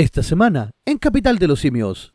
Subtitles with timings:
[0.00, 2.14] Esta semana, en Capital de los Simios.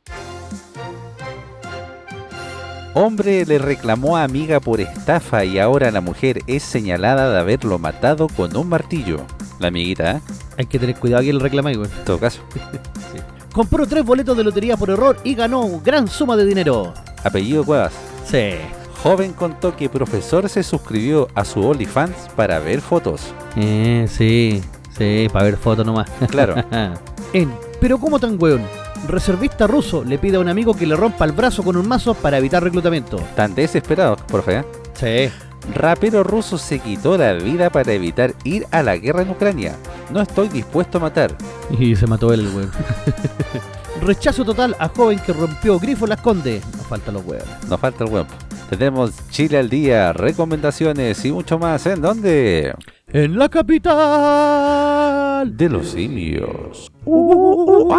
[2.96, 7.78] Hombre le reclamó a amiga por estafa y ahora la mujer es señalada de haberlo
[7.78, 9.18] matado con un martillo.
[9.60, 10.22] La amiguita, ¿eh?
[10.58, 11.88] Hay que tener cuidado a quien le reclama, güey.
[11.88, 12.42] En todo caso.
[13.54, 16.92] Compró tres boletos de lotería por error y ganó gran suma de dinero.
[17.24, 17.94] Apellido Cuevas.
[18.26, 18.54] Sí.
[19.04, 23.32] Joven contó que profesor se suscribió a su OnlyFans para ver fotos.
[23.56, 24.64] Eh, sí.
[24.98, 26.10] Sí, para ver fotos nomás.
[26.32, 26.56] Claro.
[27.34, 28.64] en Pero ¿cómo tan weón?
[29.08, 32.14] Reservista ruso le pide a un amigo que le rompa el brazo con un mazo
[32.14, 33.18] para evitar reclutamiento.
[33.36, 34.58] Tan desesperado, profe.
[34.58, 34.66] ¿eh?
[34.94, 35.30] Sí.
[35.74, 39.76] Rapero ruso se quitó la vida para evitar ir a la guerra en Ucrania.
[40.12, 41.36] No estoy dispuesto a matar.
[41.80, 42.72] Y se mató él el weón.
[44.02, 46.64] Rechazo total a joven que rompió grifo las condes.
[46.76, 47.48] Nos falta los weones.
[47.68, 48.28] Nos falta el weón.
[48.70, 51.86] Tenemos Chile al día, recomendaciones y mucho más.
[51.86, 52.74] ¿En dónde?
[53.08, 53.96] En la capital
[55.56, 56.92] de los simios.
[57.06, 57.92] Uh,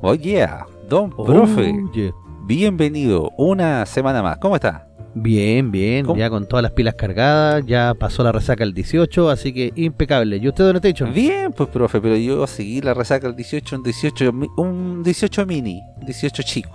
[0.00, 1.74] Oh yeah, don profe.
[1.92, 2.12] Oye.
[2.46, 4.38] Bienvenido una semana más.
[4.38, 4.86] ¿Cómo está?
[5.14, 9.52] Bien, bien, ya con todas las pilas cargadas, ya pasó la resaca el 18, así
[9.52, 10.36] que impecable.
[10.36, 11.06] ¿Y usted dónde está hecho?
[11.06, 15.44] Bien, pues profe, pero yo seguí la resaca el 18, un 18, mi- un 18
[15.46, 16.70] mini, 18 chico.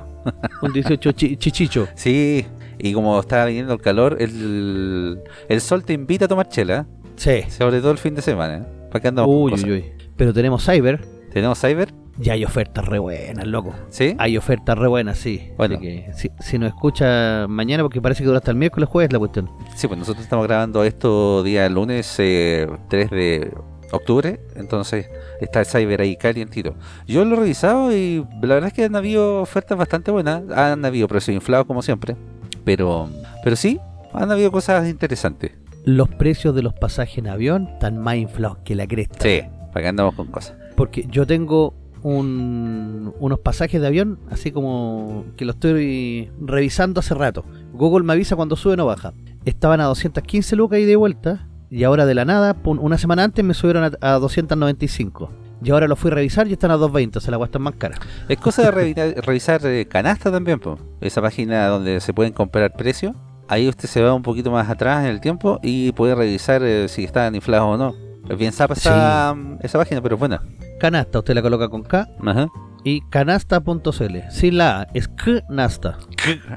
[0.62, 1.88] Un 18 chi- chichicho.
[1.95, 2.45] Sí,
[2.78, 7.44] y como estaba viniendo el calor, el, el sol te invita a tomar chela, Sí.
[7.50, 8.58] sobre todo el fin de semana.
[8.58, 8.64] ¿eh?
[8.92, 9.86] ¿Para qué andamos Uy, uy, uy.
[10.16, 11.94] Pero tenemos Cyber, ¿Tenemos Cyber?
[12.17, 13.73] ya hay ofertas re buenas, loco.
[13.89, 14.16] ¿Sí?
[14.20, 15.50] Hay ofertas re buenas, sí.
[15.58, 15.75] Bueno.
[15.75, 19.11] Así que si, si nos escucha mañana, porque parece que dura hasta el miércoles, jueves
[19.11, 19.50] la cuestión.
[19.75, 23.52] Sí, pues nosotros estamos grabando esto día lunes eh, 3 de
[23.92, 25.09] octubre, entonces
[25.42, 26.75] está el Cyber ahí calientito.
[27.08, 30.83] Yo lo he revisado y la verdad es que han habido ofertas bastante buenas, han
[30.86, 32.16] habido precios inflados como siempre,
[32.64, 33.09] pero
[33.44, 33.80] pero sí,
[34.14, 35.52] han habido cosas interesantes.
[35.86, 39.17] Los precios de los pasajes en avión están más inflados que la cresta.
[39.20, 39.42] Sí,
[39.74, 40.56] para andamos con cosas.
[40.76, 47.14] Porque yo tengo un- unos pasajes de avión, así como que lo estoy revisando hace
[47.16, 47.45] rato.
[47.73, 49.14] Google me avisa cuando sube o baja.
[49.45, 53.44] Estaban a 215 lucas y de vuelta, y ahora de la nada, una semana antes
[53.44, 55.30] me subieron a, a 295.
[55.64, 57.76] Y ahora lo fui a revisar y están a 220, o sea, la cuesta más
[57.76, 57.98] cara.
[58.28, 60.78] Es cosa de revisar eh, canasta también, po.
[61.00, 63.14] esa página donde se pueden comprar precios.
[63.48, 66.88] Ahí usted se va un poquito más atrás en el tiempo y puede revisar eh,
[66.89, 67.95] si están inflados o no.
[68.30, 70.42] Es bien zapa esa, esa página, pero es buena.
[70.80, 72.48] Canasta, usted la coloca con K Ajá.
[72.84, 74.17] y canasta.cl.
[74.32, 75.10] Sin la A, es
[75.50, 75.98] Knasta.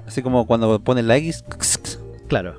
[0.06, 1.44] Así como cuando ponen la X.
[2.28, 2.54] Claro.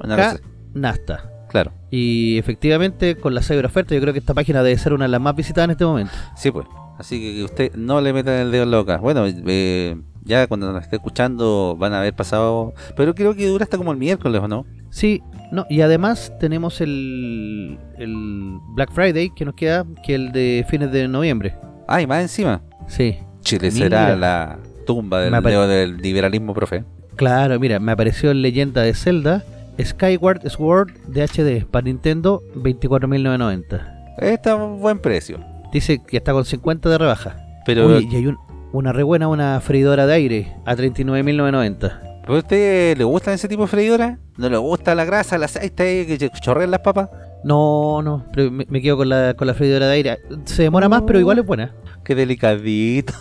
[0.73, 1.31] Knasta.
[1.49, 5.09] Claro, Y efectivamente, con la oferta, yo creo que esta página debe ser una de
[5.09, 6.11] las más visitadas en este momento.
[6.35, 6.67] sí pues.
[6.97, 8.97] Así que usted no le meta el dedo en la boca.
[8.97, 9.95] Bueno, eh,
[10.27, 12.73] ya cuando nos esté escuchando van a haber pasado...
[12.95, 14.65] Pero creo que dura hasta como el miércoles, ¿o no?
[14.89, 15.21] Sí,
[15.51, 20.91] no, y además tenemos el, el Black Friday que nos queda, que el de fines
[20.91, 21.55] de noviembre.
[21.87, 22.61] Ah, y más encima.
[22.87, 23.85] Sí, Chile Mira.
[23.85, 26.83] será la tumba del, apare- del liberalismo, profe.
[27.15, 29.43] claro, mira, me apareció en leyenda de Zelda
[29.79, 34.15] Skyward Sword de HD para Nintendo 24.990.
[34.19, 35.39] Está a un buen precio.
[35.71, 37.37] Dice que está con 50 de rebaja.
[37.65, 38.37] Pero, Uy, y hay un-
[38.73, 41.99] una re buena, una freidora de aire a 39.990.
[42.21, 44.17] ¿pero a usted le gustan ese tipo de freidora?
[44.37, 47.09] ¿No le gusta la grasa, el aceite que chorrean las papas?
[47.43, 50.17] No, no, pero me, me quedo con la, con la freidora de aire.
[50.45, 51.71] Se demora más, pero igual es buena.
[52.03, 53.13] Qué delicadito.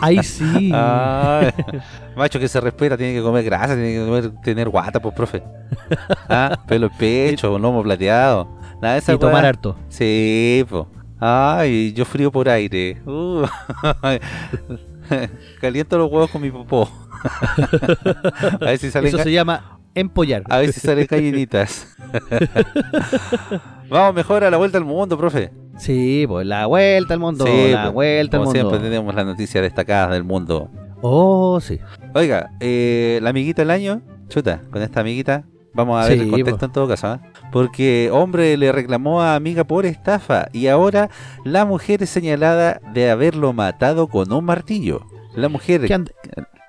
[0.00, 0.70] Ahí sí.
[0.74, 1.50] Ah,
[2.16, 5.42] macho que se respeta, tiene que comer grasa, tiene que comer- tener guata, pues, profe.
[6.28, 8.48] Ah, pelo en pecho, lomo plateado.
[8.80, 9.74] Nada de esa y tomar harto.
[9.88, 10.84] Sí, pues.
[11.18, 13.00] Ay, yo frío por aire.
[13.06, 13.44] Uh.
[15.60, 16.88] Caliento los huevos con mi popó.
[18.60, 20.42] A ver si salen, Eso se llama empollar.
[20.50, 21.96] a ver si salen gallinitas.
[23.88, 25.50] Vamos mejor a la vuelta al mundo, profe.
[25.78, 28.68] Sí, pues la vuelta al mundo, Sí, la pues, vuelta al Como mundo.
[28.70, 30.68] siempre tenemos las noticias destacadas del mundo.
[31.02, 31.78] Oh, sí.
[32.14, 36.30] Oiga, eh, la amiguita del año, chuta, con esta amiguita, vamos a ver Sí, el
[36.30, 36.64] contexto po.
[36.66, 37.20] en todo caso, ¿ah?
[37.52, 41.08] Porque hombre le reclamó a amiga por estafa y ahora
[41.44, 45.06] la mujer es señalada de haberlo matado con un martillo.
[45.34, 46.10] La mujer, ¿Qué and-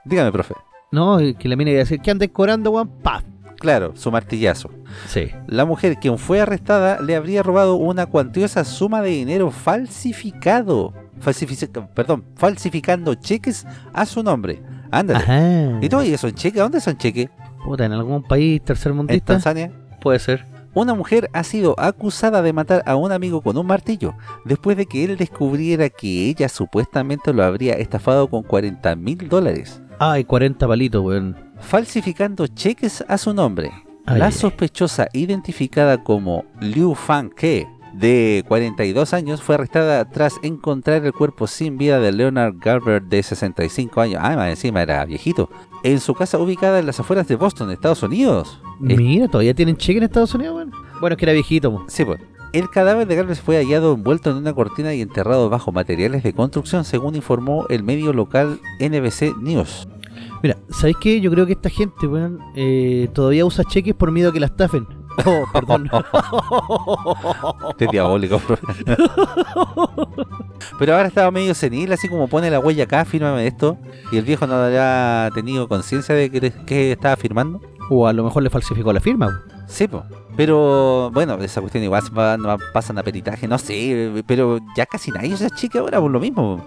[0.06, 0.54] dígame, profe,
[0.92, 2.90] No, que la mina iba a decir, ¿qué andes corando, weón?
[3.02, 3.24] ¡Paf!
[3.60, 4.70] claro, su martillazo.
[5.08, 5.30] Sí.
[5.48, 10.94] La mujer, quien fue arrestada, le habría robado una cuantiosa suma de dinero falsificado.
[11.20, 14.62] Falsific- perdón, falsificando cheques a su nombre.
[14.92, 15.20] Ándale.
[15.20, 15.80] Ajá.
[15.82, 16.62] ¿Y todo y esos cheques?
[16.62, 17.30] ¿Dónde son cheques?
[17.66, 19.72] Puta, en algún país ¿En tercermundista Tanzania?
[20.02, 20.46] puede ser.
[20.78, 24.14] Una mujer ha sido acusada de matar a un amigo con un martillo,
[24.46, 29.82] después de que él descubriera que ella supuestamente lo habría estafado con 40 mil dólares,
[29.98, 31.36] Ay, 40 palitos, weón.
[31.60, 33.72] falsificando cheques a su nombre.
[34.06, 41.04] Ay, La sospechosa, identificada como Liu Fan Ke, de 42 años, fue arrestada tras encontrar
[41.04, 44.22] el cuerpo sin vida de Leonard Garber, de 65 años.
[44.24, 45.50] Ah, más encima era viejito.
[45.84, 48.60] En su casa ubicada en las afueras de Boston, Estados Unidos.
[48.80, 50.72] Mira, todavía tienen cheque en Estados Unidos, bueno.
[51.00, 51.72] Bueno, es que era viejito.
[51.72, 51.86] po.
[51.88, 52.20] Sí, pues.
[52.54, 56.34] El cadáver de Garber fue hallado envuelto en una cortina y enterrado bajo materiales de
[56.34, 59.88] construcción, según informó el medio local NBC News.
[60.42, 61.20] Mira, ¿sabéis qué?
[61.20, 64.46] Yo creo que esta gente, weón, eh, todavía usa cheques por miedo a que la
[64.48, 64.88] estafen.
[65.26, 65.90] Oh, perdón.
[67.72, 68.42] Este diabólico.
[70.80, 73.78] Pero ahora estaba medio senil, así como pone la huella acá, fírmame esto.
[74.12, 77.62] Y el viejo no habrá tenido conciencia de que, que estaba firmando.
[77.90, 79.44] o a lo mejor le falsificó la firma.
[79.68, 80.04] Sí, po.
[80.36, 84.24] Pero bueno, esa cuestión igual se va- no pasan a peritaje, no sé.
[84.28, 86.64] Pero ya casi nadie usa chica ahora por lo mismo.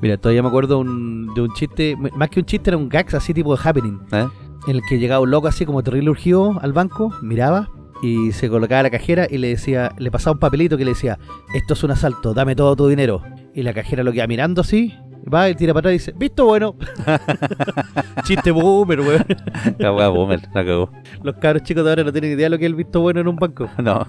[0.00, 3.14] Mira, todavía me acuerdo un- de un chiste, más que un chiste, era un gags
[3.14, 4.26] así tipo de happening, ¿eh?
[4.66, 7.68] en el que llegaba un loco así como terrible urgido al banco, miraba
[8.02, 10.90] y se colocaba a la cajera y le decía, le pasaba un papelito que le
[10.90, 11.18] decía,
[11.54, 13.22] esto es un asalto, dame todo tu dinero.
[13.54, 14.94] Y la cajera lo queda mirando así,
[15.32, 16.74] va y tira para atrás y dice, visto bueno.
[18.24, 19.24] chiste boomer, weón.
[19.78, 20.90] La wea boomer, la cagó.
[21.22, 23.20] Los cabros chicos de ahora no tienen idea de lo que es el visto bueno
[23.20, 23.68] en un banco.
[23.82, 24.06] No.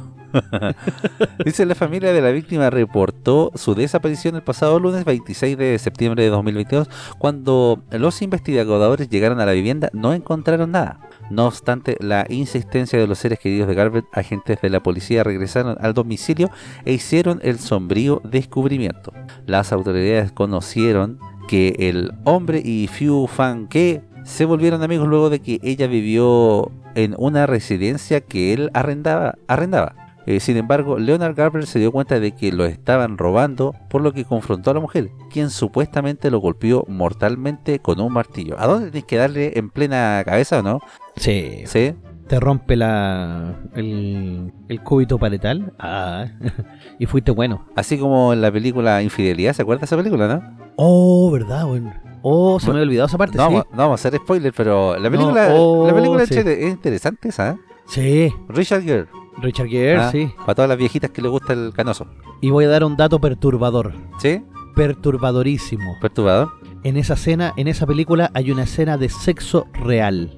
[1.46, 6.24] Dice la familia de la víctima reportó su desaparición el pasado lunes 26 de septiembre
[6.24, 11.00] de 2022 cuando los investigadores llegaron a la vivienda no encontraron nada.
[11.34, 15.78] No obstante la insistencia de los seres queridos de Garvey, agentes de la policía regresaron
[15.82, 16.52] al domicilio
[16.86, 19.12] e hicieron el sombrío descubrimiento.
[19.48, 25.40] Las autoridades conocieron que el hombre y Fiu Fan Ke se volvieron amigos luego de
[25.40, 29.34] que ella vivió en una residencia que él arrendaba.
[29.48, 29.96] arrendaba.
[30.28, 34.14] Eh, sin embargo, Leonard Garber se dio cuenta de que lo estaban robando, por lo
[34.14, 38.56] que confrontó a la mujer, quien supuestamente lo golpeó mortalmente con un martillo.
[38.58, 40.80] ¿A dónde tienes que darle en plena cabeza o no?
[41.16, 41.64] Sí.
[41.66, 41.94] ¿Sí?
[42.28, 45.74] Te rompe la el, el cúbito paletal.
[45.80, 46.26] Ah.
[47.00, 47.66] y fuiste bueno.
[47.76, 50.58] Así como en la película Infidelidad, ¿se acuerda de esa película, no?
[50.78, 51.92] Oh, verdad, weón.
[52.22, 53.54] Oh, se me había olvidado esa parte, No, sí.
[53.54, 56.36] vamos- no vamos a hacer spoiler, pero la película, oh, la película sí.
[56.36, 57.58] es es interesante esa, ¿eh?
[57.86, 59.08] Sí, Richard Gere.
[59.42, 60.32] Richard Gere, Ah, sí.
[60.40, 62.08] Para todas las viejitas que le gusta el canoso.
[62.40, 63.94] Y voy a dar un dato perturbador.
[64.20, 64.42] ¿Sí?
[64.76, 65.98] Perturbadorísimo.
[66.00, 66.50] Perturbador.
[66.84, 70.38] En esa escena, en esa película, hay una escena de sexo real.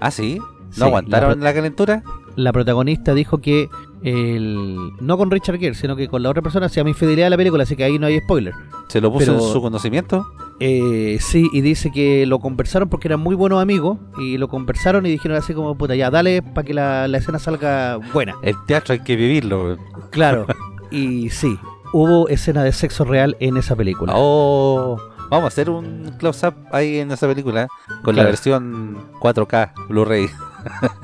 [0.00, 0.40] Ah, sí.
[0.70, 2.02] Sí, ¿No aguantaron la la, calentura?
[2.36, 3.68] La protagonista dijo que
[4.02, 7.30] el no con Richard Gere, sino que con la otra persona se llama infidelidad de
[7.30, 8.54] la película, así que ahí no hay spoiler.
[8.88, 10.26] ¿Se lo puso Pero- en su conocimiento?
[10.60, 15.06] Eh, sí, y dice que lo conversaron porque eran muy buenos amigos y lo conversaron
[15.06, 18.34] y dijeron así como, puta, ya, dale para que la, la escena salga buena.
[18.42, 19.76] El teatro hay que vivirlo.
[20.10, 20.46] Claro.
[20.90, 21.58] y sí,
[21.92, 24.12] hubo escena de sexo real en esa película.
[24.16, 24.98] Oh,
[25.30, 27.68] vamos a hacer un close-up ahí en esa película
[28.02, 30.28] con la versión 4K Blu-ray.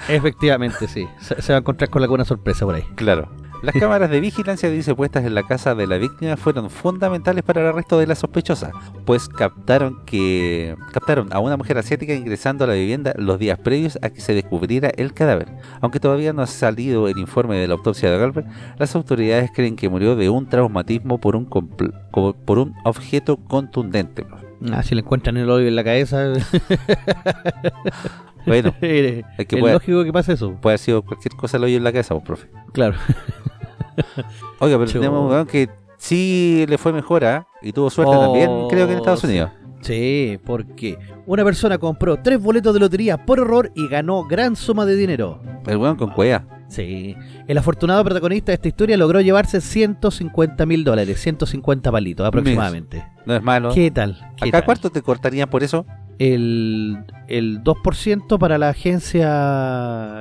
[0.08, 1.08] Efectivamente, sí.
[1.20, 2.84] Se, se va a encontrar con alguna sorpresa por ahí.
[2.96, 3.30] Claro.
[3.62, 7.60] Las cámaras de vigilancia dice puestas en la casa de la víctima fueron fundamentales para
[7.62, 8.70] el arresto de la sospechosa,
[9.04, 13.98] pues captaron que captaron a una mujer asiática ingresando a la vivienda los días previos
[14.02, 15.48] a que se descubriera el cadáver.
[15.80, 18.44] Aunque todavía no ha salido el informe de la autopsia de Galver,
[18.78, 24.26] las autoridades creen que murió de un traumatismo por un por un objeto contundente.
[24.72, 26.32] Ah, si le encuentran el hoyo en la cabeza,
[28.46, 30.52] Bueno, es es que puede, lógico que pase eso.
[30.60, 32.48] puede haber sido cualquier cosa el hoyo en la cabeza, pues, profe.
[32.72, 32.96] Claro.
[34.60, 37.46] Oiga, pero tenemos un weón que sí le fue mejor, ¿ah?
[37.62, 39.26] Y tuvo suerte Oh, también, creo que en Estados sí.
[39.26, 39.50] Unidos.
[39.82, 44.84] Sí, porque una persona compró tres boletos de lotería por error y ganó gran suma
[44.84, 45.40] de dinero.
[45.66, 46.44] El weón con cueva.
[46.68, 47.14] Sí.
[47.46, 53.06] El afortunado protagonista de esta historia logró llevarse 150 mil dólares, 150 palitos aproximadamente.
[53.24, 53.70] No es malo.
[53.72, 54.18] ¿Qué tal?
[54.36, 54.64] ¿Qué ¿Acá tal?
[54.64, 55.86] cuánto te cortarían por eso?
[56.18, 59.26] El, el 2% para la agencia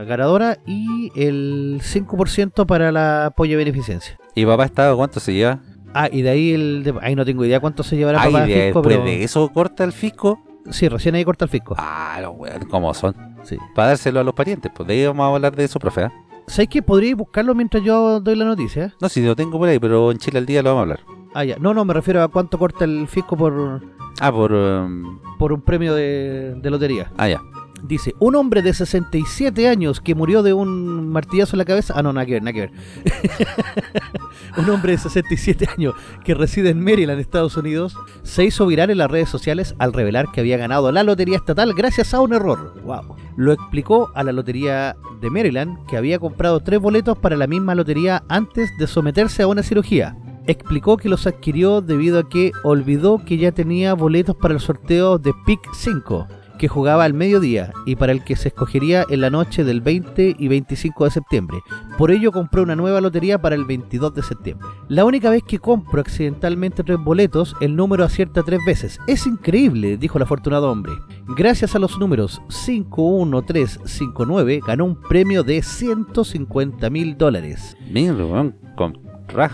[0.08, 4.18] ganadora y el 5% para la apoyo beneficencia.
[4.36, 5.60] ¿Y papá Estado cuánto se lleva?
[5.94, 8.48] Ah, y de ahí el de- ahí no tengo idea cuánto se llevará papá de-
[8.48, 10.42] fisco, después pero de eso corta el fisco.
[10.70, 11.76] sí, recién ahí corta el fisco.
[11.78, 13.16] Ah, los weones, ¿cómo son?
[13.44, 13.58] Sí.
[13.74, 14.72] Para dárselo a los parientes.
[14.76, 16.02] Pues de ahí vamos a hablar de eso, profe.
[16.04, 16.12] ¿ah?
[16.48, 16.82] ¿Sabes qué?
[16.82, 18.94] Podríais buscarlo mientras yo doy la noticia.
[19.00, 21.00] No, si lo tengo por ahí, pero en Chile al día lo vamos a hablar.
[21.36, 21.58] Ah, ya.
[21.60, 23.82] No, no, me refiero a cuánto corta el fisco por,
[24.22, 24.54] Ah, por...
[24.54, 27.12] um, por un premio de, de lotería.
[27.18, 27.42] Ah, ya.
[27.84, 31.94] Dice, un hombre de 67 años que murió de un martillazo en la cabeza.
[31.96, 32.72] Ah, no, nada que ver, nada que ver.
[34.58, 38.98] un hombre de 67 años que reside en Maryland, Estados Unidos, se hizo viral en
[38.98, 42.74] las redes sociales al revelar que había ganado la lotería estatal gracias a un error.
[42.84, 43.18] Wow.
[43.36, 47.76] Lo explicó a la lotería de Maryland que había comprado tres boletos para la misma
[47.76, 50.16] lotería antes de someterse a una cirugía.
[50.48, 55.18] Explicó que los adquirió debido a que olvidó que ya tenía boletos para el sorteo
[55.18, 59.30] de PIC 5 que jugaba al mediodía y para el que se escogería en la
[59.30, 61.58] noche del 20 y 25 de septiembre.
[61.98, 64.68] Por ello compré una nueva lotería para el 22 de septiembre.
[64.88, 69.00] La única vez que compro accidentalmente tres boletos, el número acierta tres veces.
[69.08, 70.94] Es increíble, dijo el afortunado hombre.
[71.36, 77.76] Gracias a los números 51359 ganó un premio de 150 mil dólares.
[77.92, 79.05] Mira, con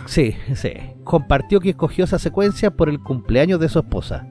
[0.06, 0.72] Sí, sí.
[1.04, 4.28] Compartió que escogió esa secuencia por el cumpleaños de su esposa.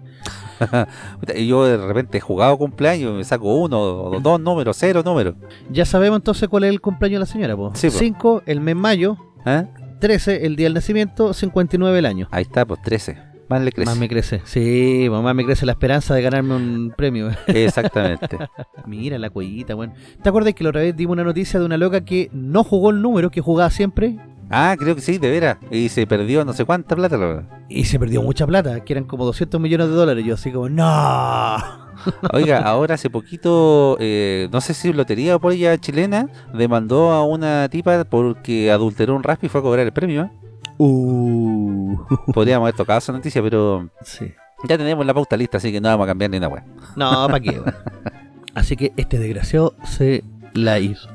[1.34, 5.34] Y yo de repente he jugado cumpleaños, me saco uno, dos números, cero números.
[5.70, 7.72] Ya sabemos entonces cuál es el cumpleaños de la señora, po.
[7.74, 7.96] Sí, po.
[7.96, 9.64] 5 el mes mayo, ¿Ah?
[10.00, 12.28] 13 el día del nacimiento, 59 el año.
[12.30, 13.30] Ahí está, pues 13.
[13.48, 13.90] Más le crece.
[13.90, 14.42] Más me crece.
[14.44, 17.30] Sí, más me crece la esperanza de ganarme un premio.
[17.48, 18.38] Exactamente.
[18.86, 19.92] Mira la cuellita, weón.
[20.22, 22.90] ¿Te acuerdas que la otra vez dimos una noticia de una loca que no jugó
[22.90, 24.18] el número que jugaba siempre?
[24.50, 25.58] Ah, creo que sí, de veras.
[25.70, 27.16] Y se perdió no sé cuánta plata.
[27.16, 30.24] la- Y se perdió mucha plata, que eran como 200 millones de dólares.
[30.24, 31.56] Yo así como, ¡No!
[32.32, 37.24] Oiga, ahora hace poquito, eh, no sé si lotería o por ella chilena, demandó a
[37.24, 40.30] una tipa porque adulteró un raspi y fue a cobrar el premio.
[40.78, 41.96] Uh.
[42.32, 44.32] Podríamos haber tocado esa noticia, pero Sí.
[44.66, 46.64] ya tenemos la pauta lista, así que no vamos a cambiar ni una wea.
[46.96, 47.60] No, ¿para qué?
[48.54, 51.08] Así que este desgraciado se la hizo.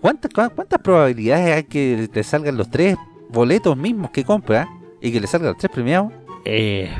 [0.00, 2.96] ¿Cuántas, ¿Cuántas probabilidades hay que te salgan los tres
[3.30, 4.68] boletos mismos que compra
[5.00, 6.12] y que le salgan los tres premiados?
[6.44, 6.90] Eh,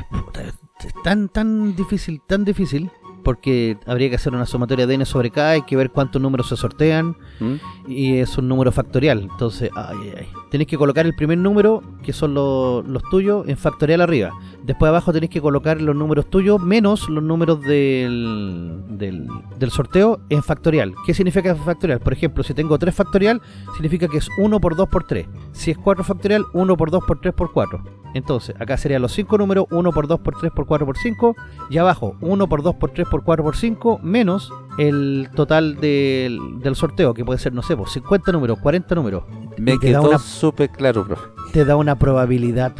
[0.79, 2.91] es tan, tan difícil, tan difícil,
[3.23, 6.49] porque habría que hacer una sumatoria de n sobre k, hay que ver cuántos números
[6.49, 7.55] se sortean, ¿Mm?
[7.87, 9.21] y es un número factorial.
[9.31, 10.27] Entonces, ay, ay, ay.
[10.51, 14.31] Tenéis que colocar el primer número, que son lo- los tuyos, en factorial arriba.
[14.63, 19.27] Después abajo tenéis que colocar los números tuyos menos los números del, del,
[19.57, 20.93] del sorteo en factorial.
[21.05, 21.99] ¿Qué significa factorial?
[21.99, 23.41] Por ejemplo, si tengo 3 factorial,
[23.73, 25.27] significa que es 1 por 2 por 3.
[25.51, 27.83] Si es 4 factorial, 1 por 2 por 3 por 4.
[28.13, 31.35] Entonces, acá serían los 5 números, 1 por 2 por 3 por 4 por 5.
[31.69, 36.39] Y abajo, 1 por 2 por 3 por 4 por 5, menos el total del,
[36.61, 39.23] del sorteo, que puede ser, no sé, pues, 50 números, 40 números.
[39.57, 41.23] Me quedó súper claro, profe.
[41.51, 42.73] Te da una probabilidad,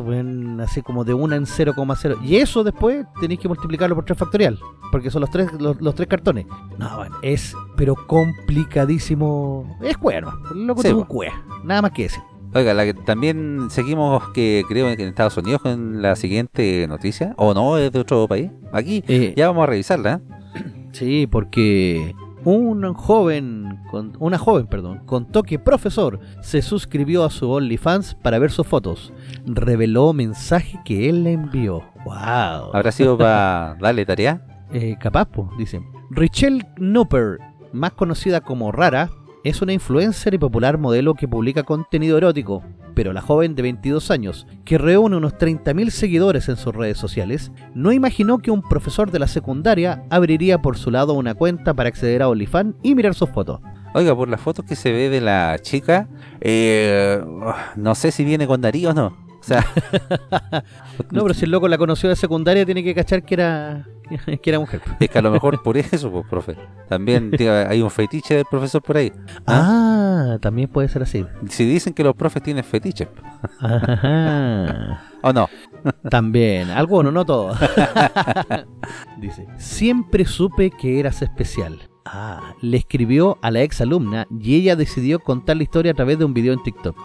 [0.61, 2.17] así como de 1 en 0,0.
[2.23, 4.59] Y eso después tenéis que multiplicarlo por 3 factorial,
[4.91, 6.45] porque son los tres, los, los tres cartones.
[6.77, 9.77] No, bueno, es, pero complicadísimo.
[9.81, 11.41] Es cuerno, loco, Sí, es un cuea.
[11.63, 12.21] Nada más que ese.
[12.53, 17.33] Oiga, la que también seguimos que creo que en Estados Unidos con la siguiente noticia,
[17.37, 18.51] o no, es de otro país.
[18.71, 20.13] Aquí Eh, ya vamos a revisarla.
[20.13, 20.36] ¿eh?
[20.97, 27.51] Sí, porque un joven, con, una joven, perdón, contó que profesor se suscribió a su
[27.51, 29.13] OnlyFans para ver sus fotos.
[29.45, 31.83] Reveló mensaje que él le envió.
[32.03, 32.73] Wow.
[32.73, 34.41] Habrá sido para darle tarea.
[34.73, 35.83] Eh, capaz, po, dice.
[36.09, 37.37] Richelle Knupper,
[37.73, 39.11] más conocida como Rara,
[39.47, 42.63] es una influencer y popular modelo que publica contenido erótico,
[42.93, 47.53] pero la joven de 22 años, que reúne unos 30.000 seguidores en sus redes sociales,
[47.73, 51.87] no imaginó que un profesor de la secundaria abriría por su lado una cuenta para
[51.87, 53.61] acceder a OnlyFans y mirar sus fotos.
[53.93, 56.09] Oiga, por las fotos que se ve de la chica,
[56.41, 57.23] eh,
[57.77, 59.26] no sé si viene con Darío o no.
[59.47, 59.65] Sea,
[61.11, 63.87] No, pero si el loco la conoció de secundaria, tiene que cachar que era,
[64.41, 64.81] que era mujer.
[64.99, 66.57] es que a lo mejor por eso, pues, profe.
[66.89, 67.31] También
[67.69, 69.11] hay un fetiche del profesor por ahí.
[69.45, 71.25] Ah, también puede ser así.
[71.49, 73.07] Si dicen que los profes tienen fetiches,
[73.59, 75.01] Ajá.
[75.21, 75.47] ¿o no?
[76.09, 77.57] También, algunos, no todos.
[79.17, 81.79] Dice, siempre supe que eras especial.
[82.09, 86.17] Ah, le escribió a la ex alumna y ella decidió contar la historia a través
[86.17, 86.95] de un video en TikTok.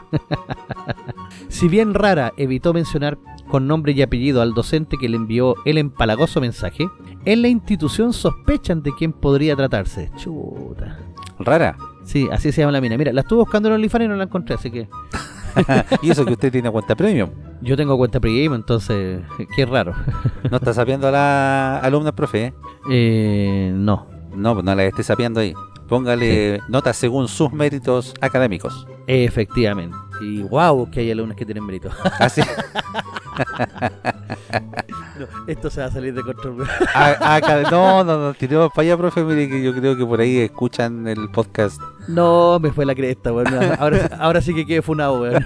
[1.48, 3.18] si bien Rara evitó mencionar
[3.48, 6.88] con nombre y apellido al docente que le envió el empalagoso mensaje,
[7.24, 10.10] en la institución sospechan de quién podría tratarse.
[10.16, 10.98] Chuta.
[11.40, 11.76] Rara.
[12.04, 12.96] Sí, así se llama la mina.
[12.96, 14.88] Mira, la estuve buscando en OnlyFans y no la encontré, así que
[16.02, 17.30] y eso que usted tiene cuenta premium.
[17.60, 19.20] yo tengo cuenta premium, entonces,
[19.54, 19.94] qué raro.
[20.50, 22.54] No está sapeando a la alumna profe.
[22.90, 24.11] Eh, no.
[24.34, 25.54] No, pues no la esté sapeando ahí.
[25.88, 28.86] Póngale notas según sus méritos académicos.
[29.06, 29.96] Efectivamente.
[30.20, 31.90] Y wow, que hay alumnos que tienen mérito.
[32.18, 32.42] Así.
[35.18, 36.66] No, esto se va a salir de control.
[36.94, 39.22] a- acá- no, no, no, tiremos para allá, profe.
[39.22, 41.80] Mire que yo creo que por ahí escuchan el podcast.
[42.08, 43.48] No, me fue la cresta, weón.
[43.78, 45.44] Ahora, ahora sí que quedé funado, weón.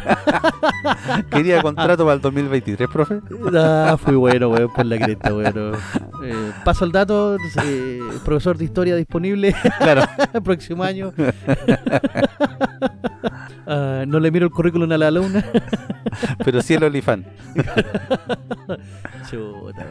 [1.30, 3.20] Quería contrato para el 2023, profe.
[3.54, 5.74] Ah, fui bueno, weón, por la cresta, weón.
[6.24, 10.02] Eh, paso el dato, eh, profesor de historia disponible Claro.
[10.32, 11.12] el próximo año.
[13.68, 15.44] Ah, no le miro el currículum a la alumna.
[16.44, 17.26] Pero sí el OnlyFans.
[19.30, 19.86] Chuta.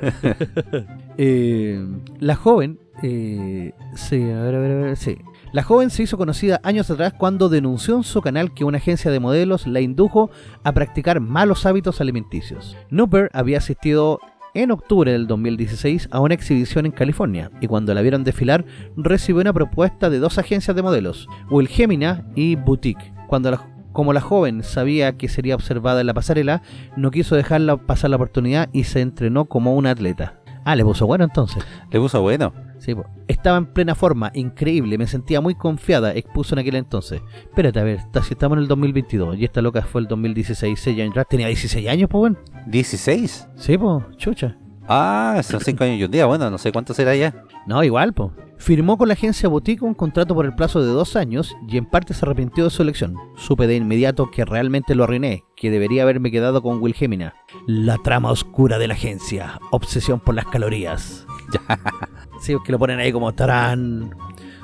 [1.18, 1.88] Eh,
[2.20, 5.18] la joven, eh, sí, a ver, a ver, a ver, sí.
[5.54, 9.12] La joven se hizo conocida años atrás cuando denunció en su canal que una agencia
[9.12, 10.30] de modelos la indujo
[10.64, 12.76] a practicar malos hábitos alimenticios.
[12.90, 14.20] Nupper había asistido
[14.54, 19.42] en octubre del 2016 a una exhibición en California y cuando la vieron desfilar recibió
[19.42, 23.14] una propuesta de dos agencias de modelos, Wilhelmina y Boutique.
[23.28, 26.62] Cuando la, como la joven sabía que sería observada en la pasarela,
[26.98, 30.42] no quiso dejarla pasar la oportunidad y se entrenó como una atleta.
[30.66, 31.64] Ah, le puso bueno entonces.
[31.92, 32.54] Le puso bueno.
[32.78, 33.06] Sí, po.
[33.30, 37.22] estaba en plena forma, increíble, me sentía muy confiada, expuso en aquel entonces.
[37.42, 41.00] Espérate, a ver, si estamos en el 2022 y esta loca fue el 2016, seis
[41.00, 42.38] años atrás, tenía 16 años, pues bueno.
[42.68, 43.48] ¿16?
[43.56, 44.58] Sí, pues, chucha.
[44.88, 46.26] Ah, son 5 años y un día.
[46.26, 47.34] Bueno, no sé cuánto será ya.
[47.66, 48.32] No, igual, pues.
[48.58, 51.86] Firmó con la agencia Boutique un contrato por el plazo de dos años y en
[51.86, 53.16] parte se arrepintió de su elección.
[53.36, 57.36] Supe de inmediato que realmente lo arruiné, que debería haberme quedado con Wilhelmina.
[57.68, 61.26] La trama oscura de la agencia, obsesión por las calorías.
[62.42, 64.14] Sí, es que lo ponen ahí como tarán.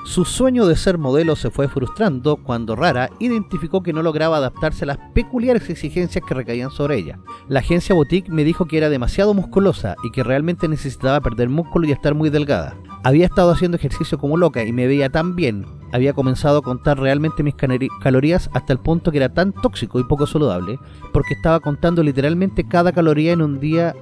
[0.04, 4.84] Su sueño de ser modelo se fue frustrando cuando Rara identificó que no lograba adaptarse
[4.84, 7.20] a las peculiares exigencias que recaían sobre ella.
[7.48, 11.88] La agencia Boutique me dijo que era demasiado musculosa y que realmente necesitaba perder músculo
[11.88, 12.76] y estar muy delgada.
[13.04, 15.66] Había estado haciendo ejercicio como loca y me veía tan bien.
[15.94, 20.04] Había comenzado a contar realmente mis calorías hasta el punto que era tan tóxico y
[20.04, 20.80] poco saludable
[21.14, 23.96] porque estaba contando literalmente cada caloría en un día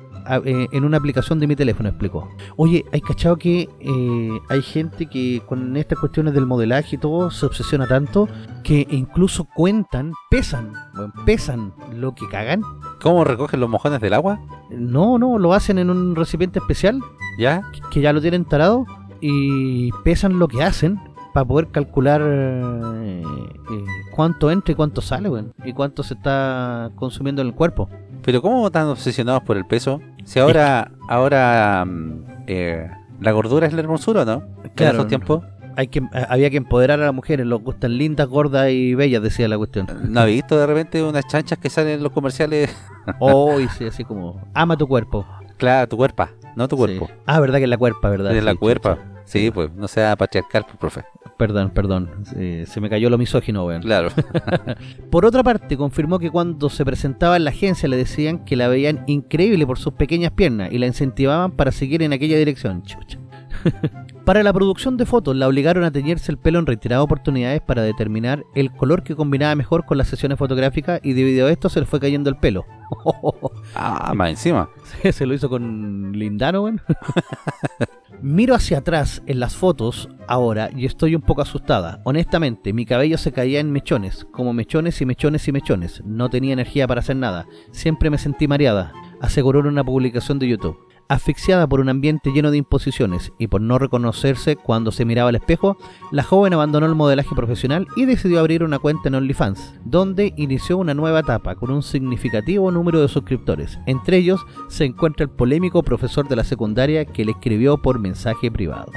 [0.45, 2.29] eh, en una aplicación de mi teléfono, explicó.
[2.57, 7.31] Oye, ¿hay cachado que eh, hay gente que con estas cuestiones del modelaje y todo
[7.31, 8.27] se obsesiona tanto
[8.63, 12.61] que incluso cuentan, pesan, bueno, pesan lo que cagan?
[13.01, 14.39] ¿Cómo recogen los mojones del agua?
[14.69, 16.99] No, no, lo hacen en un recipiente especial
[17.37, 17.61] ¿Ya?
[17.71, 18.85] que- que ya lo tienen tarado
[19.21, 20.99] y pesan lo que hacen
[21.33, 23.23] para poder calcular eh,
[24.15, 25.29] cuánto entra y cuánto sale,
[25.63, 27.89] y cuánto se está consumiendo en el cuerpo.
[28.23, 30.01] Pero ¿cómo están obsesionados por el peso?
[30.25, 32.89] Si ahora, ahora mm, eh,
[33.21, 34.43] la gordura es la hermosura, ¿no?
[34.63, 34.97] En Claro.
[34.99, 35.43] esos tiempos.
[35.75, 39.47] Hay que, había que empoderar a las mujeres, los gustan lindas, gordas y bellas, decía
[39.47, 39.87] la cuestión.
[40.09, 42.75] ¿No has visto de repente unas chanchas que salen en los comerciales?
[43.19, 45.25] Oh, y sí, así como, ama tu cuerpo.
[45.57, 46.79] Claro, tu cuerpo, no tu Sí.
[46.97, 47.09] cuerpo.
[47.25, 48.35] Ah, verdad que es la cuerpa, ¿verdad?
[48.35, 48.99] Es la cuerpa.
[49.29, 51.03] Sí, pues, no sea patriarcal, pues, profe.
[51.37, 52.25] Perdón, perdón.
[52.25, 53.81] Sí, se me cayó lo misógino, weón.
[53.81, 54.09] Claro.
[55.11, 58.67] Por otra parte, confirmó que cuando se presentaba en la agencia le decían que la
[58.67, 62.83] veían increíble por sus pequeñas piernas y la incentivaban para seguir en aquella dirección.
[62.83, 63.19] Chucha.
[64.29, 67.81] Para la producción de fotos la obligaron a teñirse el pelo en reiteradas oportunidades para
[67.81, 71.79] determinar el color que combinaba mejor con las sesiones fotográficas y debido a esto se
[71.79, 72.63] le fue cayendo el pelo.
[73.75, 74.69] Ah, más encima.
[75.11, 76.81] se lo hizo con Lindano, weón.
[78.21, 81.99] Miro hacia atrás en las fotos ahora y estoy un poco asustada.
[82.03, 86.03] Honestamente, mi cabello se caía en mechones, como mechones y mechones y mechones.
[86.05, 87.47] No tenía energía para hacer nada.
[87.71, 90.88] Siempre me sentí mareada, aseguró en una publicación de YouTube.
[91.09, 95.35] Asfixiada por un ambiente lleno de imposiciones y por no reconocerse cuando se miraba al
[95.35, 95.75] espejo,
[96.11, 100.77] la joven abandonó el modelaje profesional y decidió abrir una cuenta en OnlyFans, donde inició
[100.77, 103.79] una nueva etapa con un significativo número de suscriptores.
[103.87, 108.51] Entre ellos se encuentra el polémico profesor de la secundaria que le escribió por mensaje
[108.51, 108.91] privado.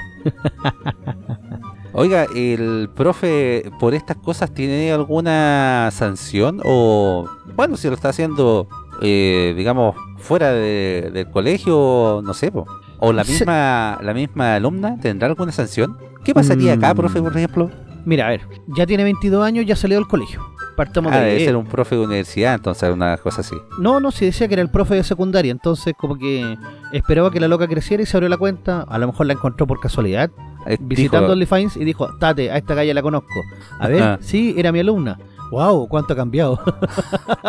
[1.94, 6.60] Oiga, ¿el profe por estas cosas tiene alguna sanción?
[6.64, 8.68] O, bueno, si lo está haciendo,
[9.00, 12.66] eh, digamos, fuera de- del colegio, no sé, po.
[13.04, 15.98] o la Se- misma, la misma alumna tendrá alguna sanción?
[16.24, 16.96] ¿Qué pasaría acá, Mm.
[16.96, 17.68] profe, por ejemplo?
[18.04, 20.40] Mira, a ver, ya tiene 22 años, ya salió del colegio.
[20.76, 23.56] Partamos Ah, de debe ser un profe de universidad, entonces, una cosa así.
[23.78, 26.56] No, no, si decía que era el profe de secundaria, entonces como que
[26.92, 29.66] esperaba que la loca creciera y se abrió la cuenta, a lo mejor la encontró
[29.66, 30.30] por casualidad,
[30.66, 33.42] Eh, visitando dijo- OnlyFans y dijo, Tate, a esta calle la conozco.
[33.80, 34.18] A ver, Ah.
[34.20, 35.18] sí, era mi alumna.
[35.52, 36.58] Wow, cuánto ha cambiado.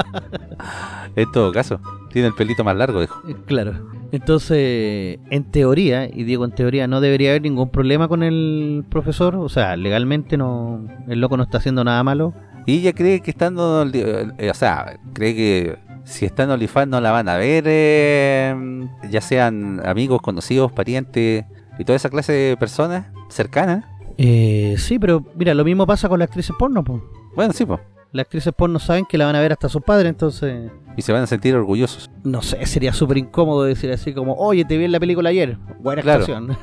[1.16, 1.80] en todo caso,
[2.12, 3.22] tiene el pelito más largo, dijo.
[3.46, 3.94] claro.
[4.12, 9.36] Entonces, en teoría, y digo en teoría, no debería haber ningún problema con el profesor,
[9.38, 12.34] o sea, legalmente no, el loco no está haciendo nada malo.
[12.66, 17.00] Y ella cree que estando, eh, o sea, cree que si está en OnlyFans no
[17.00, 21.46] la van a ver, eh, ya sean amigos, conocidos, parientes
[21.80, 23.86] y toda esa clase de personas cercanas.
[24.18, 27.02] Eh, sí, pero mira, lo mismo pasa con las actrices porno, pues.
[27.36, 27.80] Bueno, sí, pues.
[28.14, 30.72] Las actrices porno saben que la van a ver hasta sus padres, entonces...
[30.96, 32.12] Y se van a sentir orgullosos.
[32.24, 35.58] No sé, sería súper incómodo decir así como, oye, te vi en la película ayer.
[35.80, 36.24] Buena Claro.
[36.24, 36.56] actuación.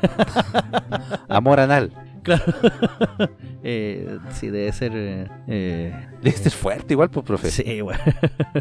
[1.28, 1.92] Amor anal.
[2.22, 2.44] claro.
[3.64, 4.92] eh, sí, debe ser...
[4.94, 7.50] eh, eh, Debe ser fuerte igual, pues, profe.
[7.50, 7.98] sí, bueno.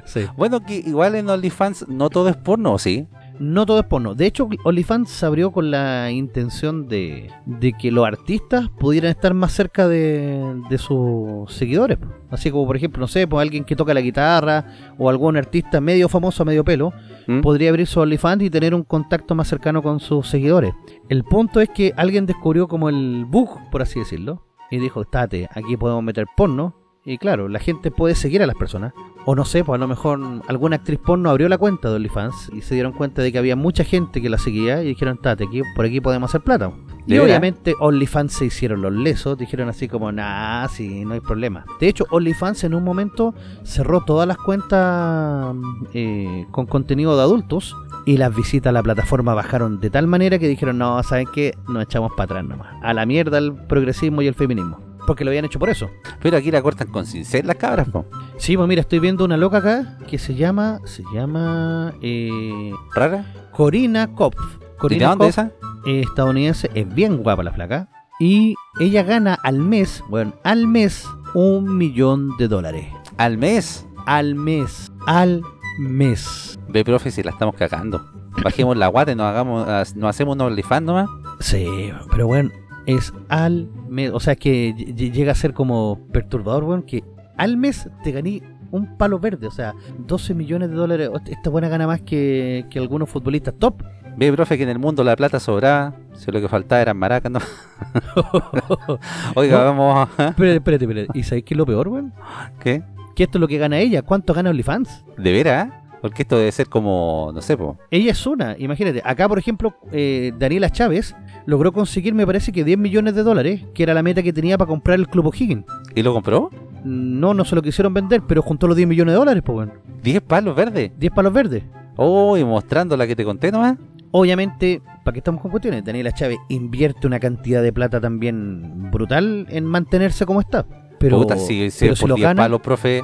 [0.05, 0.25] sí.
[0.35, 3.07] Bueno, que igual en OnlyFans no todo es porno, ¿o ¿sí?
[3.39, 4.15] No todo es porno.
[4.15, 9.33] De hecho, OnlyFans se abrió con la intención de, de que los artistas pudieran estar
[9.33, 11.99] más cerca de, de sus seguidores.
[12.29, 14.65] Así como, por ejemplo, no sé, pues alguien que toca la guitarra
[14.97, 16.91] o algún artista medio famoso, medio pelo,
[17.27, 17.39] ¿Mm?
[17.39, 20.73] podría abrir su OnlyFans y tener un contacto más cercano con sus seguidores.
[21.07, 25.49] El punto es que alguien descubrió como el bug, por así decirlo, y dijo, estate,
[25.55, 28.93] aquí podemos meter porno y claro, la gente puede seguir a las personas.
[29.25, 32.51] O no sé, pues a lo mejor alguna actriz porno abrió la cuenta de OnlyFans
[32.53, 35.43] y se dieron cuenta de que había mucha gente que la seguía y dijeron, tate,
[35.43, 36.71] aquí, por aquí podemos hacer plata.
[37.05, 41.19] Y ¿De obviamente OnlyFans se hicieron los lesos, dijeron así como, nah, sí, no hay
[41.19, 41.65] problema.
[41.79, 43.33] De hecho, OnlyFans en un momento
[43.63, 45.55] cerró todas las cuentas
[45.93, 50.39] eh, con contenido de adultos y las visitas a la plataforma bajaron de tal manera
[50.39, 51.53] que dijeron, no, ¿saben qué?
[51.67, 52.69] Nos echamos para atrás nomás.
[52.81, 54.88] A la mierda el progresismo y el feminismo.
[55.09, 55.89] Porque lo habían hecho por eso.
[56.21, 58.05] Pero aquí la cortan con cincel las cabras, po.
[58.37, 63.25] Sí, pues mira, estoy viendo una loca acá que se llama, se llama eh, ¿Rara?
[63.51, 64.37] Corina Kopf.
[64.37, 65.51] ¿Y de Corina dónde Kopf, esa?
[65.87, 67.89] eh, estadounidense, es bien guapa la flaca.
[68.19, 72.85] Y ella gana al mes, bueno, al mes, un millón de dólares.
[73.17, 73.87] Al mes.
[74.05, 74.91] Al mes.
[75.07, 75.41] Al
[75.79, 76.59] mes.
[76.67, 78.05] Ve, profe, si la estamos cagando.
[78.43, 81.09] Bajemos la guata y nos, hagamos, nos hacemos unos OnlyFans nomás.
[81.39, 82.51] Sí, pero bueno,
[82.85, 84.11] es al mes.
[84.13, 87.03] O sea, que ll- ll- llega a ser como perturbador, weón, que
[87.37, 89.47] al mes te ganí un palo verde.
[89.47, 89.73] O sea,
[90.07, 91.09] 12 millones de dólares.
[91.27, 93.83] Esta buena gana más que, que algunos futbolistas top.
[94.17, 95.95] Ve, profe, que en el mundo la plata sobraba.
[96.13, 97.39] Si lo que faltaba eran maracas, ¿no?
[99.35, 99.65] Oiga, No.
[99.65, 100.27] vamos a...
[100.29, 101.07] espérate, espérate, espérate.
[101.19, 102.13] ¿Y sabéis qué es lo peor, weón?
[102.59, 102.83] ¿Qué?
[103.15, 104.01] Que esto es lo que gana ella.
[104.01, 105.05] ¿Cuánto gana OnlyFans?
[105.17, 105.69] ¿De veras?
[106.01, 107.77] Porque esto debe ser como, no sé, po.
[107.91, 109.01] Ella es una, imagínate.
[109.03, 113.65] Acá, por ejemplo, eh, Daniela Chávez logró conseguir, me parece que 10 millones de dólares,
[113.73, 115.65] que era la meta que tenía para comprar el Club O'Higgins.
[115.95, 116.49] ¿Y lo compró?
[116.83, 119.73] No, no se lo quisieron vender, pero juntó los 10 millones de dólares, pues bueno.
[120.03, 120.91] 10 palos verdes.
[120.97, 121.63] 10 palos verdes.
[121.97, 123.77] Oh, y mostrando la que te conté nomás.
[124.11, 125.83] Obviamente, ¿para qué estamos con cuestiones?
[125.83, 130.65] Daniela Chávez invierte una cantidad de plata también brutal en mantenerse como está.
[130.99, 133.03] Pero, Puta, si, si pero es si por lo 10 gana, palos, profe,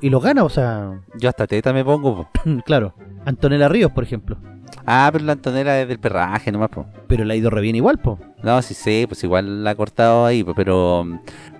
[0.00, 2.28] y lo gana, o sea, yo hasta teta me pongo, po.
[2.64, 2.94] claro.
[3.26, 4.36] Antonella Ríos, por ejemplo.
[4.86, 6.86] Ah, pero la Antonella es del perraje nomás, po.
[7.06, 8.18] Pero le ha ido re bien igual, pues.
[8.42, 11.06] No, sí sé, pues igual la ha cortado ahí, po, pero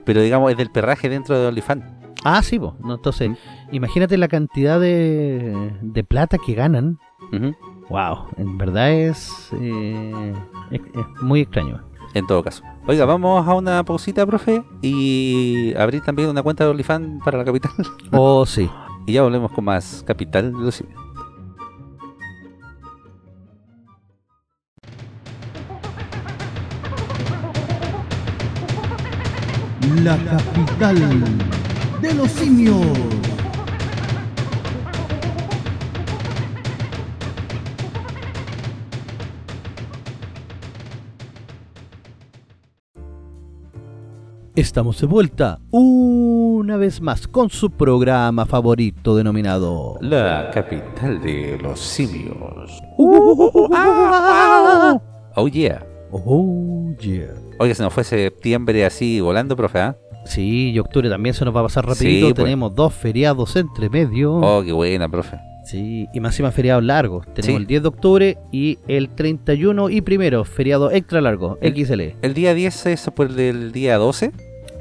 [0.04, 1.84] pero digamos es del perraje dentro de OnlyFans.
[2.24, 2.72] Ah, sí, pues.
[2.80, 3.34] No, entonces, Mm.
[3.72, 6.98] imagínate la cantidad de, de plata que ganan.
[7.32, 7.54] Ujú.
[7.90, 10.32] Wow, en verdad es, eh,
[10.70, 11.82] es, es muy extraño.
[12.14, 12.62] En todo caso.
[12.86, 17.44] Oiga, vamos a una pausita, profe, y abrir también una cuenta de OnlyFans para la
[17.44, 17.72] capital.
[18.12, 18.68] Oh, sí.
[19.06, 21.00] y ya volvemos con más Capital de los Simios.
[30.02, 30.96] La capital
[32.02, 33.23] de los simios.
[44.56, 51.80] Estamos de vuelta una vez más con su programa favorito denominado La capital de los
[51.80, 52.80] simios.
[52.96, 53.68] Oh
[55.50, 55.84] yeah.
[56.12, 57.34] Oh yeah.
[57.58, 59.96] Oiga, se nos fue septiembre así volando, profe, ¿ah?
[60.24, 62.28] Sí, y octubre también se nos va a pasar rapidito.
[62.28, 62.44] Sí, pues.
[62.44, 64.36] Tenemos dos feriados entre medio.
[64.36, 65.36] Oh, qué buena, profe.
[65.64, 67.24] Sí, y más encima feriados largos.
[67.35, 67.62] Tenemos Sí.
[67.62, 72.14] el 10 de octubre y el 31 y primero, feriado extra largo, El- XL.
[72.22, 74.33] ¿El día 10 es por el del día 12?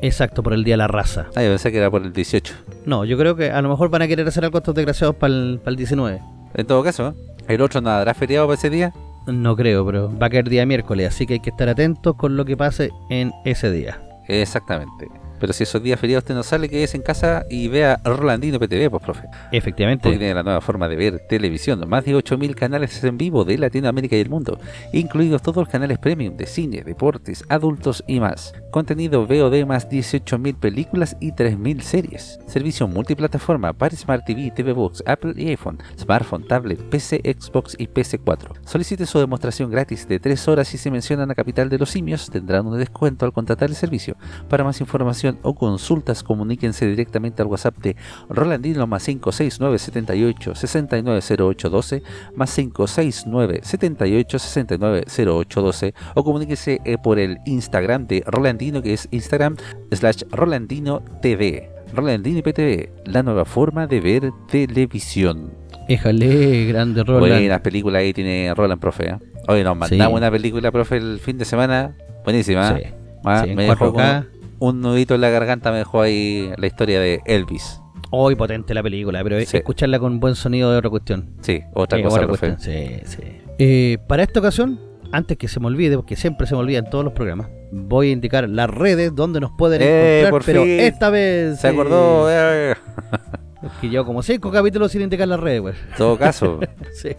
[0.01, 1.27] Exacto, por el Día de la Raza.
[1.33, 2.53] Ah, yo pensé que era por el 18.
[2.85, 5.33] No, yo creo que a lo mejor van a querer hacer algo estos desgraciados para
[5.33, 6.19] el, 19.
[6.55, 7.13] En todo caso, ¿eh?
[7.47, 8.93] ¿el otro no habrá feriado para ese día?
[9.27, 12.35] No creo, pero va a caer día miércoles, así que hay que estar atentos con
[12.35, 14.01] lo que pase en ese día.
[14.27, 15.07] Exactamente.
[15.43, 18.89] Pero si esos días feriados usted no sale, quédese en casa y vea Rolandino PTV,
[18.89, 19.27] pues, profe.
[19.51, 20.03] Efectivamente.
[20.03, 21.83] Porque tiene la nueva forma de ver televisión.
[21.85, 24.57] Más de 8.000 canales en vivo de Latinoamérica y el mundo,
[24.93, 28.53] incluidos todos los canales premium de cine, deportes, adultos y más.
[28.71, 32.39] Contenido VOD más 18.000 películas y 3.000 series.
[32.47, 37.87] Servicio multiplataforma para Smart TV, TV Box, Apple y iPhone, smartphone, tablet, PC, Xbox y
[37.87, 38.65] PC4.
[38.65, 42.29] Solicite su demostración gratis de 3 horas y se mencionan a Capital de los Simios,
[42.29, 44.15] tendrán un descuento al contratar el servicio.
[44.47, 47.95] Para más información o consultas, comuníquense directamente al WhatsApp de
[48.29, 52.03] Rolandino más 569 78 690812
[52.35, 59.57] más 569 78 690812 o comuníquese eh, por el Instagram de Rolandino que es Instagram
[59.91, 61.69] slash Rolandino TV.
[61.93, 65.53] Rolandino PTV, la nueva forma de ver televisión.
[65.87, 67.19] Éjale, grande Roland.
[67.39, 69.09] Buenas películas ahí tiene Roland, profe.
[69.09, 69.17] ¿eh?
[69.47, 70.17] Hoy nos mandamos Sí.
[70.17, 71.95] una película, profe, el fin de semana.
[72.23, 72.77] Buenísima.
[72.77, 72.83] Sí,
[73.25, 74.25] Ah, sí, en me dejó 4K.
[74.65, 77.79] Un, nudito en la garganta, me dejó ahí la historia de Elvis.
[78.11, 79.57] Hoy potente la película, pero Sí.
[79.57, 81.31] escucharla con buen sonido de otra cuestión.
[81.41, 83.21] Sí, otra Eh, cosa, otra cuestión, Sí, sí.
[83.59, 84.79] Eh, para esta ocasión,
[85.11, 88.09] antes que se me olvide, porque siempre se me olvida en todos los programas, voy
[88.09, 90.79] a indicar las redes donde nos pueden Eh, encontrar, por pero fin.
[90.79, 91.59] esta vez...
[91.59, 92.27] ¿Se eh, acordó?
[93.63, 95.73] Es que yo como cinco capítulos sin indicar las redes, güey.
[95.73, 96.59] En todo caso,
[96.93, 97.09] Sí.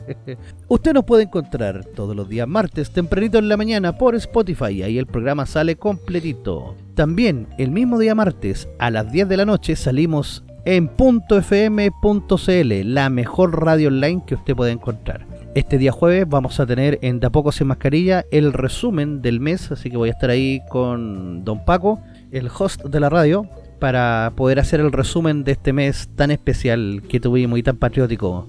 [0.68, 4.82] Usted nos puede encontrar todos los días martes tempranito en la mañana por Spotify.
[4.82, 6.74] Ahí el programa sale completito.
[6.94, 13.10] También el mismo día martes a las 10 de la noche salimos en .fm.cl, la
[13.10, 15.26] mejor radio online que usted puede encontrar.
[15.54, 19.70] Este día jueves vamos a tener en De Poco Sin Mascarilla el resumen del mes,
[19.70, 22.00] así que voy a estar ahí con Don Paco,
[22.32, 23.46] el host de la radio,
[23.84, 28.48] para poder hacer el resumen de este mes tan especial que tuvimos y tan patriótico,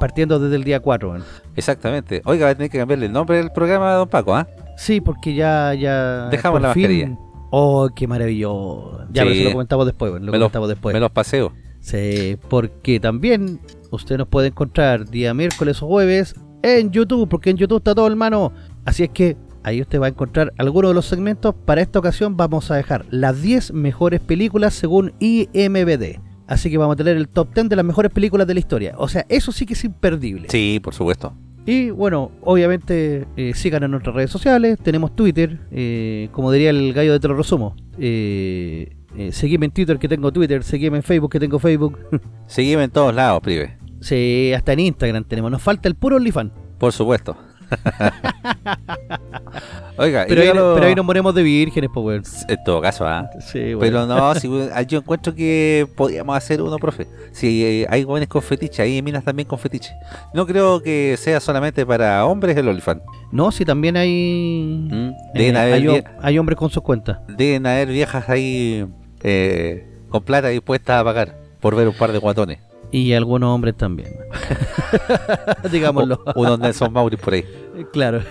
[0.00, 1.18] partiendo desde el día 4.
[1.56, 2.22] Exactamente.
[2.24, 4.48] Oiga, va a tener que cambiarle el nombre del programa a Don Paco, ¿ah?
[4.78, 5.74] Sí, porque ya...
[5.74, 7.18] ya Dejamos la fin- mascarilla.
[7.50, 9.00] Oh, qué maravilloso.
[9.12, 9.28] Ya, Sí.
[9.28, 10.94] pero eso lo comentamos después, lo Me los- comentamos después.
[10.94, 11.52] Me los paseo.
[11.80, 17.58] Sí, porque también usted nos puede encontrar día miércoles o jueves en YouTube, porque en
[17.58, 18.52] YouTube está todo hermano.
[18.86, 21.54] Así es que ahí usted va a encontrar algunos de los segmentos.
[21.64, 26.20] Para esta ocasión vamos a dejar las 10 mejores películas según IMBD.
[26.46, 28.94] Así que vamos a tener el top 10 de las mejores películas de la historia.
[28.98, 30.48] O sea, eso sí que es imperdible.
[30.50, 31.32] Sí, por supuesto.
[31.64, 36.92] Y bueno, obviamente eh, sigan en nuestras redes sociales, tenemos Twitter, eh, como diría el
[36.92, 37.76] gallo de Te lo resumo.
[37.98, 41.98] Eh, eh, seguime en Twitter que tengo Twitter, seguime en Facebook que tengo Facebook.
[42.46, 43.78] Seguime en todos lados, prive.
[44.00, 46.52] sí, hasta en Instagram tenemos, nos falta el puro OnlyFans.
[46.78, 47.36] Por supuesto.
[49.98, 52.22] Oiga, Pero, ahí, yo lo- pero ahí nos moremos de vírgenes, pues weón.
[52.48, 53.28] En todo caso, ¿ah?
[53.40, 54.48] Sí, Pero no, si,
[54.88, 57.06] yo encuentro que podríamos hacer uno, profe.
[57.32, 59.92] Si eh, hay jóvenes con fetiche, hay minas también con fetiche.
[60.34, 63.02] No creo que sea solamente para hombres el olifán.
[63.30, 64.88] No, si también hay...
[64.90, 65.08] ¿Mm?
[65.10, 67.18] eh, Deben, haber hay, ho- vie- hay hombres con sus cuentas.
[67.28, 68.86] deben haber viejas ahí
[69.22, 72.58] eh, con plata dispuestas a pagar por ver un par de guatones.
[72.92, 74.10] Y algunos hombres también.
[75.72, 76.22] Digámoslo.
[76.36, 77.44] Unos Nelson Mauri por ahí.
[77.92, 78.22] claro.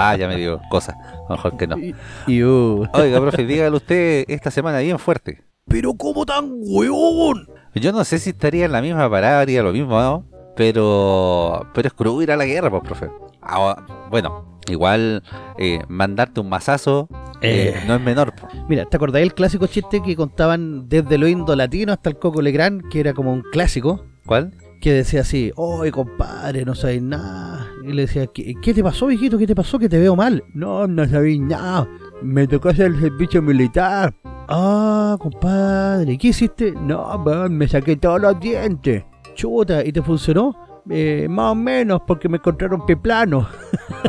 [0.00, 0.94] Ah, ya me dio cosas.
[1.28, 1.76] Mejor que no.
[1.76, 1.94] Y,
[2.28, 2.86] y, uh.
[2.92, 5.42] Oiga, profe, dígale usted esta semana bien fuerte.
[5.66, 7.48] Pero ¿cómo tan weón?
[7.74, 10.24] Yo no sé si estaría en la misma parada, haría lo mismo, ¿no?
[10.54, 13.10] Pero, pero es crudo ir a la guerra, pues, profe.
[13.42, 15.22] Ah, bueno, igual
[15.58, 17.08] eh, mandarte un mazazo
[17.40, 17.84] eh, Eh.
[17.86, 18.34] no es menor.
[18.34, 18.48] po.
[18.68, 22.88] Mira, ¿te acordás del clásico chiste que contaban desde lo indo-latino hasta el Coco Legrand,
[22.90, 24.04] que era como un clásico?
[24.26, 24.52] ¿Cuál?
[24.80, 27.66] Que decía así, oye compadre, no sabéis nada.
[27.84, 29.38] Y le decía, ¿qué, qué te pasó, viejito?
[29.38, 29.78] ¿Qué te pasó?
[29.78, 30.44] Que te veo mal.
[30.54, 31.88] No, no sabéis nada.
[32.22, 34.14] Me tocó hacer el servicio militar.
[34.50, 36.72] Ah, compadre, ¿qué hiciste?
[36.72, 39.04] No, weón, me saqué todos los dientes.
[39.34, 40.54] Chuta, ¿y te funcionó?
[40.90, 43.48] Eh, más o menos, porque me encontraron pie plano.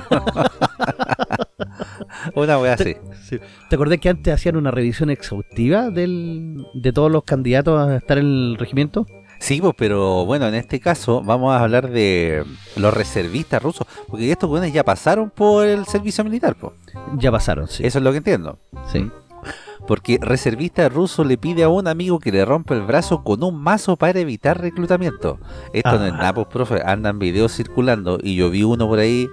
[2.35, 2.95] Una wea así.
[3.69, 8.17] ¿Te acordás que antes hacían una revisión exhaustiva del, de todos los candidatos a estar
[8.17, 9.05] en el regimiento?
[9.39, 12.43] Sí, pues, pero bueno, en este caso vamos a hablar de
[12.75, 16.73] los reservistas rusos, porque estos weones ya pasaron por el servicio militar, pues.
[17.17, 17.85] Ya pasaron, sí.
[17.85, 18.59] Eso es lo que entiendo.
[18.91, 19.09] sí.
[19.87, 23.61] Porque reservista ruso le pide a un amigo que le rompa el brazo con un
[23.61, 25.39] mazo para evitar reclutamiento.
[25.73, 26.17] Esto no es Ah.
[26.17, 26.81] nada, pues, profe.
[26.85, 29.27] Andan videos circulando y yo vi uno por ahí.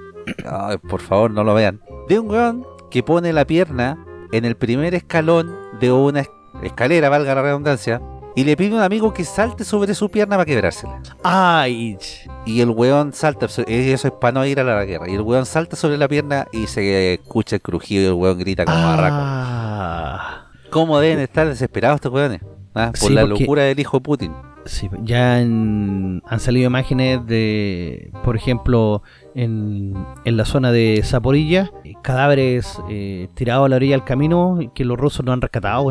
[0.51, 1.81] Ay, por favor, no lo vean.
[2.09, 3.99] De un weón que pone la pierna
[4.33, 6.31] en el primer escalón de una es-
[6.63, 8.01] escalera, valga la redundancia,
[8.37, 11.01] y le pide a un amigo que salte sobre su pierna para quebrársela.
[11.25, 11.97] Ay,
[12.45, 15.11] Y el weón salta, so- eso es para no ir a la guerra.
[15.11, 18.39] Y el weón salta sobre la pierna y se escucha el crujido y el weón
[18.39, 19.17] grita como barraco.
[19.19, 22.41] ah, ¿Cómo deben estar desesperados estos weones?
[22.75, 22.93] ¿Ah?
[22.99, 24.33] Por Sí, la porque- locura del hijo de Putin.
[24.67, 29.03] sí, ya en- han salido imágenes de, por ejemplo,
[29.35, 29.95] en,
[30.25, 34.85] en la zona de Zaporilla, eh, cadáveres eh, tirados a la orilla del camino que
[34.85, 35.87] los rusos no han rescatado,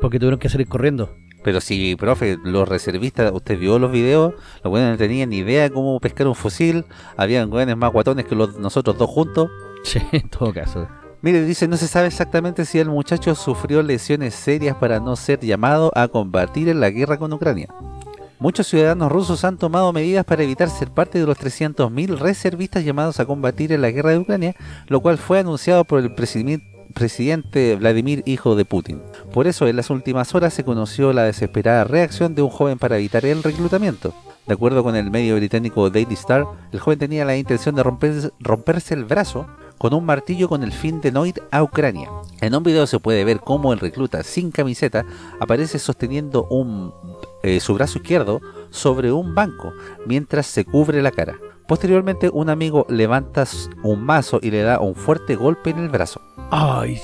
[0.00, 1.10] porque tuvieron que salir corriendo.
[1.46, 5.62] Pero si, profe, los reservistas, usted vio los videos, los weones no tenían ni idea
[5.62, 6.84] de cómo pescar un fusil,
[7.16, 9.48] habían weones más guatones que los, nosotros dos juntos.
[9.84, 10.88] Sí, en todo caso.
[11.22, 15.38] Mire, dice, no se sabe exactamente si el muchacho sufrió lesiones serias para no ser
[15.38, 17.68] llamado a combatir en la guerra con Ucrania.
[18.40, 23.20] Muchos ciudadanos rusos han tomado medidas para evitar ser parte de los 300.000 reservistas llamados
[23.20, 24.56] a combatir en la guerra de Ucrania,
[24.88, 26.60] lo cual fue anunciado por el presimi-
[26.96, 29.02] presidente Vladimir, hijo de Putin.
[29.30, 32.96] Por eso, en las últimas horas se conoció la desesperada reacción de un joven para
[32.96, 34.14] evitar el reclutamiento.
[34.46, 38.32] De acuerdo con el medio británico Daily Star, el joven tenía la intención de romper-
[38.40, 42.08] romperse el brazo con un martillo con el fin de no ir a Ucrania.
[42.40, 45.04] En un video se puede ver cómo el recluta sin camiseta
[45.38, 46.48] aparece sosteniendo
[47.42, 49.70] eh, su brazo izquierdo sobre un banco
[50.06, 51.34] mientras se cubre la cara.
[51.68, 53.44] Posteriormente un amigo levanta
[53.82, 56.22] un mazo y le da un fuerte golpe en el brazo.
[56.50, 57.00] Ay,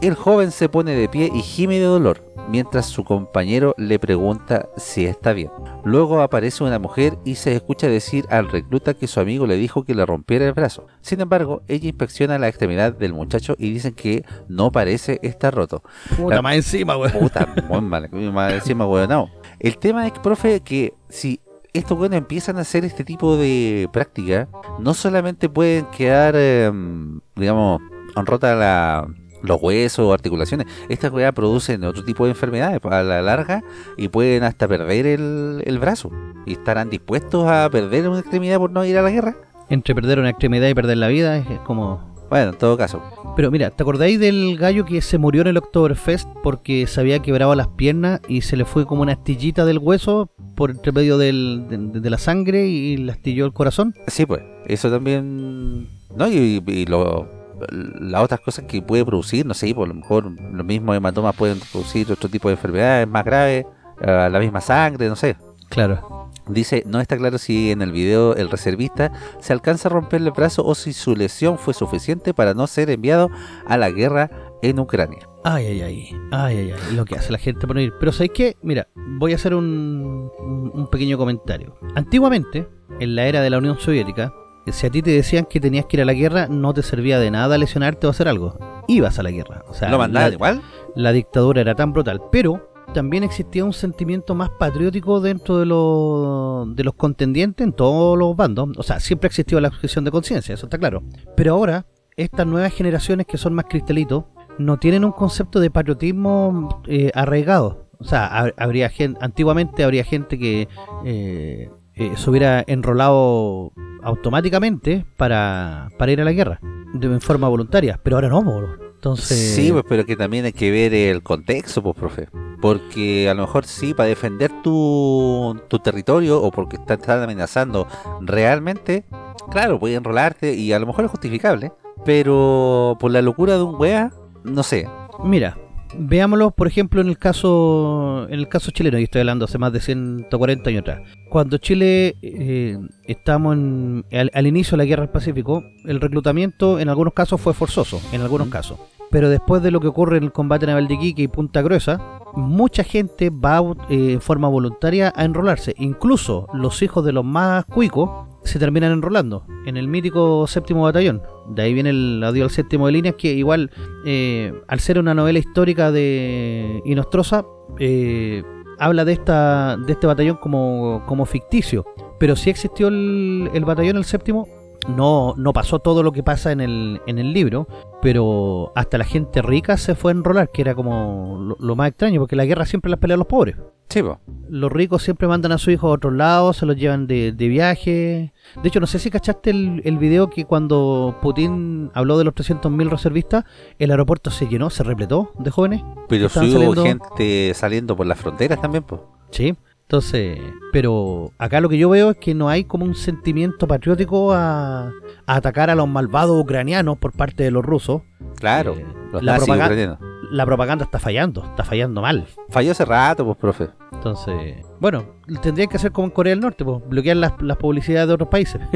[0.00, 4.68] El joven se pone de pie y gime de dolor, mientras su compañero le pregunta
[4.76, 5.50] si está bien.
[5.84, 9.84] Luego aparece una mujer y se escucha decir al recluta que su amigo le dijo
[9.84, 10.86] que le rompiera el brazo.
[11.00, 15.82] Sin embargo, ella inspecciona la extremidad del muchacho y dicen que no parece estar roto.
[16.16, 17.12] puta, La- más encima, weón.
[17.12, 19.30] Puta, muy mal, más encima hueonao.
[19.60, 21.40] El tema es, profe, que si
[21.72, 27.80] estos buenos empiezan a hacer este tipo de práctica, no solamente pueden quedar, em, digamos,
[28.16, 29.06] rota la,
[29.42, 30.66] los huesos o articulaciones.
[30.88, 33.62] Estas weas producen otro tipo de enfermedades a la larga
[33.96, 36.10] y pueden hasta perder el, el brazo.
[36.46, 39.36] Y estarán dispuestos a perder una extremidad por no ir a la guerra.
[39.68, 42.12] Entre perder una extremidad y perder la vida es como...
[42.28, 43.02] Bueno, en todo caso.
[43.36, 47.18] Pero mira, ¿te acordáis del gallo que se murió en el Oktoberfest porque se había
[47.20, 51.18] quebrado las piernas y se le fue como una astillita del hueso por entre medio
[51.18, 53.94] del- de, de la sangre y le astilló el corazón?
[54.06, 55.88] Sí, pues, eso también...
[56.16, 56.26] ¿No?
[56.26, 57.28] Y, y lo-
[57.70, 61.58] las otras cosas que puede producir, no sé, por lo mejor los mismos hematomas pueden
[61.72, 63.66] producir otro tipo de enfermedades más graves,
[64.00, 65.36] eh, la misma sangre, no sé.
[65.68, 66.30] Claro.
[66.48, 70.34] Dice, no está claro si en el video el reservista se alcanza a romperle el
[70.34, 73.30] brazo o si su lesión fue suficiente para no ser enviado
[73.66, 75.28] a la guerra en Ucrania.
[75.44, 76.08] Ay, ay, ay.
[76.32, 76.96] Ay, ay, ay.
[76.96, 77.92] Lo que hace la gente por no ir.
[77.98, 78.56] Pero ¿sabéis qué?
[78.62, 81.76] Mira, voy a hacer un, un un pequeño comentario.
[81.94, 82.68] Antiguamente,
[83.00, 84.32] en la era de la Unión Soviética,
[84.70, 87.18] si a ti te decían que tenías que ir a la guerra, no te servía
[87.18, 88.56] de nada lesionarte o hacer algo.
[88.86, 89.62] Ibas a la guerra.
[89.68, 90.62] O sea, ¿Lo la- igual?
[90.94, 96.76] la dictadura era tan brutal, pero también existía un sentimiento más patriótico dentro de, los
[96.76, 98.68] de los contendientes en todos los bandos.
[98.76, 101.02] O sea, siempre ha existido la objeción de conciencia, eso está claro.
[101.36, 104.24] Pero ahora, estas nuevas generaciones que son más cristalitos,
[104.58, 107.88] no tienen un concepto de patriotismo eh, arraigado.
[107.98, 110.68] O sea, hab- habría gente, antiguamente habría gente que
[111.06, 116.60] eh, eh, se hubiera enrolado automáticamente para, para ir a la guerra,
[116.92, 118.62] de en forma voluntaria, pero ahora no, po.
[118.94, 119.54] entonces...
[119.54, 122.28] Sí, pues, pero que también hay que ver el contexto, pues, profe.
[122.60, 127.88] Porque a lo mejor sí, para defender tu, tu territorio o porque te están amenazando
[128.20, 129.04] realmente,
[129.50, 131.72] claro, puedes enrolarte y a lo mejor es justificable.
[132.04, 134.12] Pero por la locura de un wea,
[134.44, 134.88] no sé.
[135.24, 135.56] Mira,
[135.98, 139.72] veámoslo, por ejemplo, en el caso en el caso chileno, y estoy hablando hace más
[139.72, 141.00] de 140 años atrás.
[141.28, 146.78] Cuando Chile eh, estamos en- al, al inicio de la guerra del Pacífico, el reclutamiento
[146.78, 148.78] en algunos casos fue forzoso, en algunos casos.
[149.10, 152.00] Pero después de lo que ocurre en el combate naval de Iquique y Punta Gruesa,
[152.34, 155.74] mucha gente va eh, en forma voluntaria a enrolarse.
[155.78, 158.08] Incluso los hijos de los más cuicos
[158.44, 161.22] se terminan enrolando en el mítico séptimo batallón.
[161.48, 163.70] De ahí viene el adiós al séptimo de líneas, que igual,
[164.04, 167.44] eh, al ser una novela histórica de Inostrosa,
[167.78, 168.42] eh,
[168.78, 171.86] habla de esta de este batallón como, como ficticio.
[172.18, 174.46] Pero sí existió el, el batallón, el séptimo.
[174.88, 177.68] No, no pasó todo lo que pasa en el, en el libro,
[178.00, 181.88] pero hasta la gente rica se fue a enrolar, que era como lo, lo más
[181.88, 183.56] extraño, porque la guerra siempre las pelean los pobres
[183.88, 184.16] Sí, pues.
[184.48, 187.48] los ricos siempre mandan a su hijo a otros lados, se los llevan de, de
[187.48, 188.32] viaje.
[188.62, 192.34] De hecho, no sé si cachaste el, el video que cuando Putin habló de los
[192.34, 193.44] 300.000 reservistas,
[193.78, 195.82] el aeropuerto se llenó, se repletó de jóvenes.
[196.08, 199.02] Pero sí hubo saliendo- gente saliendo por las fronteras también, pues.
[199.30, 199.54] Sí.
[199.96, 200.38] Entonces,
[200.72, 204.86] pero acá lo que yo veo es que no hay como un sentimiento patriótico a,
[204.86, 204.90] a
[205.36, 208.00] atacar a los malvados ucranianos por parte de los rusos.
[208.36, 209.98] Claro, Eh, los la nazis propaga- ucranianos.
[210.32, 212.26] La propaganda está fallando, está fallando mal.
[212.48, 213.68] Falló hace rato, pues, profe.
[213.92, 215.04] Entonces, bueno,
[215.42, 218.28] tendrían que hacer como en Corea del Norte, pues, bloquear las, las publicidades de otros
[218.30, 218.60] países.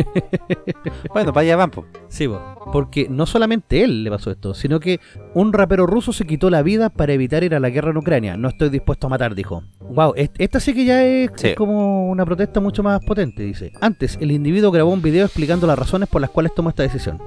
[1.13, 1.87] Bueno, para allá van, pues.
[2.09, 2.39] Sí, po.
[2.73, 5.01] porque no solamente él le pasó esto, sino que
[5.35, 8.37] un rapero ruso se quitó la vida para evitar ir a la guerra en Ucrania.
[8.37, 9.63] No estoy dispuesto a matar, dijo.
[9.81, 11.49] Wow, esta sí que ya es, Sí.
[11.49, 13.73] es como una protesta mucho más potente, dice.
[13.81, 17.19] Antes, el individuo grabó un video explicando las razones por las cuales tomó esta decisión.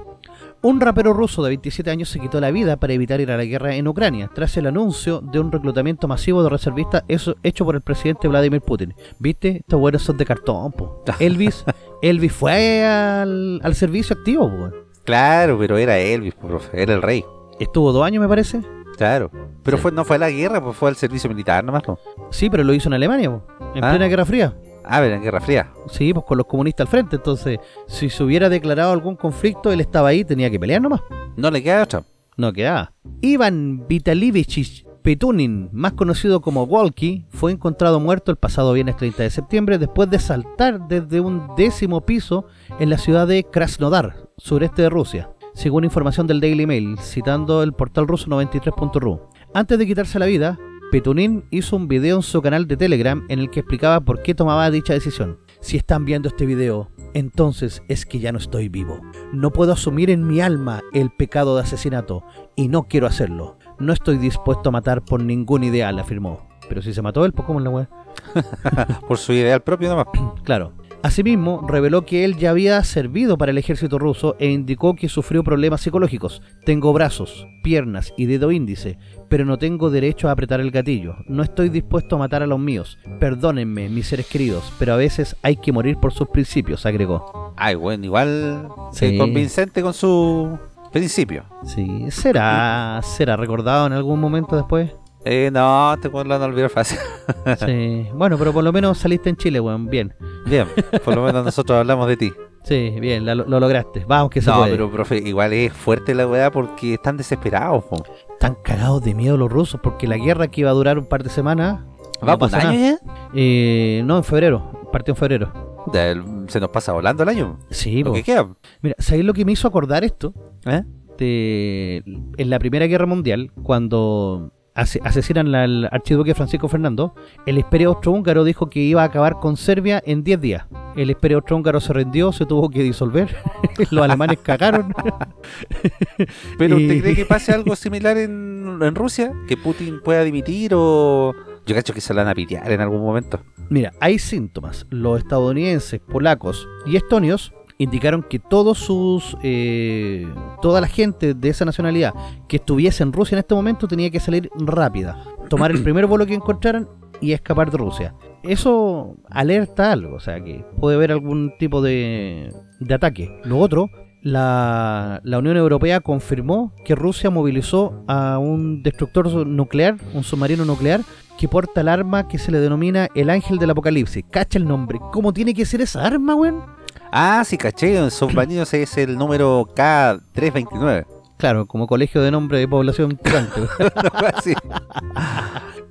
[0.61, 3.45] Un rapero ruso de 27 años se quitó la vida para evitar ir a la
[3.45, 7.75] guerra en Ucrania, tras el anuncio de un reclutamiento masivo de reservistas eso- hecho por
[7.75, 8.93] el presidente Vladimir Putin.
[9.19, 9.57] ¿Viste?
[9.61, 11.01] Estos buenos son de cartón, po.
[11.19, 11.63] Elvis,
[12.01, 14.71] Elvis fue al, al servicio activo, po.
[15.05, 16.81] Claro, pero era Elvis, profe.
[16.81, 17.23] Era el rey.
[17.59, 18.61] Estuvo dos años, me parece.
[18.97, 19.31] Claro.
[19.63, 19.81] Pero Sí.
[19.83, 21.99] fue, no fue a la guerra, pues fue al servicio militar nomás, pues.
[22.31, 23.43] Sí, pero lo hizo en Alemania, po,
[23.75, 23.91] en Ah.
[23.91, 24.53] plena Guerra Fría.
[24.91, 25.71] Ah, pero en Guerra Fría.
[25.87, 27.17] Sí, pues con los comunistas al frente.
[27.17, 31.01] Entonces, si se hubiera declarado algún conflicto, él estaba ahí, tenía que pelear nomás.
[31.37, 32.03] No le queda otra.
[32.37, 32.91] No quedaba.
[33.21, 39.29] Ivan Vitalievich Petunin, más conocido como Walkie, fue encontrado muerto el pasado viernes 30 de
[39.29, 42.45] septiembre después de saltar desde un décimo piso
[42.79, 47.73] en la ciudad de Krasnodar, sureste de Rusia, según información del Daily Mail, citando el
[47.73, 49.21] portal ruso 93.ru.
[49.53, 50.59] Antes de quitarse la vida,
[50.91, 54.33] Petunin hizo un video en su canal de Telegram en el que explicaba por qué
[54.33, 55.37] tomaba dicha decisión.
[55.61, 58.99] Si están viendo este video, entonces es que ya no estoy vivo.
[59.31, 62.23] No puedo asumir en mi alma el pecado de asesinato
[62.55, 63.59] y no quiero hacerlo.
[63.77, 66.49] No estoy dispuesto a matar por ningún ideal, afirmó.
[66.67, 67.89] Pero si se mató él, pues cómo es la wea.
[69.07, 70.07] Por su ideal propio nomás.
[70.43, 70.73] Claro.
[71.01, 75.43] Asimismo, reveló que él ya había servido para el ejército ruso e indicó que sufrió
[75.43, 76.41] problemas psicológicos.
[76.65, 78.97] Tengo brazos, piernas y dedo índice,
[79.29, 81.15] pero no tengo derecho a apretar el gatillo.
[81.27, 82.97] No estoy dispuesto a matar a los míos.
[83.19, 87.53] Perdónenme, mis seres queridos, pero a veces hay que morir por sus principios, agregó.
[87.55, 89.17] Ay, bueno, igual Sí.
[89.17, 90.57] convincente con su
[90.91, 91.43] Principio.
[91.65, 94.91] Sí, será, será recordado en algún momento después.
[95.25, 96.97] Eh, no, te puedo no olvidar fácil.
[97.65, 100.13] Sí, bueno, pero por lo menos saliste en Chile, weón, bien.
[100.47, 100.67] Bien,
[101.05, 102.31] por lo menos nosotros hablamos de ti.
[102.63, 104.03] Sí, bien, la- lo, lograste.
[104.07, 104.71] Vamos que se No, puede.
[104.71, 107.83] pero profe, igual es fuerte la weá porque están desesperados.
[107.85, 108.03] po.
[108.33, 111.23] Están cagados de miedo los rusos porque la guerra que iba a durar un par
[111.23, 111.81] de semanas.
[112.21, 112.97] ¿Va no por año ya?
[113.33, 114.89] Eh, no, en febrero.
[114.91, 115.53] Partió en febrero.
[115.93, 117.59] El- Se nos pasa volando el año.
[117.69, 118.15] Sí, Lo po.
[118.15, 118.47] que queda.
[118.81, 120.33] Mira, ¿sabéis lo que me hizo acordar esto?
[120.65, 120.83] ¿Eh?
[121.17, 122.03] De,
[122.37, 127.13] en la Primera Guerra Mundial, cuando asesinan al archiduque Francisco Fernando,
[127.45, 130.65] el imperio austrohúngaro dijo que iba a acabar con Serbia en 10 días.
[130.95, 133.35] El imperio austrohúngaro se rindió, se tuvo que disolver.
[133.91, 134.93] Los alemanes cagaron.
[136.57, 139.33] Pero Y- ¿usted cree que pase algo similar en, en Rusia?
[139.47, 141.33] ¿Que Putin pueda dimitir o...?
[141.65, 143.41] Yo cacho que se la van a pitear en algún momento.
[143.69, 144.87] Mira, hay síntomas.
[144.89, 150.27] Los estadounidenses, polacos y estonios indicaron que todos sus eh,
[150.61, 152.13] toda la gente de esa nacionalidad
[152.47, 156.27] que estuviese en Rusia en este momento tenía que salir rápida, tomar el primer vuelo
[156.27, 156.87] que encontraran
[157.21, 158.13] y escapar de Rusia.
[158.43, 163.39] Eso alerta algo, o sea que puede haber algún tipo de, de ataque.
[163.45, 163.89] Lo otro,
[164.21, 171.01] la, la Unión Europea confirmó que Rusia movilizó a un destructor nuclear, un submarino nuclear,
[171.37, 174.25] que porta el arma que se le denomina el Ángel del Apocalipsis.
[174.29, 174.99] Cacha el nombre.
[175.13, 176.78] ¿Cómo tiene que ser esa arma, weón?
[177.11, 181.05] Ah, sí, caché, submarinos es el número K329.
[181.37, 183.61] Claro, como colegio de nombre de población picante.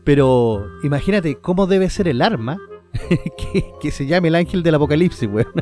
[0.04, 2.58] Pero imagínate cómo debe ser el arma
[3.52, 5.52] que, que se llame el Ángel del Apocalipsis, weón.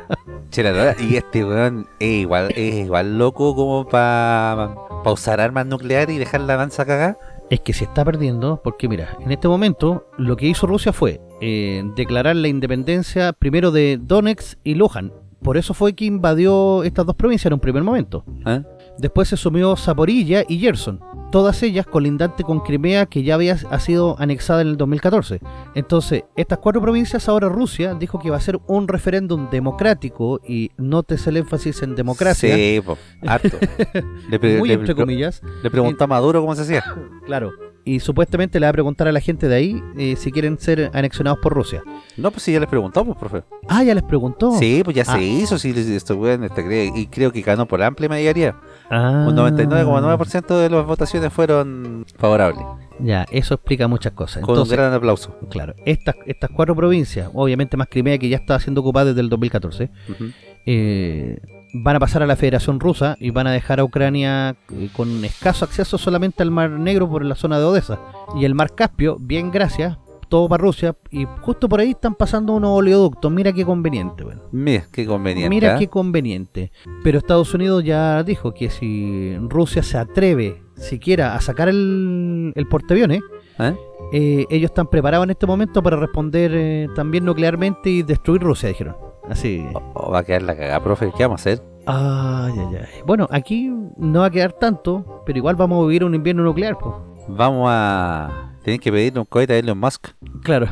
[1.00, 6.40] Y este weón es igual, es igual loco como para usar armas nucleares y dejar
[6.42, 7.18] la danza cagada.
[7.50, 11.20] Es que se está perdiendo, porque mira, en este momento lo que hizo Rusia fue
[11.40, 15.12] eh, declarar la independencia primero de Donetsk y Luhan.
[15.46, 18.24] Por eso fue que invadió estas dos provincias en un primer momento.
[18.44, 18.62] ¿eh?
[18.98, 20.98] Después se sumió Zaporilla y Gerson,
[21.30, 25.40] todas ellas colindantes con Crimea que ya había ha sido anexada en el 2014.
[25.76, 30.72] Entonces, estas cuatro provincias ahora Rusia dijo que va a ser un referéndum democrático y
[30.78, 33.56] notes el énfasis en democracia, Sí, po, harto.
[34.28, 36.82] Le, muy le- entre comillas, le preguntó a Maduro cómo se hacía.
[37.24, 37.52] claro.
[37.88, 40.90] Y supuestamente le va a preguntar a la gente de ahí eh, si quieren ser
[40.92, 41.82] anexionados por Rusia.
[42.16, 43.44] No, pues sí, ya les preguntó, pues, profe.
[43.68, 44.50] Ah, ya les preguntó.
[44.58, 45.14] Sí, pues ya Ah.
[45.16, 45.72] se hizo, sí,
[46.14, 48.56] weón, este, cree- y creo que ganó por amplia mayoría.
[48.90, 49.24] Ah.
[49.28, 52.64] Un 99,9% de las votaciones fueron favorables.
[52.98, 54.42] Ya, eso explica muchas cosas.
[54.42, 55.36] Con Entonces, un gran aplauso.
[55.48, 59.28] claro, estas, estas cuatro provincias, obviamente más Crimea que ya estaba siendo ocupada desde el
[59.28, 60.24] 2014, Ujú.
[60.64, 61.38] eh,
[61.82, 65.24] van a pasar a la Federación Rusa y van a dejar a Ucrania eh, con
[65.24, 67.98] escaso acceso solamente al Mar Negro por la zona de Odessa.
[68.36, 69.98] Y el Mar Caspio, bien gracias,
[70.28, 70.96] todo para Rusia.
[71.10, 73.30] Y justo por ahí están pasando unos oleoductos.
[73.30, 74.42] Mira qué conveniente, weón.
[74.52, 75.48] Mira, qué conveniente.
[75.48, 75.78] Mira ¿ah?
[75.78, 76.72] qué conveniente.
[77.02, 82.68] Pero Estados Unidos ya dijo que si Rusia se atreve siquiera a sacar el, el
[82.68, 83.22] portaaviones,
[83.58, 83.74] ¿Eh?
[84.12, 88.68] eh, ellos están preparados en este momento para responder eh, también nuclearmente y destruir Rusia,
[88.68, 88.96] dijeron.
[89.28, 89.66] Así.
[89.94, 91.12] O va a quedar la cagada, profe.
[91.16, 91.62] ¿Qué vamos a hacer?
[91.86, 93.02] Ay, ay, ay.
[93.04, 96.76] Bueno, aquí no va a quedar tanto, pero igual vamos a vivir un invierno nuclear,
[96.78, 96.94] pues.
[97.28, 98.52] Vamos a.
[98.62, 100.08] Tienen que pedirle un cohete a Elon Musk.
[100.42, 100.66] Claro.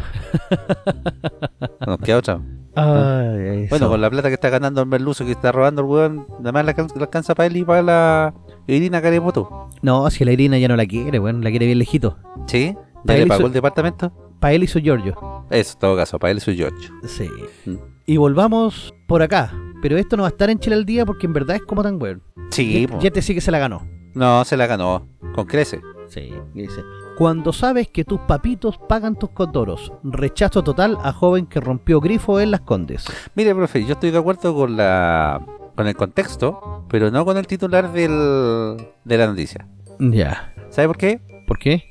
[1.86, 2.40] Nos queda otra.
[2.76, 5.86] Ay, ay, Bueno, con la plata que está ganando el merluzo que está robando el
[5.86, 8.34] weón, nada más le alcanza, para él y para la
[8.66, 9.68] Irina Carepoto.
[9.80, 12.18] No, si la Irina ya no la quiere, bueno, la quiere bien lejito.
[12.48, 12.76] ¿Sí?
[13.04, 14.12] ¿Ya le pagó el departamento?
[14.40, 15.44] Para él y su Giorgio.
[15.50, 16.88] Eso, en todo caso, para él y su George.
[17.06, 17.28] Sí.
[17.64, 17.93] Mm.
[18.06, 19.52] Y volvamos por acá.
[19.82, 21.82] Pero esto no va a estar en Chile al día porque en verdad es como
[21.82, 22.22] tan weón.
[22.50, 23.86] Sí, Ya- te sí que se la ganó.
[24.14, 25.06] No, se la ganó.
[25.34, 25.80] Con crece.
[26.08, 26.82] Sí, dice.
[27.18, 29.92] Cuando sabes que tus papitos pagan tus condoros.
[30.02, 33.04] Rechazo total a joven que rompió grifo en Las Condes.
[33.34, 35.44] Mire, profe, yo estoy de acuerdo con la
[35.76, 39.66] con el contexto, pero no con el titular del, de la noticia.
[39.98, 40.54] Ya.
[40.70, 41.20] ¿Sabe por qué?
[41.48, 41.82] ¿Por qué?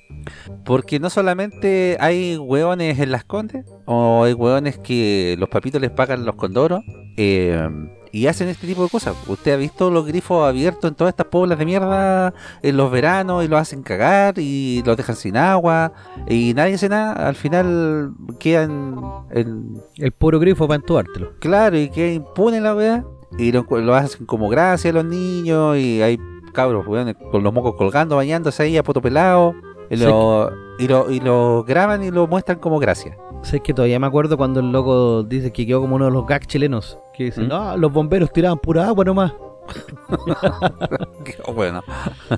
[0.65, 5.91] Porque no solamente hay hueones en las condes, o hay hueones que los papitos les
[5.91, 6.84] pagan los condoros,
[7.17, 7.67] eh,
[8.13, 9.15] y hacen este tipo de cosas.
[9.28, 13.43] Usted ha visto los grifos abiertos en todas estas poblas de mierda en los veranos
[13.43, 15.93] y los hacen cagar y los dejan sin agua
[16.30, 17.13] y nadie hace nada.
[17.13, 18.99] Al final quedan
[19.32, 21.32] en, El puro grifo para entubártelo.
[21.39, 23.03] Claro, y que impune la weá.
[23.39, 25.76] Y lo, lo hacen como gracia a los niños.
[25.78, 26.19] Y hay
[26.53, 29.55] cabros, weón, con los mocos colgando, bañándose ahí a poto pelado.
[29.89, 33.17] Y lo, y, lo, y lo graban y lo muestran como gracia.
[33.41, 36.25] Sé que todavía me acuerdo cuando el loco dice que quedó como uno de los
[36.25, 36.97] gags chilenos.
[37.13, 37.47] Que dice, ¿Mm?
[37.49, 39.34] no, los bomberos tiraban pura agua nomás.
[41.25, 41.81] Qué bueno.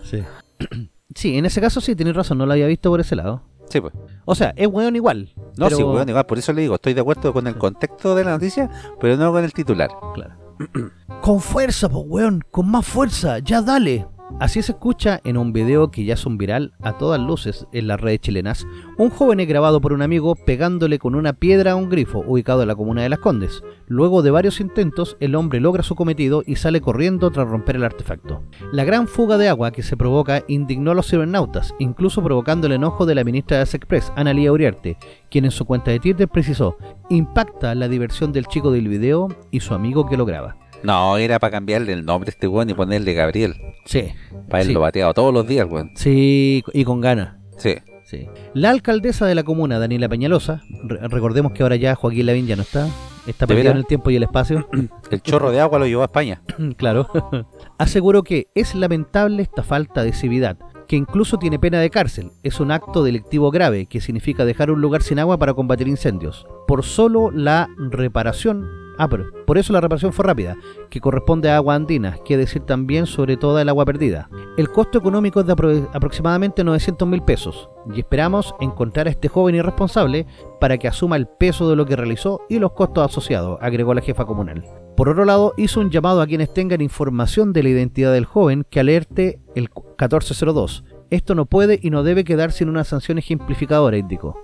[0.03, 0.23] Sí.
[1.15, 3.43] sí, en ese caso sí, tenés razón, no lo había visto por ese lado.
[3.69, 3.93] Sí, pues.
[4.25, 5.31] O sea, es weón igual.
[5.57, 6.25] No, pero- sí, weón, igual.
[6.25, 8.69] Por eso le digo, estoy de acuerdo con el contexto de la noticia,
[8.99, 9.89] pero no con el titular.
[10.13, 10.35] Claro.
[11.21, 14.07] con fuerza, pues weón, con más fuerza, ya dale.
[14.39, 17.87] Así se escucha en un video que ya es un viral a todas luces en
[17.87, 18.67] las redes chilenas,
[18.97, 22.61] un joven es grabado por un amigo pegándole con una piedra a un grifo ubicado
[22.61, 23.63] en la comuna de Las Condes.
[23.87, 27.85] Luego de varios intentos, el hombre logra su cometido y sale corriendo tras romper el
[27.85, 28.43] artefacto.
[28.73, 32.73] La gran fuga de agua que se provoca indignó a los cibernautas, incluso provocando el
[32.73, 34.97] enojo de la ministra de Express, Analía Uriarte,
[35.29, 36.77] quien en su cuenta de Twitter precisó,
[37.09, 40.57] impacta la diversión del chico del video y su amigo que lo graba.
[40.85, 43.55] No, era para cambiarle el nombre a este weón y ponerle Gabriel.
[43.85, 44.09] Sí.
[44.49, 44.73] Para él Sí.
[44.73, 45.91] lo bateado todos los días, weón.
[45.95, 47.35] Sí, y con ganas.
[47.57, 47.75] Sí.
[48.05, 48.27] Sí.
[48.53, 52.55] La alcaldesa de la comuna, Daniela Peñalosa, re- recordemos que ahora ya Joaquín Lavín ya
[52.55, 52.87] no está,
[53.25, 54.69] está ¿De perdido en el tiempo y el espacio,
[55.09, 56.43] El chorro de agua lo llevó a España.
[56.77, 57.07] claro,
[57.79, 60.55] aseguró que es lamentable esta falta de civilidad,
[60.87, 64.81] que incluso tiene pena de cárcel, es un acto delictivo grave que significa dejar un
[64.81, 68.67] lugar sin agua para combatir incendios, por solo la reparación,
[68.97, 70.55] ah, pero por eso la reparación fue rápida,
[70.89, 74.29] que corresponde a agua andina, que decir también sobre toda el agua perdida.
[74.57, 79.27] El costo económico es de apro- aproximadamente 900 mil pesos y esperamos encontrar a este
[79.27, 80.25] joven irresponsable
[80.59, 84.01] para que asuma el peso de lo que realizó y los costos asociados, agregó la
[84.01, 84.63] jefa comunal.
[84.95, 88.65] Por otro lado, hizo un llamado a quienes tengan información de la identidad del joven
[88.69, 89.63] que alerte el
[89.99, 90.85] 1402.
[91.09, 94.35] Esto no puede y no debe quedar sin una sanción ejemplificadora, indicó.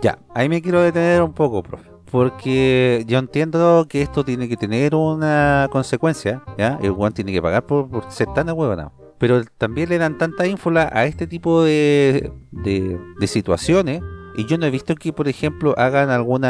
[0.00, 1.90] Ya, ahí me quiero detener un poco, profe.
[2.12, 6.78] Porque yo entiendo que esto tiene que tener una consecuencia, ¿ya?
[6.82, 8.92] El weón tiene que pagar por, por ser tan ahuevanado.
[9.16, 14.02] Pero también le dan tanta ínfula a este tipo de, de, situaciones.
[14.36, 16.42] Y yo no he visto que, por ejemplo, hagan algún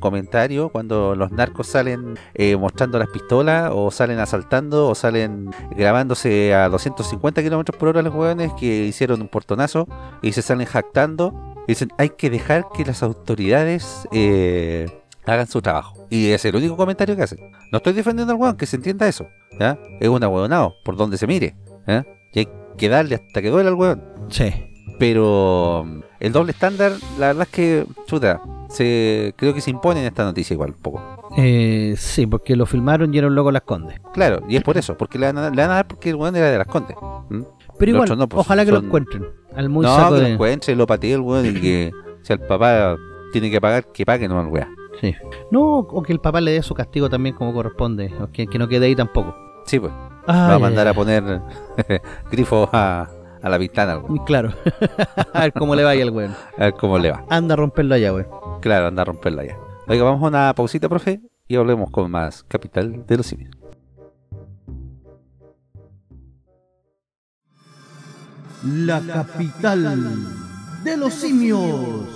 [0.00, 6.54] comentario cuando los narcos salen eh, mostrando las pistolas, o salen asaltando, o salen grabándose
[6.54, 9.88] a 250 kilómetros por hora los hueones que hicieron un portonazo
[10.20, 11.54] y se salen jactando.
[11.66, 14.86] Dicen, hay que dejar que las autoridades eh,
[15.26, 16.06] hagan su trabajo.
[16.10, 17.38] Y es el único comentario que hacen.
[17.72, 19.26] No estoy defendiendo al hueón, que se entienda eso.
[19.58, 19.78] ¿ya?
[20.00, 21.56] Es un ahueonado, por donde se mire.
[21.86, 22.06] ¿ya?
[22.32, 24.02] Y hay que darle hasta que duele al hueón.
[24.28, 24.52] Sí.
[24.98, 25.84] Pero
[26.20, 30.24] el doble estándar, la verdad es que, chuta, se, creo que se impone en esta
[30.24, 31.02] noticia igual, un poco.
[31.36, 34.00] Eh, sí, porque lo filmaron y era un loco las condes.
[34.14, 36.16] Claro, y es por eso, porque le van a, le van a dar porque el
[36.16, 36.96] weón era de las condes.
[37.28, 37.42] ¿Mm?
[37.78, 39.26] Pero igual, no, pues, ojalá que lo encuentren.
[39.54, 40.22] Al muy no, saco que de...
[40.22, 41.90] lo encuentre, lo patee el weón y que
[42.22, 42.96] si el papá
[43.32, 44.74] tiene que pagar, que pague, no el weón.
[45.00, 45.14] Sí.
[45.50, 48.12] No, o que el papá le dé su castigo también como corresponde.
[48.20, 49.34] o que, que no quede ahí tampoco.
[49.64, 49.92] Sí, pues.
[50.26, 51.40] Ay, va a mandar a poner
[52.30, 53.08] grifo a,
[53.42, 54.18] a la ventana, ay.
[54.26, 54.50] Claro.
[55.32, 56.34] a ver cómo le vaya al weón.
[56.56, 57.24] A ver cómo le va.
[57.30, 58.28] Anda a romperlo allá, weón.
[58.60, 59.56] Claro, anda a romperla ya.
[59.88, 63.54] Oiga, vamos a una pausita, profe, y volvemos con más Capital de los Simios.
[68.64, 72.15] La capital de los simios.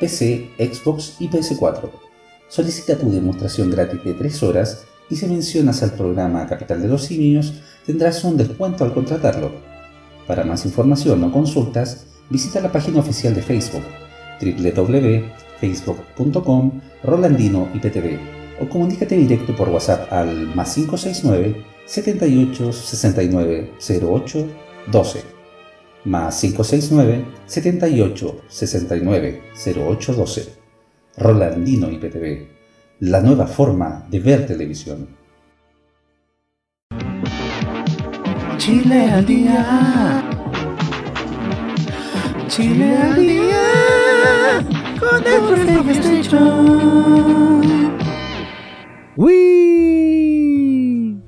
[0.00, 1.88] PC, Xbox y PS4.
[2.48, 7.04] Solicita tu demostración gratis de 3 horas y si mencionas al programa Capital de los
[7.04, 7.54] Simios
[7.86, 9.52] tendrás un descuento al contratarlo.
[10.26, 13.84] Para más información o consultas, visita la página oficial de Facebook
[14.40, 18.18] www.facebook.com Rolandino IPTV
[18.60, 23.70] o comunícate directo por WhatsApp al más 569 78 69
[24.02, 24.48] 08
[24.90, 25.39] 12
[26.04, 29.42] más 569 78 69
[29.76, 30.60] 08 12
[31.16, 32.46] Rolandino IPTV,
[33.00, 35.08] la nueva forma de ver televisión.
[38.56, 40.24] Chile al día.
[42.48, 44.64] Chile al día.
[44.98, 45.40] Con el
[49.16, 50.40] ¡Wii!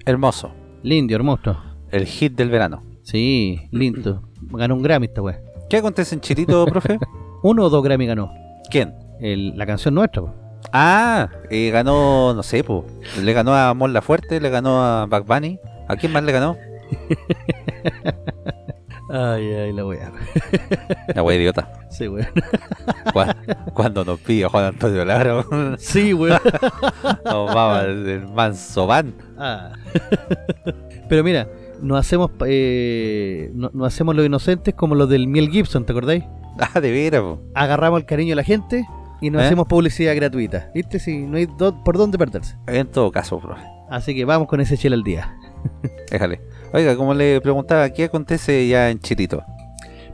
[0.07, 0.55] Hermoso.
[0.83, 1.57] Lindo, hermoso.
[1.91, 2.83] El hit del verano.
[3.03, 4.32] Sí, lindo.
[4.53, 5.41] Ganó un Grammy esta weá.
[5.69, 6.99] ¿Qué acontece en Chilito, profe?
[7.43, 8.33] Uno o dos Grammy ganó.
[8.71, 8.95] ¿Quién?
[9.21, 10.35] El- la canción nuestra, po.
[10.73, 12.87] Ah, eh, ganó, no sé, po.
[13.21, 15.59] le ganó a Mon Laferte, le ganó a Bad Bunny.
[15.89, 16.57] ¿A quién más le ganó?
[19.15, 20.11] Ay, ay, la weá.
[21.15, 21.71] La wea idiota.
[21.91, 22.29] Sí, weón.
[23.13, 25.45] Cu- Cuando nos pilla Juan Antonio Lara,
[25.77, 26.41] Sí, weón.
[27.25, 29.13] nos vamos del manso van.
[29.37, 29.73] Ah.
[31.11, 31.47] Pero mira,
[31.83, 36.25] no hacemos eh, no, hacemos los inocentes como los del Miel Gibson, ¿te acordáis?
[36.75, 37.23] Ah, de veras.
[37.55, 38.85] Agarramos el cariño de la gente
[39.23, 39.47] y nos ¿Eh?
[39.47, 40.71] hacemos publicidad gratuita.
[40.75, 40.99] ¿Viste?
[40.99, 42.57] Si no hay do- por dónde perderse.
[42.67, 43.63] En todo caso, profe.
[43.89, 45.35] Así que vamos con ese chela al día.
[46.11, 46.43] Déjale.
[46.75, 49.43] Oiga, como le preguntaba, ¿qué acontece ya en Chilito?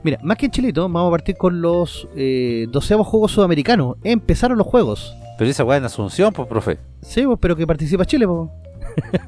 [0.04, 3.96] Mira, más que en Chilito, vamos a partir con los eh, doceavos Juegos Sudamericanos.
[4.04, 5.12] Empezaron los juegos.
[5.38, 6.78] Pero esa weá en Asunción, pues, profe.
[7.02, 8.48] Sí, pues, pero que participa Chile, pues.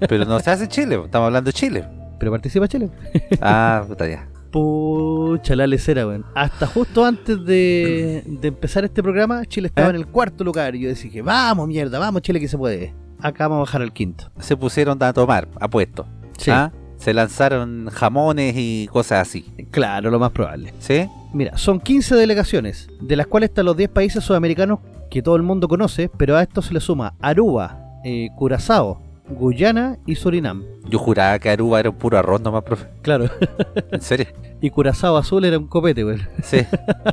[0.08, 1.84] Pero no se hace Chile, estamos hablando de Chile.
[2.20, 2.88] Pero participa Chile.
[3.40, 4.28] Ah, puta ya.
[4.52, 6.24] Pucha, la lecera, weón.
[6.34, 9.90] Hasta justo antes de, de empezar este programa, Chile estaba ¿Eh?
[9.90, 10.74] en el cuarto lugar.
[10.76, 12.94] Y yo decía que vamos, mierda, vamos, Chile, que se puede.
[13.20, 14.30] Acá vamos a bajar al quinto.
[14.38, 16.06] Se pusieron a tomar, apuesto.
[16.38, 16.72] Sí, ¿Ah?
[16.96, 19.42] Se lanzaron jamones y cosas así.
[19.70, 20.74] claro, lo más probable.
[20.78, 21.08] ¿Sí?
[21.32, 25.42] Mira, son 15 delegaciones, de las cuales están los 10 países sudamericanos que todo el
[25.42, 29.00] mundo conoce, pero a esto se le suma Aruba, eh, Curazao,
[29.30, 30.64] Guyana y Surinam.
[30.88, 32.86] Yo juraba que Aruba era un puro arroz nomás, profe.
[33.02, 33.26] Claro,
[33.92, 34.26] ¿En serio?
[34.60, 36.18] y Curazao Azul era un copete, güey.
[36.42, 36.58] Sí.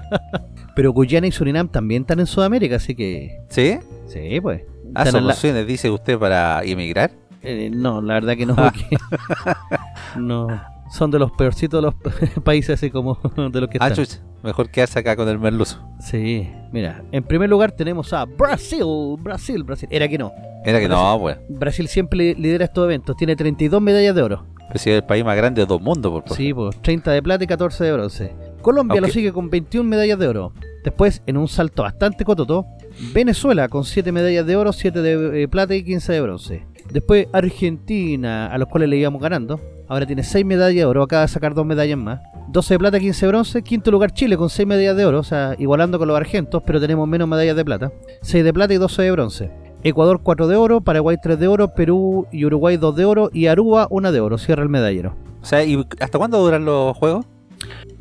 [0.75, 3.39] Pero Guyana y Surinam también están en Sudamérica, así que...
[3.49, 3.77] ¿Sí?
[4.07, 4.61] Sí, pues.
[4.95, 7.11] Ah, son la- dice usted, para emigrar.
[7.43, 8.55] Eh, no, la verdad que no,
[10.17, 10.47] no
[10.91, 11.95] son de los peorcitos de los
[12.43, 13.15] países así como
[13.51, 14.05] de los que Ah, están.
[14.05, 15.79] chucha, mejor quedarse acá con el merluzo.
[15.99, 18.83] Sí, mira, en primer lugar tenemos a Brasil,
[19.19, 19.87] Brasil, Brasil.
[19.91, 20.31] Era que no.
[20.65, 21.37] Era que no, pues.
[21.49, 24.45] Brasil siempre li- lidera estos eventos, tiene 32 medallas de oro.
[24.69, 26.35] Pues si es el país más grande de todo el mundo, por favor.
[26.37, 28.35] Sí, pues 30 de plata y 14 de bronce.
[28.61, 30.51] Colombia lo sigue con 21 medallas de oro.
[30.83, 32.65] Después, en un salto bastante cototo,
[33.13, 36.65] Venezuela con 7 medallas de oro, 7 de eh, plata y 15 de bronce.
[36.91, 39.59] Después Argentina, a los cuales le íbamos ganando.
[39.89, 42.19] Ahora tiene 6 medallas de oro, acaba de sacar 2 medallas más.
[42.49, 43.61] 12 de plata, 15 de bronce.
[43.63, 46.79] Quinto lugar Chile con 6 medallas de oro, o sea, igualando con los argentos, pero
[46.79, 47.91] tenemos menos medallas de plata.
[48.21, 49.51] 6 de plata y 12 de bronce.
[49.83, 53.47] Ecuador 4 de oro, Paraguay 3 de oro, Perú y Uruguay 2 de oro y
[53.47, 54.37] Aruba 1 de oro.
[54.37, 55.15] Cierra el medallero.
[55.41, 57.25] O sea, ¿y hasta cuándo duran los juegos?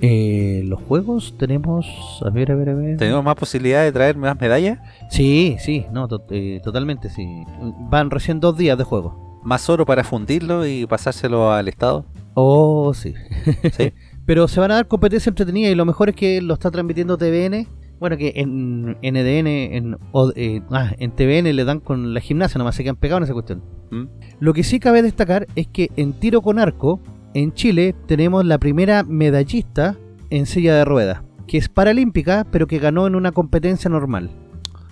[0.01, 1.87] Eh, los juegos tenemos.
[2.25, 2.97] A ver, a ver, a ver.
[2.97, 4.79] ¿Tenemos más posibilidad de traer más medallas?
[5.11, 7.27] Sí, sí, no, to- eh, totalmente, sí.
[7.91, 9.26] Van recién dos días de juego.
[9.47, 12.05] ¿Más oro para fundirlo y pasárselo al Estado?
[12.35, 13.15] Oh, sí.
[13.77, 13.93] Sí.
[14.27, 17.17] Pero se van a dar competencia entretenida y lo mejor es que lo está transmitiendo
[17.17, 17.69] TVN.
[18.01, 19.99] Bueno, que en NDN, en,
[20.35, 23.35] eh, ah, en TVN le dan con la gimnasia, nomás se quedan pegados en esa
[23.35, 23.63] cuestión.
[23.93, 24.07] ¿Mm?
[24.41, 27.01] Lo que sí cabe destacar es que en tiro con arco,
[27.33, 29.97] en Chile, tenemos la primera medallista
[30.31, 34.29] en silla de ruedas, que es paralímpica, pero que ganó en una competencia normal.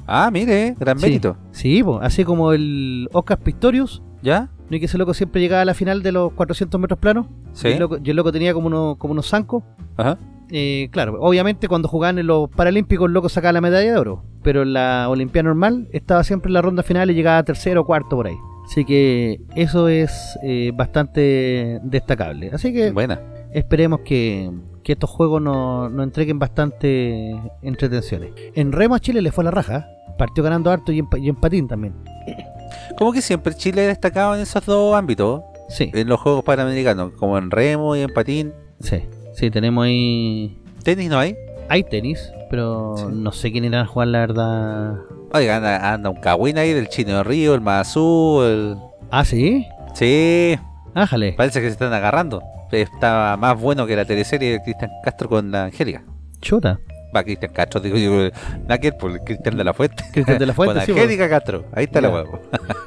[0.06, 1.06] Ah, mire, gran Sí.
[1.06, 1.36] mérito.
[1.50, 4.50] Sí, po, así como el Oscar Pistorius, ¿Ya?
[4.70, 4.76] ¿no?
[4.76, 7.26] Y que ese loco siempre llegaba a la final de los 400 metros planos.
[7.52, 7.68] Sí.
[7.68, 9.62] Y el loco, y el loco tenía como, unos como unos zancos.
[9.96, 10.18] Ajá.
[10.50, 14.22] Eh, claro, obviamente cuando jugaban en los Paralímpicos el loco sacaba la medalla de oro.
[14.42, 17.80] Pero en la Olimpiada normal estaba siempre en la ronda final y llegaba a tercero
[17.80, 18.36] o cuarto por ahí.
[18.66, 22.50] Así que eso es eh, bastante destacable.
[22.52, 23.20] Así que Buena.
[23.52, 24.50] esperemos que,
[24.84, 28.32] que estos juegos nos entreguen bastante entretenciones.
[28.54, 29.88] En Remo a Chile le fue la raja.
[30.18, 31.94] Partió ganando harto y en, pa- y en patín también.
[32.98, 37.12] Como que siempre Chile ha destacado en esos dos ámbitos, Sí, en los Juegos Panamericanos,
[37.18, 38.52] como en remo y en patín.
[38.80, 40.60] sí, sí, tenemos ahí...
[40.84, 41.34] Tenis no hay.
[41.70, 43.04] Hay tenis, pero Sí.
[43.10, 44.96] no sé quién irá a jugar la verdad.
[45.32, 48.76] Oiga, anda, anda un cagüín ahí del Chino de Río, el Mazú, el...
[49.10, 49.66] Ah, sí.
[49.94, 50.56] Sí,
[50.94, 51.32] Ájale.
[51.36, 52.42] parece que se están agarrando.
[52.72, 56.02] Está más bueno que la teleserie de Cristian Castro con la Angélica.
[56.40, 56.78] Chuta.
[57.14, 58.28] Va, Cristian Castro, digo yo,
[58.66, 60.02] Naquel por Cristian de la Fuente.
[60.12, 62.14] Cristian de la Fuente, con sí, Angélica Castro, ahí está la Ya.
[62.14, 62.40] huevo.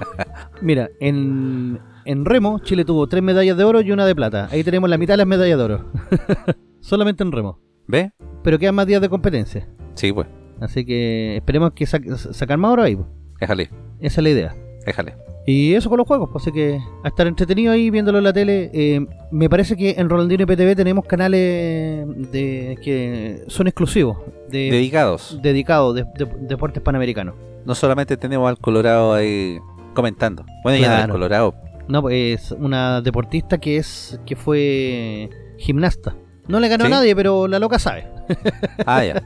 [0.62, 4.50] Mira, en, en remo, Chile tuvo tres medallas de oro y una de plata.
[4.52, 5.92] Ahí tenemos la mitad de las medallas de oro.
[6.82, 7.60] Solamente en remo.
[7.88, 8.12] ¿Ve?
[8.44, 9.68] Pero quedan más días de competencia.
[9.94, 10.28] Sí, pues,
[10.60, 12.00] Así que esperemos que sa
[12.34, 12.96] sacar más oro ahí.
[12.98, 13.08] pues.
[13.40, 13.70] déjale,
[14.02, 14.56] Esa es la idea.
[14.86, 15.16] déjale.
[15.50, 18.34] Y eso con los juegos, pues, así que a estar entretenido ahí viéndolo en la
[18.34, 18.70] tele.
[18.74, 24.18] Eh, me parece que en Rolandino y PTV tenemos canales de que son exclusivos,
[24.50, 25.40] de, Dedicados.
[25.42, 27.36] dedicados de, de- deportes panamericanos.
[27.66, 29.58] No solamente tenemos al Colorado ahí
[29.94, 30.46] comentando.
[30.64, 31.14] Bueno, ya no Claro.
[31.14, 31.56] Colorado.
[31.88, 36.14] No, pues es una deportista que es que fue gimnasta.
[36.50, 36.92] No le ganó ¿Sí?
[36.92, 38.06] a nadie, pero la loca sabe.
[38.86, 39.24] Ah, ya.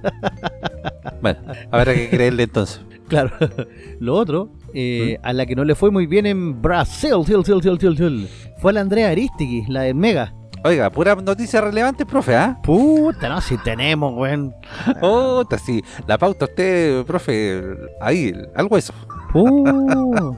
[1.22, 1.39] bueno,
[1.72, 2.82] habrá que creerle entonces.
[3.12, 3.32] Claro.
[3.99, 7.59] Lo otro, eh, a la que no le fue muy bien en Brasil, til, til,
[7.62, 8.28] til, til, til,
[8.62, 10.32] fue la Andrea Aristigui, la del Mega.
[10.64, 12.57] Oiga, pura noticia relevante, profe, ¿ah?
[12.64, 14.53] Puta, no, si tenemos, weón.
[15.01, 15.82] Oh, sí.
[16.07, 17.62] La pauta usted, profe,
[17.99, 18.93] ahí, al hueso.
[19.34, 20.36] Puh.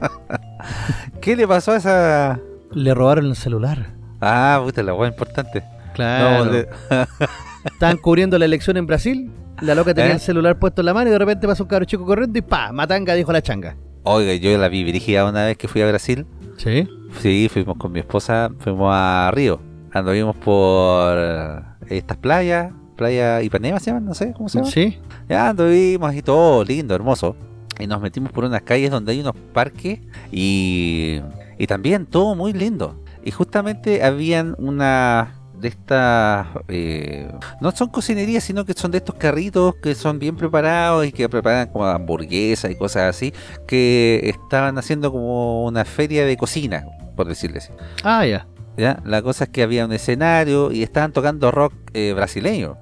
[1.20, 2.40] ¿Qué le pasó a esa...?
[2.72, 3.92] le robaron el celular.
[4.20, 5.62] Ah, puta, la hueá importante.
[5.94, 6.44] Claro.
[6.46, 6.68] No, le-
[7.66, 9.30] Estaban cubriendo la elección en Brasil.
[9.60, 10.14] La loca tenía ¿Eh?
[10.14, 12.42] el celular puesto en la mano y de repente pasó un cabro chico corriendo y
[12.42, 13.76] pa, matanga, dijo la changa.
[14.02, 16.26] Oiga, yo la vi dirigida una vez que fui a Brasil.
[16.56, 16.88] Sí.
[17.20, 19.60] Sí, fuimos con mi esposa, fuimos a Río.
[19.92, 24.70] Anduvimos por eh, estas playas, playa Ipanema se llaman, no sé cómo se llama.
[24.70, 24.98] Sí.
[25.28, 27.36] Ya anduvimos y todo lindo, hermoso.
[27.78, 30.00] Y nos metimos por unas calles donde hay unos parques
[30.30, 31.20] y,
[31.58, 33.02] y también todo muy lindo.
[33.24, 35.34] Y justamente habían una,
[35.64, 37.26] de estas, eh,
[37.62, 41.26] no son cocinerías, sino que son de estos carritos que son bien preparados y que
[41.26, 43.32] preparan como hamburguesas y cosas así,
[43.66, 46.84] que estaban haciendo como una feria de cocina,
[47.16, 47.72] por decirle así.
[48.02, 48.46] Ah, ya.
[48.76, 49.00] ¿ya?
[49.06, 52.76] La cosa es que había un escenario y estaban tocando rock eh, brasileño.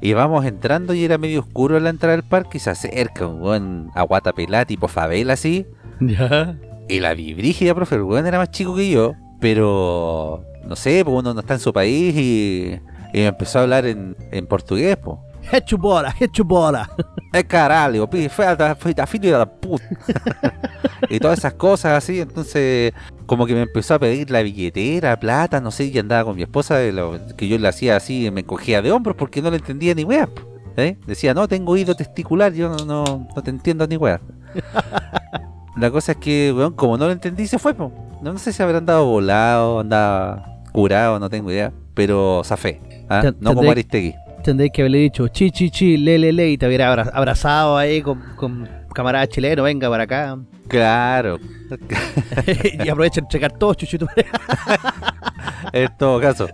[0.00, 3.38] Y vamos entrando y era medio oscuro la entrada del parque y se acerca un
[3.38, 5.66] buen aguata pelá tipo favela así.
[6.00, 6.58] Ya.
[6.88, 11.04] Y la vi brígida, profe, el weón era más chico que yo, pero no sé,
[11.04, 12.80] pues uno no está en su país y,
[13.12, 15.18] y me empezó a hablar en, en portugués, pues.
[15.52, 15.76] Hecho
[16.44, 16.88] bola.
[17.32, 19.84] É caralho, pi, foi a, foi a da puta.
[21.08, 22.92] y todas esas cosas así, entonces
[23.26, 26.42] como que me empezó a pedir la billetera, plata, no sé, y andaba con mi
[26.42, 29.56] esposa, y lo- que yo le hacía así, me cogía de hombros porque no le
[29.56, 30.28] entendía ni wea.
[30.76, 30.96] ¿eh?
[31.06, 34.20] Decía, no, tengo oído testicular, yo no, no, no te entiendo ni wea.
[35.76, 37.90] la cosa es que, weón, como no lo entendí, se fue, po.
[38.22, 42.80] No, no sé si habrá andado volado, andaba curado, no tengo idea, pero zafé.
[43.08, 43.32] ¿ah?
[43.40, 44.14] No como Aristegui.
[44.42, 47.76] Tendréis que haberle dicho chi, chi, chi, le, le, le, y te hubiera abra- abrazado
[47.76, 50.36] ahí con, con camarada chileno, venga para acá.
[50.66, 51.38] Claro,
[52.84, 54.06] y aprovecha de entregar todo, chuchito.
[55.72, 56.48] En todo caso.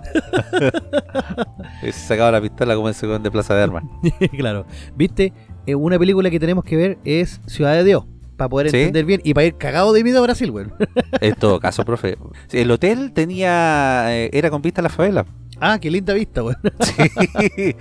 [1.81, 3.85] Se sacaba la pistola como el segundo de Plaza de Armas.
[4.37, 4.65] claro.
[4.97, 5.33] ¿Viste?
[5.67, 8.05] Eh, una película que tenemos que ver es Ciudad de Dios.
[8.39, 8.77] Para poder ¿Sí?
[8.79, 10.67] entender bien y para ir cagado de miedo a Brasil, güey.
[11.21, 12.17] En todo caso, profe.
[12.53, 14.07] El hotel tenía.
[14.17, 15.27] eh, era con vista a la favela.
[15.61, 16.57] ah, qué linda vista, güey.
[16.81, 17.77] Sí.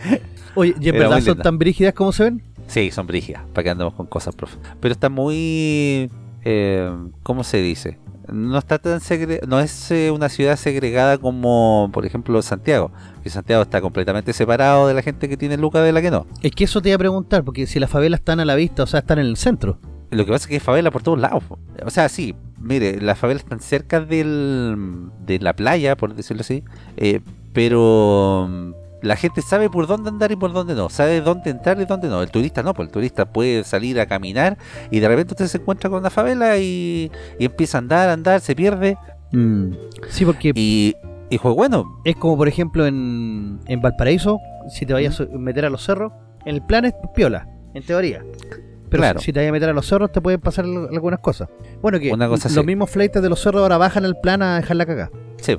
[0.56, 1.44] Oye, ¿y en Era verdad son linda.
[1.44, 2.44] tan brígidas como se ven?
[2.68, 3.44] Sí, son brígidas.
[3.54, 4.58] Para que andemos con cosas, profe.
[4.82, 6.10] Pero está muy.
[6.44, 6.92] eh,
[7.24, 8.00] ¿Cómo se dice?
[8.34, 12.92] No está tan segre- no es eh, una ciudad segregada como, por ejemplo, Santiago.
[13.24, 16.26] Que Santiago está completamente separado de la gente que tiene lucas de la que no.
[16.42, 18.84] Es que eso te iba a preguntar, porque si las favelas están a la vista,
[18.84, 19.80] o sea, están en el centro.
[20.10, 21.44] Lo que pasa es que hay favela por todos lados.
[21.86, 26.64] O sea, sí, mire, las favelas están cerca del, de la playa, por decirlo así.
[26.98, 27.22] eh,
[27.54, 30.90] pero mm, la gente sabe por dónde andar y por dónde no.
[30.90, 32.22] Sabe dónde entrar y dónde no.
[32.22, 34.58] El turista no, pues el turista puede salir a caminar
[34.92, 38.14] y de repente usted se encuentra con una favela y, y empieza a andar, a
[38.14, 38.98] andar, se pierde.
[39.32, 39.72] Mm.
[40.10, 40.96] Sí, porque Y,
[41.30, 44.40] y pues bueno, es como, por ejemplo, en, en Valparaíso,
[44.70, 46.14] si te vayas a meter a los cerros,
[46.46, 48.24] el plan es piola, en teoría.
[48.90, 49.20] Pero Claro.
[49.20, 51.50] si, si te vayas a meter a los cerros, te pueden pasar al- algunas cosas.
[51.82, 52.66] Bueno, que Una cosa los así.
[52.66, 55.12] mismos fleites de los cerros ahora bajan al plan a dejar la caga.
[55.42, 55.58] sí,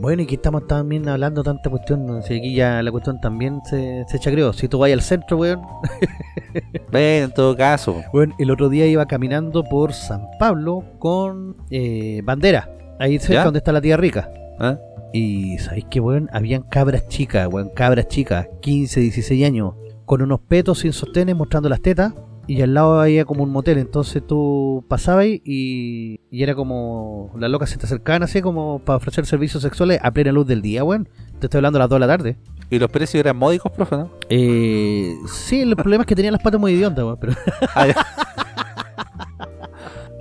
[0.00, 4.04] Bueno, y que estamos también hablando tanta cuestión, sé, aquí ya la cuestión también se,
[4.08, 4.52] se chacreó.
[4.52, 5.60] Si tú vas al centro, weón,
[6.92, 8.02] bueno, en todo caso.
[8.12, 12.70] Bueno, el otro día iba caminando por San Pablo con eh, bandera,
[13.00, 13.44] ahí cerca ¿Ya?
[13.44, 14.30] donde está la tía rica.
[14.60, 14.76] ¿eh?
[15.12, 19.74] Y sabéis que, weón, habían cabras chicas, weón, cabras chicas, 15, 16 años,
[20.04, 22.12] con unos petos sin sostenes mostrando las tetas.
[22.48, 27.50] Y al lado había como un motel, entonces tú pasabas y, y era como las
[27.50, 30.82] locas se te acercaban así como para ofrecer servicios sexuales a plena luz del día,
[30.82, 31.08] weón.
[31.38, 32.36] Te estoy hablando a las 2 de la tarde.
[32.70, 34.10] Y los precios eran módicos, profe, ¿no?
[34.30, 37.34] Eh, sí, el problema es que tenían las patas muy idiotas, weón, pero...
[37.74, 37.86] Ah.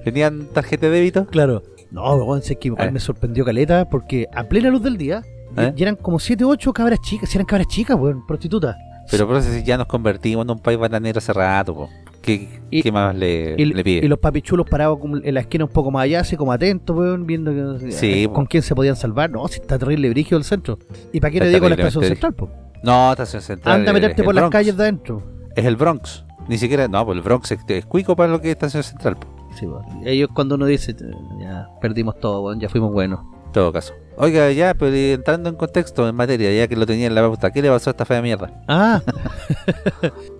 [0.04, 1.26] ¿Tenían tarjeta de débito?
[1.28, 1.64] Claro.
[1.92, 2.92] No, weón, sé que Eh.
[2.92, 5.22] me sorprendió Caleta porque a plena luz del día
[5.58, 5.74] y- ¿Eh?
[5.78, 8.76] y eran como 7 o 8 cabras chicas, si eran cabras chicas, weón, prostitutas.
[9.10, 11.90] Pero por eso ya nos convertimos en un país bananero hace rato, po.
[12.28, 14.06] ¿Qué, Y- qué más le, Y, le pide?
[14.06, 17.26] y los papichulos parados en la esquina un poco más allá, así como atentos, weón,
[17.26, 19.30] viendo que- Sí, eh, con quién se podían salvar.
[19.32, 20.78] No, si está terrible brigio el centro.
[21.14, 22.50] ¿Y para qué le digo la estación central, po?
[22.84, 23.76] No, estación central.
[23.80, 25.24] Anda a meterte por las calles de adentro.
[25.56, 26.26] Es el Bronx.
[26.50, 29.16] Ni siquiera, no, pues el Bronx es, es cuico para lo que es estación central,
[29.18, 29.28] po.
[29.58, 29.66] Sí.
[30.06, 30.96] Ellos cuando uno dice, "Eh,
[31.42, 33.22] ya perdimos todo, weón, ya fuimos buenos.
[33.54, 33.94] Todo caso.
[34.20, 37.52] Oiga, ya, pero entrando en contexto, en materia, ya que lo tenía en la pauta,
[37.52, 38.52] ¿qué le pasó a esta fea mierda?
[38.68, 39.00] Ah,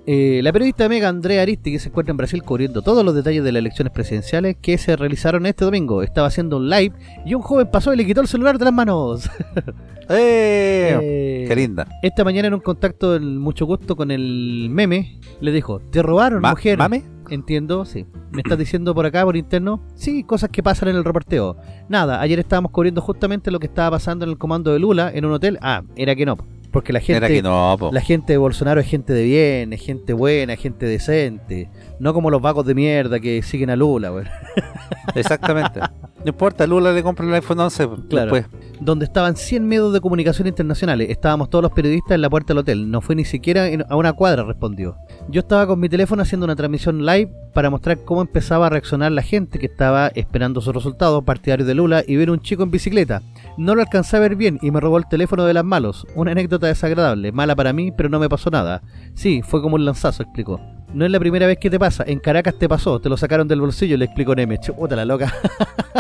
[0.10, 3.44] Eh, la periodista Mega Andrea Aristi, que se encuentra en Brasil cubriendo todos los detalles
[3.44, 6.96] de las elecciones presidenciales que se realizaron este domingo, estaba haciendo un live
[7.26, 9.30] y un joven pasó y le quitó el celular de las manos.
[10.10, 10.98] ¡Eh!
[11.02, 11.86] Eh, ¡Qué linda!
[12.02, 16.40] esta mañana en un contacto del mucho gusto con el meme, le dijo, ¿te robaron,
[16.42, 16.78] Ma- mujer?
[16.78, 17.04] ¿Mame?
[17.30, 18.06] Entiendo, sí.
[18.32, 19.82] ¿Me estás diciendo por acá, por interno?
[19.96, 21.58] Sí, cosas que pasan en el reporteo.
[21.90, 25.26] Nada, ayer estábamos cubriendo justamente lo que estaba pasando en el comando de Lula en
[25.26, 25.58] un hotel.
[25.62, 26.38] Ah, era que no,
[26.72, 27.42] porque la gente...
[27.42, 27.78] No.
[27.92, 31.70] La gente de Bolsonaro es gente de bien, es gente buena, es gente decente.
[32.00, 34.28] No como los vagos de mierda que siguen a Lula, weón.
[35.16, 35.80] Exactamente.
[35.80, 38.34] no importa, Lula le compra el iPhone 11 Claro.
[38.34, 38.46] después.
[38.80, 41.10] Donde estaban 100 medios de comunicación internacionales.
[41.10, 42.92] Estábamos todos los periodistas en la puerta del hotel.
[42.92, 44.98] No fue ni siquiera en- a una cuadra, respondió.
[45.30, 49.12] Yo estaba con mi teléfono haciendo una transmisión live para mostrar cómo empezaba a reaccionar
[49.12, 52.70] la gente que estaba esperando sus resultados partidarios de Lula y ver un chico en
[52.72, 53.24] bicicleta.
[53.58, 56.06] No lo alcancé a ver bien y me robó el teléfono de las malos.
[56.14, 58.84] Una anécdota desagradable, mala para mí, pero no me pasó nada.
[59.16, 60.62] Sí, fue como un lanzazo, explicó.
[60.94, 63.48] No es la primera vez que te pasa, en Caracas te pasó, te lo sacaron
[63.48, 64.58] del bolsillo, le explicó Neme.
[64.60, 65.34] Chuta la loca.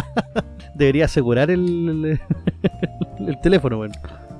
[0.76, 2.20] Debería asegurar el,
[3.20, 3.82] el, el teléfono.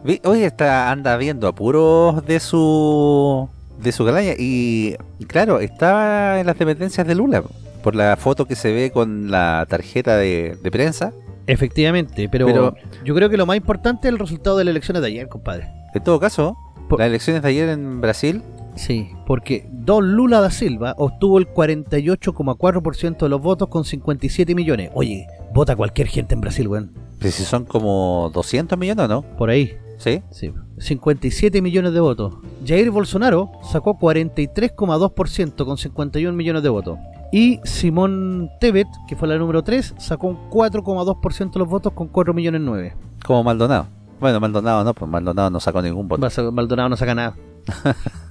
[0.04, 3.50] Vi- Oye, está, anda viendo apuros de su
[3.82, 4.96] de su calaña y
[5.28, 7.44] claro, estaba en las dependencias de Lula
[7.84, 11.12] por la foto que se ve con la tarjeta de, de prensa.
[11.46, 12.76] Efectivamente, pero, Pero-
[13.06, 15.68] yo creo que lo más importante es el resultado de las elecciones de ayer, compadre.
[15.94, 16.58] En todo caso,
[16.90, 18.42] Por- las elecciones de ayer en Brasil,
[18.78, 24.92] Sí, porque Don Lula da Silva obtuvo el 48,4% de los votos con 57 millones.
[24.94, 26.92] Oye, vota cualquier gente en Brasil, weón.
[27.20, 29.22] pues si son como 200 millones, ¿o ¿no?
[29.38, 29.74] Por ahí.
[29.98, 30.22] Sí.
[30.30, 30.54] Sí.
[30.78, 32.36] 57 millones de votos.
[32.66, 37.00] Jair Bolsonaro sacó 43,2% con 51 millones de votos.
[37.32, 42.08] Y Simón Tebet, que fue la número 3, sacó un 4,2% de los votos con
[42.08, 42.96] 4 millones 9.
[43.26, 43.88] Como Maldonado.
[44.20, 46.52] Bueno, Maldonado no, pues Maldonado no sacó ningún voto.
[46.52, 47.36] Maldonado no saca nada.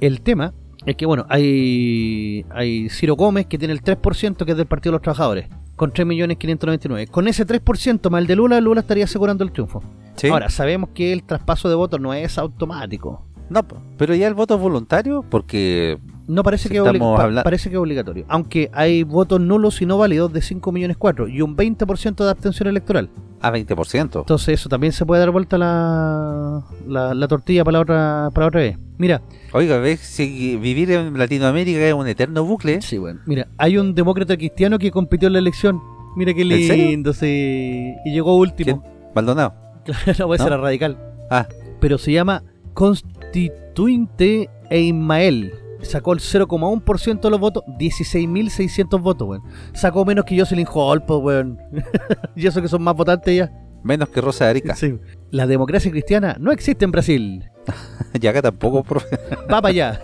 [0.00, 0.52] el tema
[0.86, 4.92] es que, bueno, hay, hay Ciro Gómez que tiene el 3% que es del Partido
[4.92, 7.08] de los Trabajadores, con 3.599.
[7.10, 9.82] Con ese 3% más el de Lula, Lula estaría asegurando el triunfo.
[10.16, 10.28] Sí.
[10.28, 13.24] Ahora, sabemos que el traspaso de votos no es automático.
[13.50, 13.62] No,
[13.96, 17.80] pero ya el voto es voluntario porque No parece Si que, pa- parece que es
[17.80, 18.26] obligatorio.
[18.28, 22.30] Aunque hay votos nulos y no válidos de 5 millones 4 y un 20% de
[22.30, 23.08] abstención electoral.
[23.40, 24.18] a 20%.
[24.20, 28.44] Entonces eso también se puede dar vuelta la, la, la tortilla para la otra para
[28.44, 28.78] la otra vez.
[28.98, 29.22] Mira,
[29.52, 32.82] Oiga, ves si vivir en Latinoamérica es un eterno bucle.
[32.82, 35.80] sí, bueno, mira, hay un demócrata cristiano que compitió en la elección.
[36.16, 37.94] Mira qué lindo, sí.
[38.04, 38.82] Y llegó último.
[39.14, 39.54] Maldonado.
[40.04, 40.36] Claro, ¿No?
[40.36, 40.98] ser radical.
[41.30, 41.46] Ah,
[41.80, 42.42] Pero se llama
[42.74, 45.52] Constituinte e Ismael.
[45.80, 49.42] Sacó el 0,1% de los votos, 16.600 votos, weón.
[49.72, 51.58] Sacó menos que Jocelyn Hall, pues, weón.
[52.36, 53.50] y eso que son más votantes ya.
[53.82, 54.74] menos que Rosa de Arica.
[54.74, 54.98] Sí.
[55.30, 57.44] La democracia cristiana no existe en Brasil.
[58.20, 59.18] Y acá tampoco, profe.
[59.52, 60.00] Va para allá.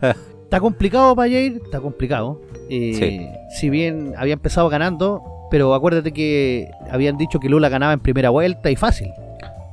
[0.44, 2.40] está complicado para Jair, está complicado.
[2.70, 8.00] Eh, Si bien había empezado ganando, pero acuérdate que habían dicho que Lula ganaba en
[8.00, 9.10] primera vuelta y fácil.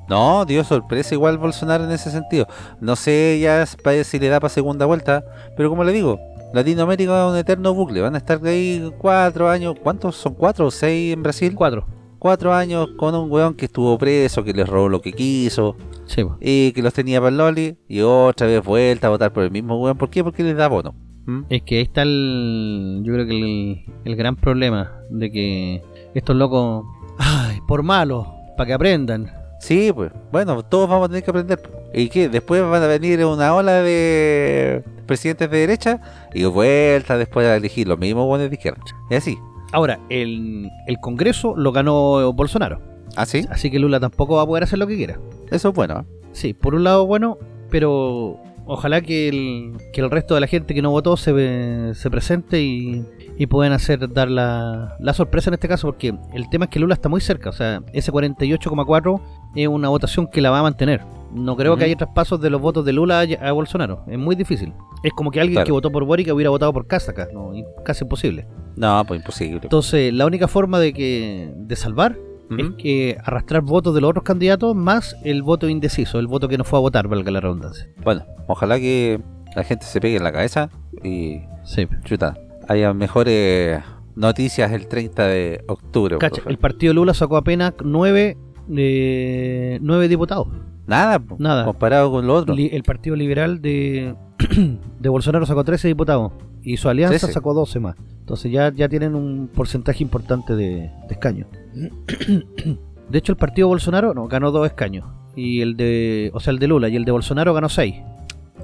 [0.10, 2.48] No, dio sorpresa igual Bolsonaro en ese sentido.
[2.82, 5.24] No sé ya si le da para segunda vuelta,
[5.56, 6.20] pero como le digo,
[6.52, 8.02] Latinoamérica es un eterno bucle.
[8.02, 9.76] Van a estar ahí cuatro años.
[9.82, 10.34] ¿Cuántos son?
[10.34, 11.54] ¿Cuatro o seis en Brasil?
[11.56, 11.86] Cuatro.
[12.20, 16.26] Cuatro años con un weón que estuvo preso, que les robó lo que quiso Sí,
[16.42, 17.78] y que los tenía para el Loli.
[17.88, 19.98] Y otra vez vuelta a votar por el mismo weón.
[19.98, 20.24] ¿Por qué?
[20.24, 20.96] Porque les da bono.
[21.26, 21.42] ¿Mm?
[21.50, 23.04] Es que ahí está el.
[23.06, 25.84] Yo creo que el, el gran problema de que
[26.16, 26.86] estos locos.
[27.20, 29.32] Ay, por malos, para que aprendan.
[29.60, 30.12] Sí, pues.
[30.32, 31.62] Bueno, todos vamos a tener que aprender.
[31.94, 32.28] ¿Y qué?
[32.28, 36.02] Después van a venir una ola de presidentes de derecha
[36.34, 38.82] y vuelta después a elegir los mismos buenos de izquierda.
[39.12, 39.38] Y así.
[39.72, 42.82] Ahora, el, el Congreso lo ganó Bolsonaro.
[43.16, 43.46] ¿Ah, sí?
[43.50, 45.20] Así que Lula tampoco va a poder hacer lo que quiera.
[45.52, 46.06] Eso es bueno.
[46.32, 47.38] Sí, por un lado bueno,
[47.70, 52.10] pero ojalá que el, que el resto de la gente que no votó se, se
[52.12, 53.04] presente y,
[53.38, 56.80] y puedan hacer dar la, la sorpresa en este caso, porque el tema es que
[56.80, 59.22] Lula está muy cerca, o sea, ese 48,4
[59.56, 61.02] es una votación que la va a mantener.
[61.34, 64.74] No creo que haya traspasos de los votos de Lula a, Bolsonaro, es muy difícil.
[65.04, 65.66] Es como que alguien Claro.
[65.66, 67.52] que votó por Boric hubiera votado por Casa acá, no,
[67.86, 68.48] casi imposible.
[68.76, 69.60] No, pues imposible.
[69.64, 72.18] Entonces, la única forma de que de salvar
[72.58, 76.58] es que arrastrar votos de los otros candidatos más el voto indeciso, el voto que
[76.58, 77.88] no fue a votar, valga la redundancia.
[78.04, 79.22] Bueno, ojalá que
[79.56, 80.70] la gente se pegue en la cabeza
[81.04, 81.88] y Sí.
[82.06, 82.34] chuta.
[82.68, 83.82] Haya mejores
[84.16, 86.18] noticias el 30 de octubre.
[86.18, 88.36] Cacha, el partido Lula sacó apenas nueve,
[88.76, 90.48] eh, nueve diputados.
[90.88, 91.66] Nada, Nada.
[91.66, 92.56] comparado con lo otro.
[92.56, 94.16] Li- el partido liberal de,
[95.00, 96.32] de Bolsonaro sacó 13 diputados
[96.64, 97.34] y su alianza 13.
[97.34, 97.96] sacó 12 más.
[98.20, 101.48] Entonces ya, ya tienen un porcentaje importante de, de escaños.
[103.10, 105.06] De hecho, el partido Bolsonaro no, ganó dos escaños.
[105.36, 107.96] Y el de, o sea, el de Lula y el de Bolsonaro ganó seis.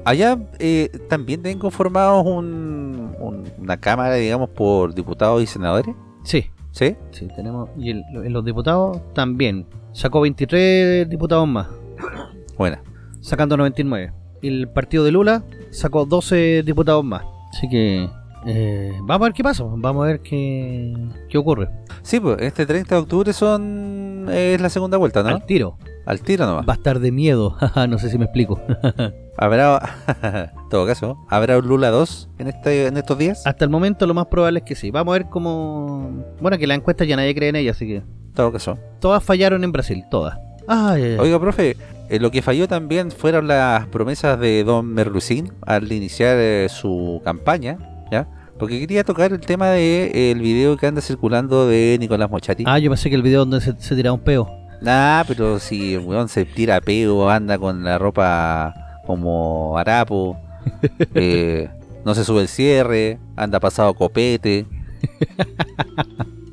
[0.04, 5.96] Allá eh, también tienen conformados un- un- una cámara, digamos, por diputados y senadores.
[6.24, 6.46] Sí,
[6.76, 6.96] ¿Sí?
[7.12, 7.70] sí, tenemos.
[7.78, 9.66] Y el- los diputados también.
[9.94, 11.68] Sacó 23 diputados más.
[12.58, 12.82] Buena.
[13.22, 14.12] sacando 99.
[14.42, 17.24] Y el partido de Lula sacó 12 diputados más.
[17.52, 18.08] Así que
[18.46, 20.94] eh, vamos a ver qué pasa, vamos a ver qué,
[21.30, 21.70] qué ocurre.
[22.04, 25.30] Sí, pues este 30 de octubre son es la segunda vuelta, ¿no?
[25.30, 25.78] Al tiro.
[26.06, 26.68] Al tiro nomás.
[26.68, 27.58] Va a estar de miedo,
[27.90, 28.62] no sé si me explico.
[29.38, 29.82] Habrá,
[30.24, 33.46] en todo caso, habrá un Lula 2 en este en estos días.
[33.46, 34.92] Hasta el momento lo más probable es que sí.
[34.92, 36.24] Vamos a ver cómo...
[36.40, 38.04] Bueno, que la encuesta ya nadie cree en ella, así que...
[38.34, 38.80] Todo caso.
[39.02, 40.38] Todas fallaron en Brasil, todas.
[40.68, 41.18] Ay.
[41.20, 41.76] Oiga, profe,
[42.10, 47.22] eh, lo que falló también fueron las promesas de Don Merlucín al iniciar eh, su
[47.26, 47.78] campaña,
[48.12, 48.28] ¿ya?
[48.58, 52.64] Porque quería tocar el tema de eh, el video que anda circulando de Nicolás Mochati.
[52.68, 54.65] Ah, yo pensé que el video donde se, se tiraba un peo.
[54.86, 60.38] Nah, pero si el weón se tira peo, anda con la ropa como harapo,
[61.16, 61.72] eh,
[62.06, 64.68] no se sube el cierre, anda pasado copete,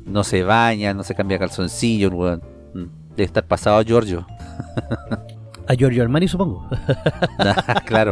[0.07, 2.41] no se baña, no se cambia calzoncillo, el weón.
[2.73, 4.25] Mm, Debe estar pasado a Giorgio.
[5.67, 6.67] A Giorgio Armani, supongo.
[7.85, 8.11] claro.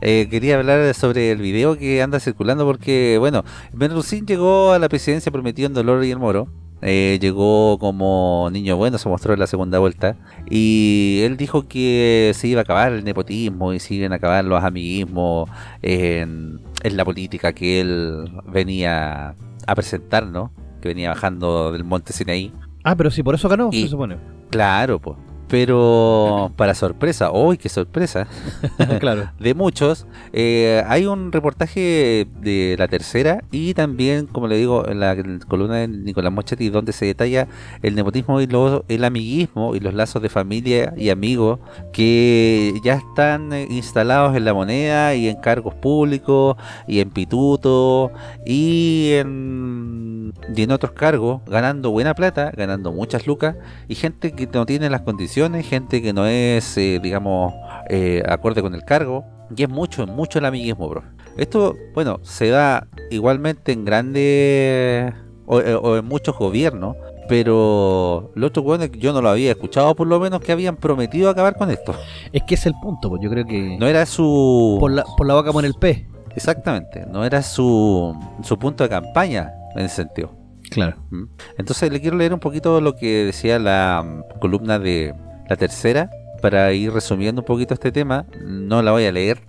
[0.00, 3.44] Eh, quería hablar sobre el video que anda circulando porque, bueno,
[3.74, 6.48] Benrucín llegó a la presidencia prometido en Dolor y el Moro.
[6.82, 10.16] Eh, llegó como niño bueno, se mostró en la segunda vuelta.
[10.50, 14.44] Y él dijo que se iba a acabar el nepotismo y se iban a acabar
[14.44, 15.48] los amiguismos
[15.80, 19.34] en, en la política que él venía
[19.66, 20.52] a presentar, ¿no?
[20.80, 22.52] Que venía bajando del monte Sinaí.
[22.84, 24.16] Ah, pero sí, por eso ganó, Y- se supone.
[24.50, 25.16] Claro, pues.
[25.52, 28.26] Pero para sorpresa, ¡uy, qué sorpresa!
[29.00, 29.30] claro.
[29.38, 30.06] de muchos.
[30.32, 35.14] eh, hay un reportaje de la tercera y también, como le digo, en la
[35.46, 37.48] columna de Nicolás Mochetti, donde se detalla
[37.82, 41.58] el nepotismo y lo- el amiguismo y los lazos de familia y amigos
[41.92, 46.56] que ya están eh, instalados en la moneda y en cargos públicos
[46.88, 48.10] y en pituto
[48.46, 54.46] y en, y en otros cargos, ganando buena plata, ganando muchas lucas y gente que
[54.46, 57.54] no tiene las condiciones, gente que no es, eh, digamos,
[57.88, 59.24] eh, acorde con el cargo.
[59.54, 61.02] Y es mucho, mucho el amiguismo, bro.
[61.36, 65.12] Esto, bueno, se da igualmente en grandes
[65.46, 66.96] o, eh, o en muchos gobiernos,
[67.28, 70.52] pero lo otro bueno es que yo no lo había escuchado, por lo menos que
[70.52, 71.94] habían prometido acabar con esto.
[72.32, 74.76] Es que es el punto, pues yo creo que No era su...
[74.80, 76.06] por, la, por la boca pone el pez.
[76.34, 80.34] Exactamente, no era su, su punto de campaña en ese sentido.
[80.70, 80.96] Claro.
[81.10, 81.24] ¿Mm?
[81.58, 85.14] Entonces le quiero leer un poquito lo que decía la mm, columna de
[85.52, 88.24] la tercera para ir resumiendo un poquito este tema.
[88.42, 89.42] No la voy a leer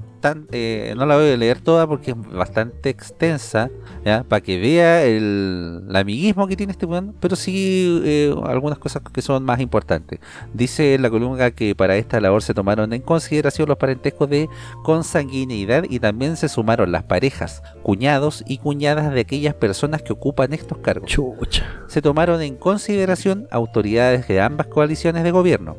[0.52, 3.70] eh, no la voy a leer toda porque es bastante extensa,
[4.06, 4.24] ¿ya?
[4.24, 9.02] para que vea el, el amiguismo que tiene este weón, pero sí eh, algunas cosas
[9.14, 10.20] que son más importantes.
[10.54, 14.50] Dice la columna que para esta labor se tomaron en consideración los parentescos de
[14.84, 20.54] consanguineidad y también se sumaron las parejas, cuñados y cuñadas de aquellas personas que ocupan
[20.54, 21.84] estos cargos Chucha.
[21.88, 25.76] se tomaron en consideración autoridades de ambas coaliciones de gobierno,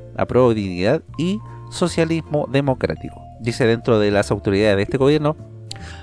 [0.55, 1.38] Dignidad y
[1.70, 3.24] Socialismo Democrático.
[3.45, 5.36] Dice dentro de las autoridades de este gobierno,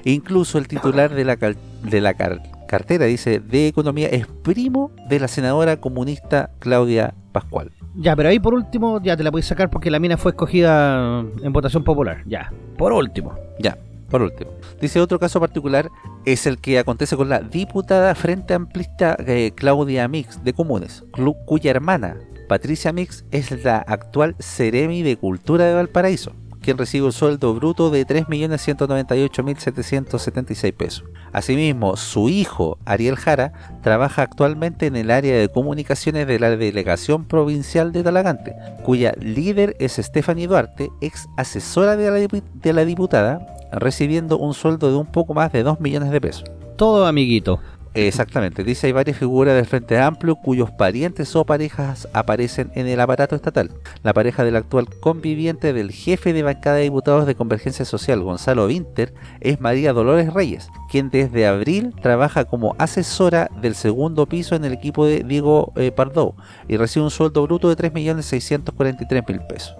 [0.04, 4.92] Incluso el titular de la, cal- de la car- cartera, dice, de Economía es primo
[5.10, 7.72] de la senadora comunista Claudia Pascual.
[7.96, 11.20] Ya, pero ahí por último ya te la podéis sacar porque la mina fue escogida
[11.44, 12.24] en votación popular.
[12.26, 12.52] Ya.
[12.78, 13.36] Por último.
[13.60, 13.78] Ya,
[14.10, 14.52] por último.
[14.80, 15.90] Dice otro caso particular
[16.26, 21.04] es el que acontece con la diputada Frente Amplista eh, Claudia Mix de Comunes,
[21.46, 22.16] cuya hermana
[22.48, 27.90] Patricia Mix es la actual Ceremi de Cultura de Valparaíso, quien recibe un sueldo bruto
[27.90, 31.04] de 3.198.776 pesos.
[31.34, 37.26] Asimismo, su hijo Ariel Jara trabaja actualmente en el área de comunicaciones de la Delegación
[37.26, 38.54] Provincial de Talagante,
[38.84, 42.30] cuya líder es Stephanie Duarte, ex asesora de
[42.74, 43.40] la, diputada,
[43.72, 46.44] recibiendo un sueldo de un poco más de 2 millones de pesos.
[46.78, 47.60] Todo amiguito.
[47.94, 53.02] Exactamente, dice hay varias figuras del Frente Amplio cuyos parientes o parejas aparecen en el
[53.02, 53.70] aparato estatal.
[54.02, 58.68] La pareja del actual conviviente del jefe de bancada de diputados de Convergencia Social, Gonzalo
[58.68, 64.64] Winter, es María Dolores Reyes, quien desde abril trabaja como asesora del segundo piso en
[64.64, 66.36] el equipo de Diego eh, Pardo
[66.70, 69.76] y recibe un sueldo bruto de 3.643.000 pesos.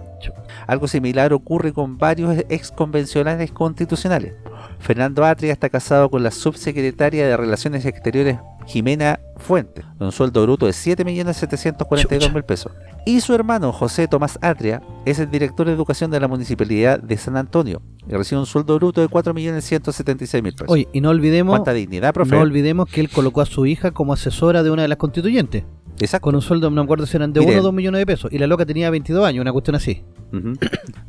[0.66, 4.34] Algo similar ocurre con varios ex convencionales constitucionales.
[4.82, 10.42] Fernando Atria está casado con la subsecretaria de Relaciones Exteriores Jimena Fuentes, con un sueldo
[10.42, 12.72] bruto de 7.742.000 pesos.
[13.06, 17.16] Y su hermano José Tomás Atria es el director de educación de la Municipalidad de
[17.16, 20.66] San Antonio y recibe un sueldo bruto de 4.176.000 pesos.
[20.68, 22.34] Oye, y no olvidemos, ¿Cuánta dignidad, profe?
[22.34, 25.62] no olvidemos que él colocó a su hija como asesora de una de las constituyentes.
[26.00, 26.24] Exacto.
[26.24, 27.52] Con un sueldo, no me acuerdo si eran de Mire.
[27.52, 28.32] 1 o 2 millones de pesos.
[28.32, 30.02] Y la loca tenía 22 años, una cuestión así.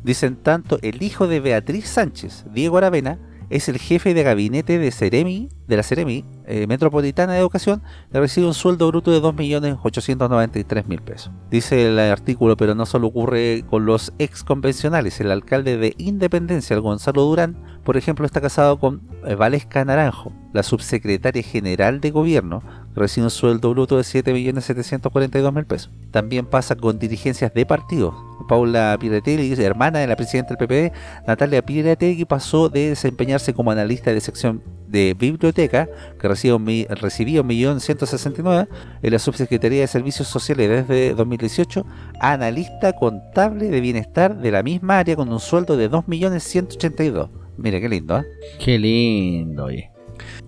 [0.04, 3.18] Dicen tanto el hijo de Beatriz Sánchez, Diego Aravena,
[3.50, 7.82] es el jefe de gabinete de Ceremi, de la Ceremi eh, Metropolitana de Educación,
[8.12, 11.30] le recibe un sueldo bruto de 2.893.000 pesos.
[11.50, 15.20] Dice el artículo, pero no solo ocurre con los ex convencionales.
[15.20, 20.62] El alcalde de Independencia, Gonzalo Durán, por ejemplo, está casado con eh, Valesca Naranjo, la
[20.62, 22.62] subsecretaria general de gobierno,
[22.94, 25.90] recibe un sueldo bruto de 7.742.000 pesos.
[26.10, 28.14] También pasa con dirigencias de partidos.
[28.48, 30.94] Paula Piretelli, hermana de la presidenta del PPD,
[31.26, 35.88] Natalia Piretelli, pasó de desempeñarse como analista de sección de biblioteca,
[36.20, 36.58] que recibió,
[36.90, 38.68] recibía 1.169.000
[39.02, 41.86] en la Subsecretaría de Servicios Sociales desde 2018,
[42.20, 47.30] a analista contable de bienestar de la misma área con un sueldo de 2.182.000.
[47.56, 48.24] Mira qué lindo, ¿eh?
[48.58, 49.93] Qué lindo, oye.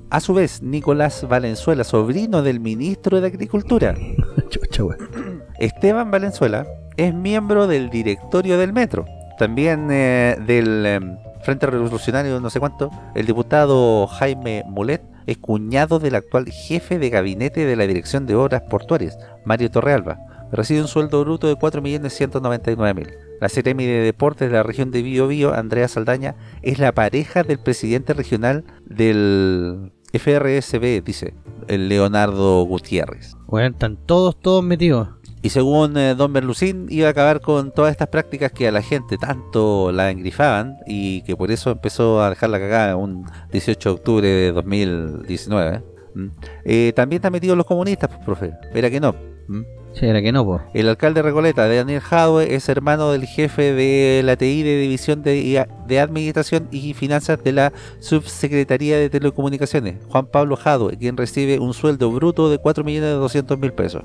[0.09, 3.97] A su vez, Nicolás Valenzuela, sobrino del ministro de Agricultura.
[5.59, 6.65] Esteban Valenzuela,
[6.97, 9.05] es miembro del directorio del Metro,
[9.37, 11.01] también eh, del eh,
[11.43, 12.91] Frente Revolucionario, no sé cuánto.
[13.17, 18.37] El diputado Jaime Mulet es cuñado del actual jefe de gabinete de la Dirección de
[18.37, 20.19] Obras Portuarias, Mario Torrealba.
[20.53, 23.13] Recibe un sueldo bruto de 4.199.000.
[23.41, 27.43] La Seremi de Deportes de la región de Bío Bío, Andrea Saldaña, es la pareja
[27.43, 31.35] del presidente regional del FRSB, dice
[31.69, 33.37] el Leonardo Gutiérrez.
[33.47, 35.09] Bueno, están todos, todos metidos.
[35.43, 38.83] Y según eh, Don Berlusín, iba a acabar con todas estas prácticas que a la
[38.83, 43.89] gente tanto la engrifaban y que por eso empezó a dejar la cagada un 18
[43.89, 45.83] de octubre de 2019.
[46.14, 46.27] ¿Mm?
[46.64, 48.55] Eh, también están metidos los comunistas, pues, profe.
[48.75, 49.14] Era que no.
[49.47, 49.61] ¿Mm?
[49.99, 50.61] Sí, era que no, po.
[50.75, 55.23] El alcalde de Recoleta, Daniel Jadwe, es hermano del jefe de la TI de División
[55.23, 61.59] de, de Administración y Finanzas de la Subsecretaría de Telecomunicaciones, Juan Pablo Jadwe, quien recibe
[61.61, 64.03] un sueldo bruto de 4.200.000 pesos.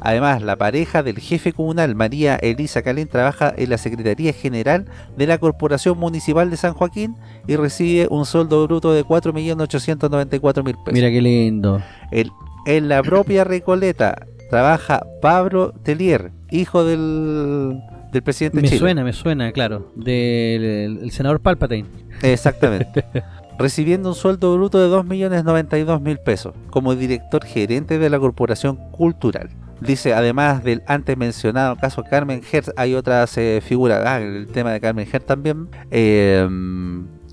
[0.00, 4.84] Además, la pareja del jefe comunal, María Elisa Calén, trabaja en la Secretaría General
[5.16, 7.14] de la Corporación Municipal de San Joaquín
[7.46, 10.92] y recibe un sueldo bruto de 4.894.000 pesos.
[10.92, 11.80] Mira qué lindo.
[12.10, 12.30] El-
[12.66, 17.80] en la propia Recoleta trabaja Pablo Telier, hijo del,
[18.12, 18.78] del presidente de Me Chile.
[18.78, 19.90] suena, me suena, claro.
[19.96, 21.88] Del el- el senador Palpatine.
[22.22, 23.04] Exactamente.
[23.58, 29.48] Recibiendo un sueldo bruto de 2.092.000 pesos como director gerente de la Corporación Cultural.
[29.80, 34.02] Dice, además del antes mencionado caso Carmen Hertz, hay otras eh, figuras.
[34.06, 35.68] Ah, el tema de Carmen Hertz también.
[35.90, 36.48] Eh,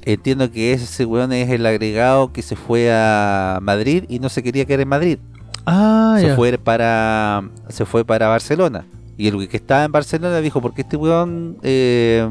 [0.03, 4.43] entiendo que ese weón es el agregado que se fue a Madrid y no se
[4.43, 5.19] quería quedar en Madrid.
[5.65, 8.85] Ah, se fue para se fue para Barcelona
[9.17, 12.27] y el que estaba en Barcelona dijo porque este weón eh,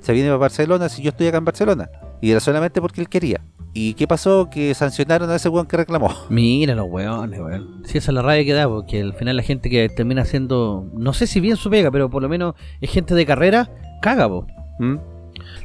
[0.00, 1.88] se viene para Barcelona si yo estoy acá en Barcelona
[2.20, 3.40] y era solamente porque él quería
[3.74, 7.82] y qué pasó que sancionaron a ese weón que reclamó Mira los weones, weón.
[7.84, 10.86] Si esa es la rabia que da, porque al final la gente que termina haciendo,
[10.92, 13.70] no sé si bien su pega, pero por lo menos es gente de carrera,
[14.02, 14.46] caga, po.
[14.78, 14.96] ¿Mm?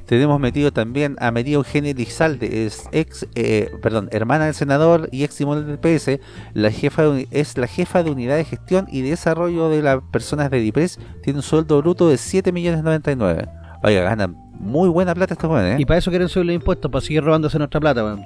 [0.08, 5.24] Tenemos metido también a María Eugenia Lizalde es ex eh, perdón hermana del senador y
[5.24, 6.20] ex timón del PS
[6.54, 10.50] la jefa de es la jefa de unidad de gestión y desarrollo de las personas
[10.50, 13.48] de DIPRES tiene un sueldo bruto de 7 millones 99
[13.84, 17.02] oiga ganan muy buena plata estos jóvenes Y para eso quieren subir los impuestos, para
[17.02, 18.26] seguir robándose nuestra plata, weón.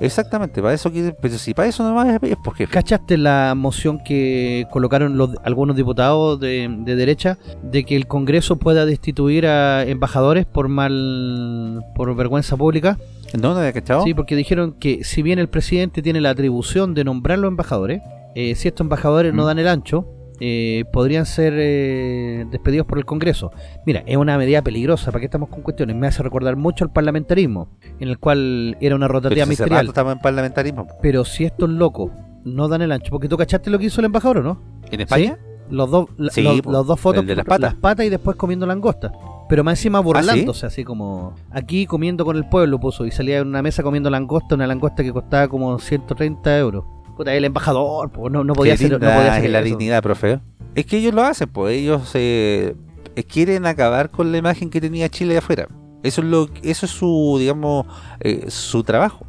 [0.00, 0.90] Exactamente, para eso
[1.20, 5.76] pero si para eso nomás es, es porque ¿Cachaste la moción que colocaron los, algunos
[5.76, 12.14] diputados de, de derecha de que el Congreso pueda destituir a embajadores por mal por
[12.14, 12.98] vergüenza pública?
[13.34, 14.02] no, no había cachado.
[14.02, 18.00] Sí, porque dijeron que si bien el presidente tiene la atribución de nombrar los embajadores,
[18.34, 20.06] eh, si estos embajadores no dan el ancho,
[20.40, 23.50] eh, podrían ser eh, despedidos por el Congreso.
[23.86, 25.96] Mira, es una medida peligrosa, ¿para qué estamos con cuestiones?
[25.96, 27.68] Me hace recordar mucho al parlamentarismo,
[28.00, 29.88] en el cual era una rotativa ministerial.
[29.88, 30.86] estamos en parlamentarismo.
[31.02, 32.10] Pero si estos locos
[32.44, 34.62] no dan el ancho, porque tú cachaste lo que hizo el embajador, ¿o no?
[34.90, 35.38] ¿En España?
[35.68, 38.06] Los dos, la- Sí, los, po, los dos fotos, el de las patas.
[38.06, 39.10] y después comiendo langosta.
[39.48, 43.38] Pero más encima ¿Ah, burlándose, así como aquí comiendo con el pueblo puso y salía
[43.38, 46.84] en una mesa comiendo langosta, una langosta que costaba como 130 euros.
[47.16, 49.68] Puta, el embajador, po, no, no podía hacer, no podía hacer es la eso.
[49.68, 50.40] dignidad, profe.
[50.74, 52.74] Es que ellos lo hacen, pues ellos eh,
[53.14, 55.68] eh, quieren acabar con la imagen que tenía Chile de afuera.
[56.02, 57.86] Eso es lo, eso es su, digamos,
[58.20, 59.26] eh, su trabajo.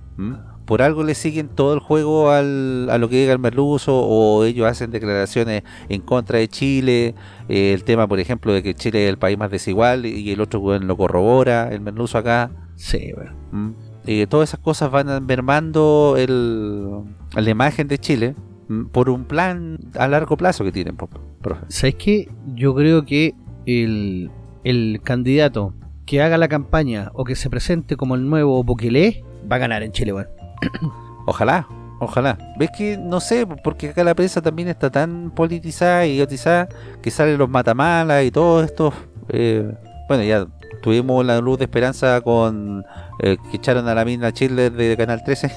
[0.66, 4.44] Por algo le siguen todo el juego al, a lo que diga el merluzo o
[4.44, 7.16] ellos hacen declaraciones en contra de Chile.
[7.48, 10.42] eh, el tema, por ejemplo, de que Chile es el país más desigual y el
[10.42, 12.52] otro lo corrobora, el merluzo acá.
[12.76, 13.14] Sí.
[13.54, 13.74] ¿m?
[14.08, 17.04] Eh, todas esas cosas van mermando el,
[17.36, 18.36] la imagen de Chile
[18.70, 18.86] ¿m?
[18.92, 21.18] por un plan a largo plazo que tienen, profe.
[21.68, 22.30] ¿Sabes qué?
[22.56, 23.36] Yo creo que
[23.66, 24.32] el,
[24.64, 25.74] el candidato
[26.06, 29.84] que haga la campaña o que se presente como el nuevo Bukele va a ganar
[29.84, 30.28] en Chile, weón.
[31.28, 31.68] Ojalá,
[32.00, 32.38] ojalá.
[32.58, 36.70] ¿Ves que, no sé, porque acá la prensa también está tan politizada y idiotizada
[37.02, 38.94] que salen los matamalas y todos estos...
[39.28, 39.70] eh,
[40.08, 40.48] bueno, ya
[40.82, 42.86] Tuvimos la luz de esperanza con
[43.20, 45.52] eh, que echaron a la mina Chile de Canal 13.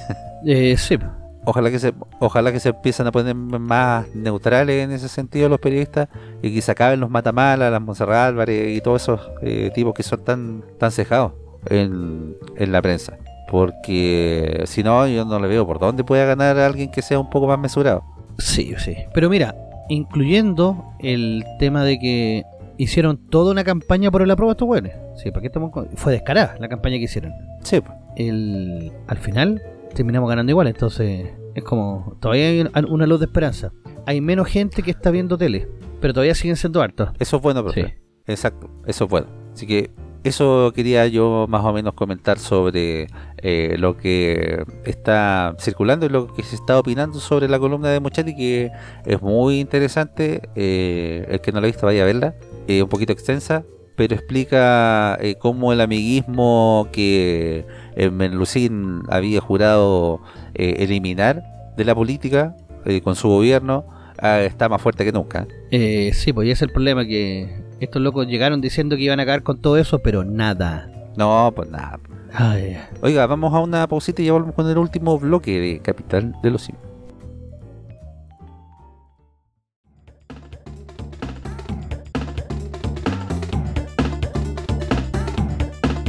[0.47, 0.99] Eh, sí,
[1.45, 5.61] Ojalá que se ojalá que se empiecen a poner más neutrales en ese sentido los
[5.61, 6.09] periodistas
[6.43, 10.03] y que se acaben los Matamala, las Monserrat Álvarez y todos esos eh, tipos que
[10.03, 11.32] son tan tan cejados
[11.66, 13.19] en, en la prensa.
[13.51, 17.19] Porque si no, yo no le veo por dónde pueda ganar a alguien que sea
[17.19, 18.03] un poco más mesurado.
[18.39, 18.97] sí, sí.
[19.12, 19.55] Pero mira,
[19.91, 22.45] incluyendo el tema de que
[22.82, 24.94] hicieron toda una campaña por el apruebo a estos hueones.
[25.16, 27.32] Sí, ¿para qué estamos con- Fue descarada la campaña que hicieron.
[27.62, 27.81] Sí,
[28.16, 29.62] el, al final
[29.94, 33.73] terminamos ganando igual, entonces es como, todavía hay un- una luz de esperanza.
[34.07, 35.69] Hay menos gente que está viendo tele,
[36.01, 37.11] pero todavía siguen siendo hartos.
[37.19, 37.85] Eso es bueno, profe.
[37.85, 37.93] Sí.
[38.27, 39.27] Exacto, eso es bueno.
[39.52, 39.90] Así que
[40.23, 43.09] eso quería yo más o menos comentar sobre
[43.39, 48.01] eh, lo que está circulando y lo que se está opinando sobre la columna de
[48.01, 48.70] Mochetti, que
[49.07, 50.43] es muy interesante.
[50.55, 52.35] eh, el que no la ha visto vaya a verla.
[52.70, 53.64] Eh, un poquito extensa,
[53.97, 57.66] pero explica eh, cómo el amiguismo que
[57.97, 60.20] eh, Menlucín había jurado
[60.55, 61.42] eh, eliminar
[61.76, 63.84] de la política eh, con su gobierno
[64.18, 65.48] ah, está más fuerte que nunca.
[65.72, 69.18] Eh, sí, pues y ese es el problema, que estos locos llegaron diciendo que iban
[69.18, 70.88] a acabar con todo eso, pero nada.
[71.16, 71.98] No, pues nada.
[72.32, 76.36] Ay, Oiga, vamos a una pausita y ya volvemos con el último bloque de Capital
[76.40, 76.90] de los Simios.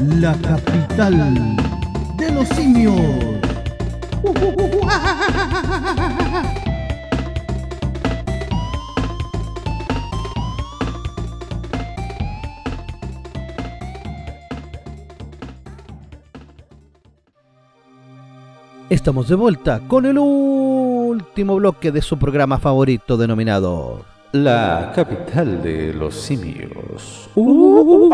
[0.02, 1.56] La capital
[2.18, 2.96] de los simios.
[18.90, 25.94] Estamos de vuelta con el último bloque de su programa favorito denominado La capital de
[25.94, 27.30] los simios.
[27.36, 28.10] Oh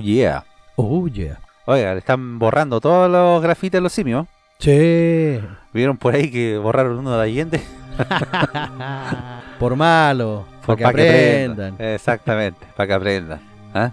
[0.00, 0.44] yeah.
[0.76, 1.40] Oh yeah.
[1.64, 4.28] Oiga, le están borrando todos los grafitis de los simios.
[4.60, 5.42] Che.
[5.72, 7.60] ¿Vieron por ahí que borraron uno de Allende?
[9.58, 11.74] Por malo, para que aprendan.
[11.78, 13.40] Exactamente, para que aprendan.
[13.74, 13.90] ¿Ah?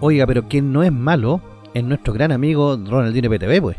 [0.00, 1.40] Oiga, pero quien no es malo
[1.74, 3.76] es nuestro gran amigo Ronaldinho PTV, pues.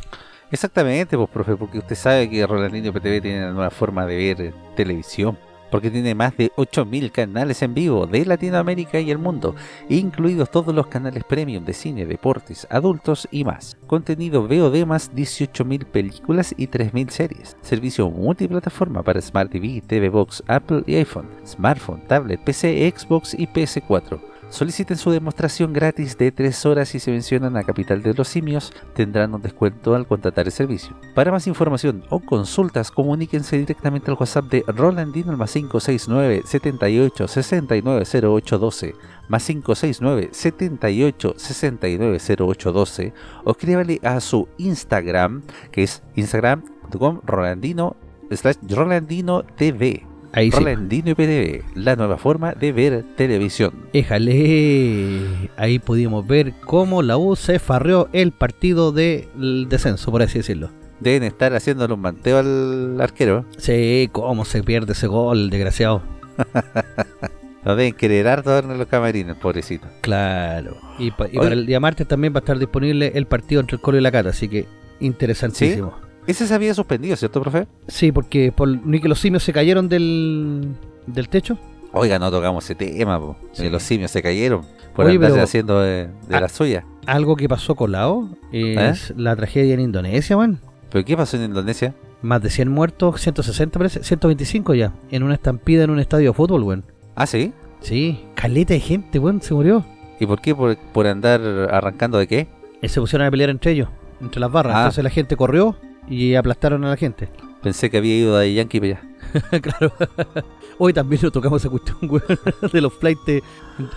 [0.52, 4.54] Exactamente, pues profe, porque usted sabe que Rolandinho PTV tiene una nueva forma de ver
[4.76, 5.38] televisión.
[5.72, 9.56] Porque tiene más de 8.000 canales en vivo de Latinoamérica y el mundo,
[9.90, 13.78] incluidos todos los canales premium de cine, deportes, adultos y más.
[13.88, 17.58] Contenido VOD más 18.000 películas y 3.000 series.
[17.62, 23.48] Servicio multiplataforma para Smart TV, TV Box, Apple y iPhone, smartphone, tablet, PC, Xbox y
[23.48, 24.29] PS4.
[24.50, 28.74] Soliciten su demostración gratis de 3 horas y se mencionan a Capital de los Simios,
[28.96, 30.98] tendrán un descuento al contratar el servicio.
[31.14, 37.28] Para más información o consultas, comuníquense directamente al WhatsApp de Rolandino al más 569 78
[37.28, 38.96] 69 08 12
[39.28, 43.14] más 569 78 69 08 12
[43.46, 47.96] o escríbale a su Instagram que es instagram.com rolandino
[48.32, 50.58] slash rolandino tv Ahí sí.
[50.58, 53.74] Rolandino PTV, la nueva forma de ver televisión.
[53.94, 55.26] Éjale.
[55.58, 60.70] Ahí pudimos ver cómo la U se farreó el partido del descenso, por así decirlo.
[61.00, 63.46] Deben estar haciéndole un manteo al arquero.
[63.58, 66.04] Sí, cómo se pierde ese gol, desgraciado.
[67.64, 69.86] Lo deben querer harto en los camarines, pobrecito.
[70.02, 70.78] Claro.
[70.98, 73.76] Y, pa- y para el día martes también va a estar disponible el partido entre
[73.76, 74.66] el Colo y la Cata, así que
[75.02, 75.94] interesantísimo.
[76.30, 77.68] Ese se había suspendido, ¿cierto, profe?
[77.88, 80.76] Sí, porque por, ni que los simios se cayeron del,
[81.08, 81.58] del techo.
[81.92, 83.36] Oiga, no tocamos ese tema, po.
[83.52, 83.68] Sí.
[83.68, 84.62] Los simios se cayeron
[84.96, 86.42] por Oye, andarse haciendo de, de Ah.
[86.42, 86.86] la suya.
[87.08, 90.60] Algo que pasó con la O es la tragedia en Indonesia, man.
[90.92, 91.96] ¿Pero qué pasó en Indonesia?
[92.22, 96.34] Más de 100 muertos, 160 parece, 125 ya, en una estampida en un estadio de
[96.36, 96.84] fútbol, weón.
[97.16, 97.54] Ah, sí.
[97.82, 99.84] Sí, caleta de gente, weón, se murió.
[100.20, 100.54] ¿Y por qué?
[100.54, 101.42] ¿Por, por andar
[101.72, 102.48] arrancando de qué?
[102.84, 103.90] Y se pusieron a pelear entre ellos,
[104.22, 104.76] entre las barras.
[104.76, 104.80] Ah.
[104.82, 105.76] Entonces la gente corrió
[106.10, 107.30] y aplastaron a la gente.
[107.62, 109.60] Pensé que había ido de Yankee para allá.
[109.62, 109.94] claro.
[110.78, 112.24] Hoy también nos tocamos esa cuestión, weón,
[112.74, 113.22] de los flights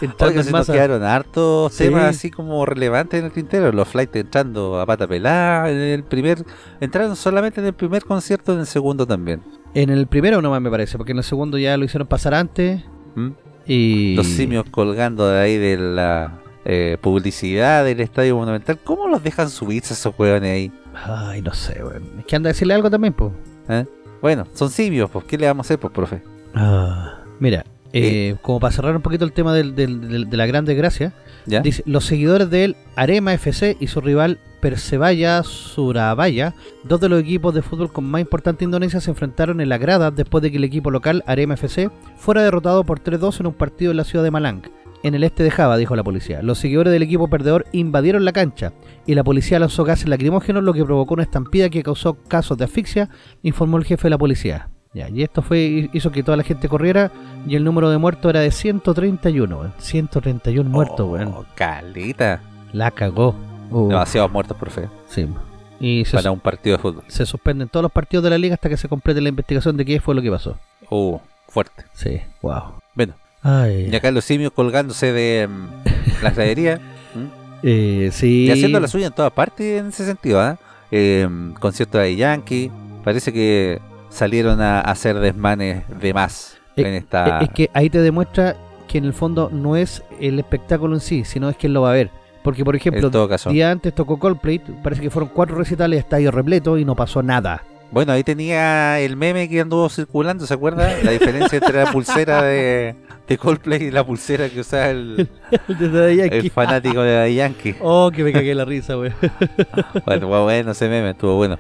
[0.01, 0.73] entrando en se nos masa.
[0.73, 1.85] quedaron hartos Sí.
[1.85, 3.71] temas así como relevantes en el tintero.
[3.71, 6.45] Los flights entrando a pata pelada en el primer...
[6.81, 9.43] Entraron solamente en el primer concierto, en el segundo también.
[9.75, 12.83] En el primero nomás me parece, porque en el segundo ya lo hicieron pasar antes.
[13.15, 13.29] ¿Mm?
[13.67, 14.15] Y...
[14.17, 18.79] Los simios colgando de ahí de la eh, publicidad del Estadio Monumental.
[18.85, 20.73] ¿Cómo los dejan subirse esos hueones ahí?
[21.07, 22.03] Ay, no sé, weón.
[22.19, 23.33] Es que anda a decirle algo también, pues.
[23.69, 23.85] ¿Eh?
[24.21, 26.23] Bueno, son simios, pues ¿qué le vamos a hacer, pues, profe?
[27.41, 30.65] Mira, eh, como para cerrar un poquito el tema del- del- del- de la gran
[30.65, 31.13] desgracia,
[31.47, 31.61] ¿Ya?
[31.61, 37.53] dice, los seguidores del Arema FC y su rival Persebaya Surabaya, dos de los equipos
[37.53, 40.65] de fútbol con más importante Indonesia, se enfrentaron en la grada después de que el
[40.65, 44.31] equipo local Arema FC fuera derrotado por 3-2 en un partido en la ciudad de
[44.31, 44.63] Malang.
[45.03, 46.43] En el este de Java, dijo la policía.
[46.43, 48.73] Los seguidores del equipo perdedor invadieron la cancha
[49.07, 52.65] y la policía lanzó gases lacrimógenos, lo que provocó una estampida que causó casos de
[52.65, 53.09] asfixia,
[53.43, 54.69] informó el jefe de la policía.
[54.95, 57.11] Ya, y esto fue hizo que toda la gente corriera
[57.47, 59.73] y el número de muertos era de 131, weón.
[59.79, 61.35] 131 muertos, Oh, weón.
[61.55, 62.41] Calita.
[62.73, 63.35] La cagó.
[63.71, 64.89] Uh, Demasiados muertos, profe.
[65.09, 65.27] sí.
[65.81, 67.03] Y se, Para un partido de fútbol.
[67.09, 69.85] se suspenden todos los partidos de la liga hasta que se complete la investigación de
[69.85, 70.57] qué fue lo que pasó.
[70.91, 71.19] Uh,
[71.49, 71.85] fuerte.
[71.93, 72.75] Sí, wow.
[72.95, 76.81] Bueno, Ay, y acá los simios colgándose de mm, las graderías.
[77.15, 77.27] ¿Mm?
[77.63, 78.47] eh, sí.
[78.47, 80.59] Y haciendo la suya en todas partes en ese sentido, ¿ah?
[80.91, 81.29] Eh,
[81.59, 82.71] concierto de Yankee.
[83.05, 87.41] Parece que salieron a hacer desmanes de más Eh, en esta.
[87.41, 88.57] Eh, Es que ahí te demuestra
[88.87, 91.91] que en el fondo no es el espectáculo en sí, sino es quien lo va
[91.91, 92.11] a ver.
[92.43, 93.51] Porque, por ejemplo, caso.
[93.51, 97.63] día antes tocó Coldplay, parece que fueron cuatro recitales, estadio repleto y no pasó nada.
[97.93, 100.97] Bueno, ahí tenía el meme que anduvo circulando, ¿se acuerda?
[101.03, 102.95] La diferencia entre la pulsera de,
[103.29, 105.29] de Coldplay y la pulsera que usaba el,
[105.69, 107.77] el fanático de Yankee.
[107.81, 109.13] Oh, que me cagué la risa, güey.
[110.07, 111.59] Bueno, bueno ese meme, estuvo bueno.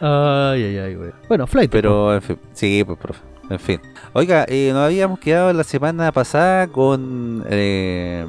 [0.00, 1.10] Ay, ay, ay, güey.
[1.28, 1.70] Bueno, Flight.
[1.70, 3.20] Pero, en fin, sí, pues, profe.
[3.50, 3.80] En fin.
[4.12, 7.44] Oiga, eh, nos habíamos quedado la semana pasada con.
[7.48, 8.24] Eh,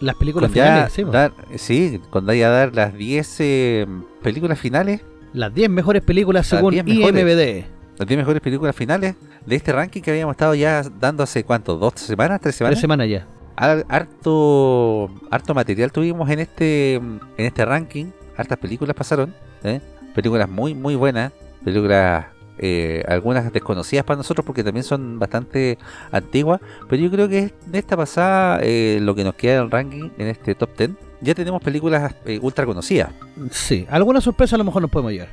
[0.00, 1.10] las películas con ya finales, sí, po.
[1.10, 3.86] dar, sí, con ya dar las 10 eh,
[4.22, 5.00] películas finales,
[5.34, 7.20] Las 10 mejores películas Las según 10 mejores.
[7.20, 7.98] IMBD.
[7.98, 11.76] las 10 mejores películas finales de este ranking que habíamos estado ya dando hace cuánto,
[11.76, 12.74] dos semanas, tres semanas.
[12.76, 13.26] Tres semanas ya.
[13.56, 18.06] Har- harto harto material tuvimos en este en este ranking
[18.36, 19.32] hartas películas pasaron
[19.62, 19.80] ¿eh?
[20.12, 21.30] películas muy muy buenas
[21.64, 22.26] películas
[22.58, 25.78] eh, algunas desconocidas para nosotros porque también son bastante
[26.10, 29.70] antiguas pero yo creo que en esta pasada eh, lo que nos queda en el
[29.70, 30.90] ranking en este top 10
[31.20, 33.10] ya tenemos películas eh, ultra conocidas
[33.50, 35.30] Sí, alguna sorpresa a lo mejor nos podemos llevar.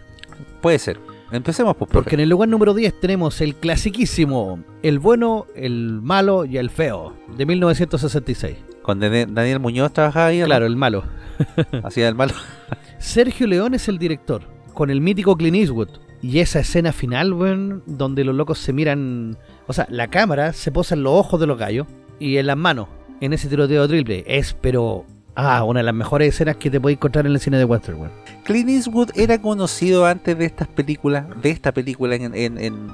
[0.62, 1.00] puede ser
[1.32, 1.94] empecemos profe.
[1.94, 6.70] Porque en el lugar número 10 tenemos el clasiquísimo, el bueno, el malo y el
[6.70, 8.58] feo, de 1966.
[8.82, 10.44] con Daniel Muñoz trabajaba ahí.
[10.44, 11.04] Claro, el malo.
[11.84, 12.34] hacía el malo
[13.00, 14.44] Sergio León es el director,
[14.74, 15.90] con el mítico Clint Eastwood.
[16.24, 19.40] Y esa escena final, weón, donde los locos se miran.
[19.66, 21.88] O sea, la cámara se posa en los ojos de los gallos
[22.20, 22.90] y en las manos,
[23.22, 24.24] en ese tiroteo triple.
[24.28, 25.06] Es, pero.
[25.36, 28.00] Ah, una de las mejores escenas que te podéis encontrar en el cine de Western,
[28.00, 28.12] weón.
[28.44, 32.88] Clint Eastwood era conocido antes de estas películas, de esta película en, en, en,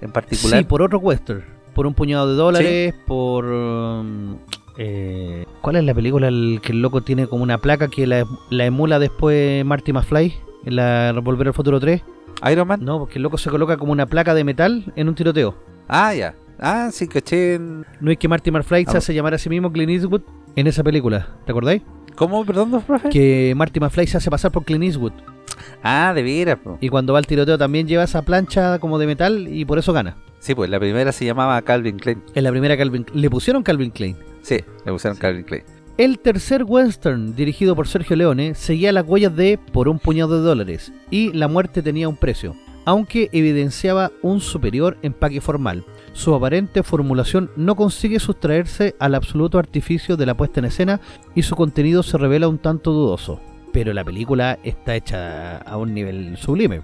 [0.00, 0.60] en particular.
[0.60, 1.44] Sí, por otro western.
[1.74, 3.44] Por un puñado de dólares, por...
[3.44, 4.36] um,
[4.76, 8.24] eh, ¿Cuál es la película el que el loco tiene como una placa que la,
[8.50, 10.34] la emula después Marty McFly?
[10.66, 12.02] En la Volver al Futuro 3.
[12.50, 12.84] Iron Man.
[12.84, 15.56] No, porque el loco se coloca como una placa de metal en un tiroteo.
[15.88, 16.34] Ah, ya.
[16.60, 17.54] Ah, sí, caché.
[17.54, 18.98] en- ¿No es que Marty McFly se Ah.
[18.98, 20.22] hace llamar a sí mismo Clint Eastwood
[20.56, 21.28] en esa película?
[21.46, 21.82] ¿Te acordáis?
[22.16, 23.08] ¿Cómo, perdón, profe?
[23.08, 25.12] Que Marty McFly se hace pasar por Clint Eastwood.
[25.82, 26.58] Ah, de veras.
[26.62, 26.78] po.
[26.80, 29.92] Y cuando va al tiroteo también lleva esa plancha como de metal y por eso
[29.92, 30.16] gana.
[30.38, 32.22] Sí, pues la primera se llamaba Calvin Klein.
[32.34, 34.16] En la primera Calvin, le pusieron Calvin Klein.
[34.42, 35.20] Sí, le pusieron Sí.
[35.20, 35.62] Calvin Klein.
[35.98, 40.46] El tercer western, dirigido por Sergio Leone, seguía las huellas de Por un puñado de
[40.46, 42.54] dólares y La muerte tenía un precio,
[42.86, 45.84] aunque evidenciaba un superior empaque formal.
[46.20, 51.00] Su aparente formulación no consigue sustraerse al absoluto artificio de la puesta en escena
[51.34, 53.40] y su contenido se revela un tanto dudoso.
[53.72, 56.82] Pero la película está hecha a un nivel sublime.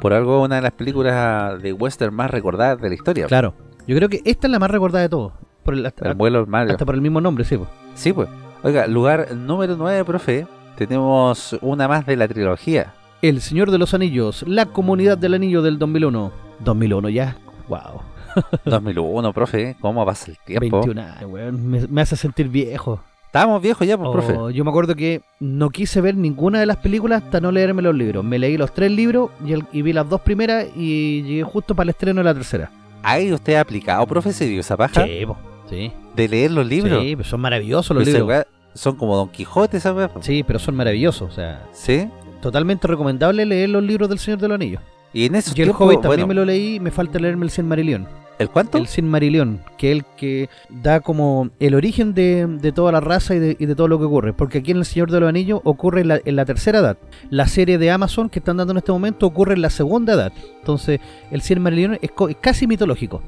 [0.00, 3.26] Por algo, una de las películas de western más recordadas de la historia.
[3.26, 3.52] Claro.
[3.86, 5.34] Yo creo que esta es la más recordada de todos.
[5.64, 6.72] Por el- hasta, El vuelo Mario.
[6.72, 7.58] hasta por el mismo nombre, sí.
[7.58, 7.66] po.
[7.94, 8.30] Sí, pues.
[8.62, 10.46] Oiga, lugar número 9, profe.
[10.76, 12.94] Tenemos una más de la trilogía.
[13.20, 16.32] El Señor de los Anillos, La Comunidad del Anillo del 2001.
[16.64, 17.36] 2001 ya.
[17.68, 18.00] Wow.
[18.64, 19.76] 2001, profe.
[19.80, 20.80] ¿Cómo pasa el tiempo?
[20.82, 21.66] 21 años, weón.
[21.68, 23.00] Me, me hace sentir viejo.
[23.26, 24.54] Estábamos viejos ya, pues, Oh, profe.
[24.54, 27.94] yo me acuerdo que no quise ver ninguna de las películas hasta no leerme los
[27.94, 28.22] libros.
[28.22, 31.74] Me leí los tres libros y, el- y vi las dos primeras y llegué justo
[31.74, 32.70] para el estreno de la tercera.
[33.02, 35.04] ¿Hay usted aplicado, profe, se dio esa paja?
[35.06, 35.36] Sí, po.
[35.68, 35.90] sí.
[36.14, 37.02] De leer los libros.
[37.02, 38.28] Sí, pero son maravillosos los Pero libros.
[38.28, 40.20] weá son como Don Quijote, po.
[40.22, 41.30] Sí, pero son maravillosos.
[41.30, 42.06] O sea, ¿Sí?
[42.42, 44.82] totalmente recomendable leer los libros del Señor de los Anillos.
[45.14, 46.80] Y en esos Y el Hobbit también bueno, me lo leí.
[46.80, 48.06] Me falta leerme el Silmarillion.
[48.38, 48.78] ¿El cuánto?
[48.78, 53.34] El Silmarillion, que es el que da como el origen de, de toda la raza
[53.34, 54.32] y de, y de todo lo que ocurre.
[54.32, 56.96] Porque aquí en El Señor de los Anillos ocurre en la, en la tercera edad.
[57.30, 60.32] La serie de Amazon que están dando en este momento ocurre en la segunda edad.
[60.58, 60.98] Entonces,
[61.30, 63.22] el Silmarillion es, co- es casi mitológico.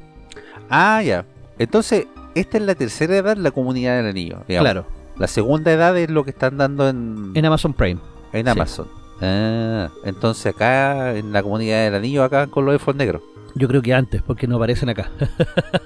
[0.69, 1.25] Ah, ya.
[1.59, 4.39] Entonces, esta es la tercera edad, la comunidad del anillo.
[4.47, 4.65] digamos.
[4.71, 4.87] Claro,
[5.17, 8.01] La segunda edad es lo que están dando en, en Amazon Prime.
[8.33, 8.51] en sí.
[8.51, 8.87] Amazon.
[9.21, 13.21] Ah, entonces acá, en la comunidad del anillo, acá con los elfos negros.
[13.55, 15.09] Yo creo que antes, porque no aparecen acá.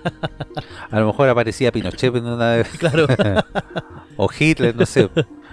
[0.92, 2.68] A lo mejor aparecía Pinochet en una vez.
[2.78, 3.08] claro.
[4.18, 5.10] O Hitler, no sé.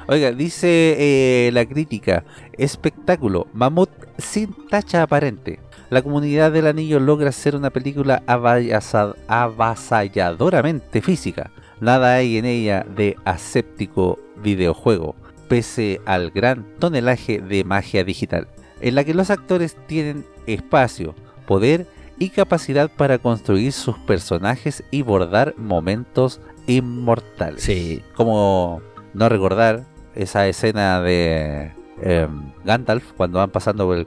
[0.08, 2.24] Oiga, dice eh, la crítica,
[2.58, 5.60] espectáculo, mamut sin tacha aparente.
[5.90, 11.52] la comunidad del anillo logra hacer una película avasalladoramente física.
[11.80, 15.14] Nada hay en ella de aséptico videojuego,
[15.48, 18.48] pese al gran tonelaje de magia digital,
[18.80, 21.14] en la que los actores tienen espacio,
[21.46, 21.86] poder
[22.18, 27.62] y capacidad para construir sus personajes y bordar momentos inmortales.
[27.62, 28.02] Sí.
[28.14, 28.80] Como
[29.14, 29.84] no recordar
[30.14, 31.72] esa escena de
[32.02, 34.06] em, Gandalf cuando van pasando por el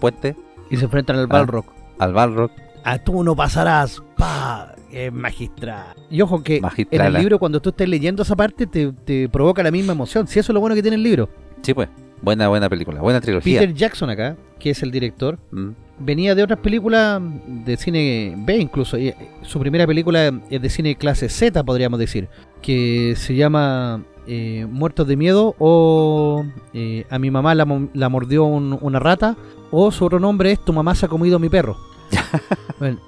[0.00, 0.36] puente
[0.70, 1.26] Y se enfrentan al Ah.
[1.28, 1.64] Balrog.
[1.98, 2.50] al Balrog.
[2.84, 4.02] A tú no pasarás.
[4.16, 4.74] ¡Pa!
[4.92, 5.96] Es magistral.
[6.08, 7.18] Y ojo que en el ¿eh?
[7.18, 10.26] libro, cuando tú estés leyendo esa parte, te, te provoca la misma emoción.
[10.28, 11.28] Si eso es lo bueno que tiene el libro.
[11.62, 11.88] Sí, pues.
[12.22, 13.00] Buena, buena película.
[13.00, 13.60] Buena trilogía.
[13.60, 15.70] Peter Jackson acá, que es el director, Mm.
[15.98, 18.98] Venía de otras películas de cine B incluso.
[18.98, 22.28] y, eh, Su primera película es de cine clase Z, podríamos decir,
[22.62, 26.44] que se llama eh, Muertos de Miedo o
[26.74, 29.36] eh, A mi mamá la, mo- la mordió un- una rata
[29.70, 31.76] o su otro nombre es Tu mamá se ha comido mi perro.
[32.78, 32.98] Bueno,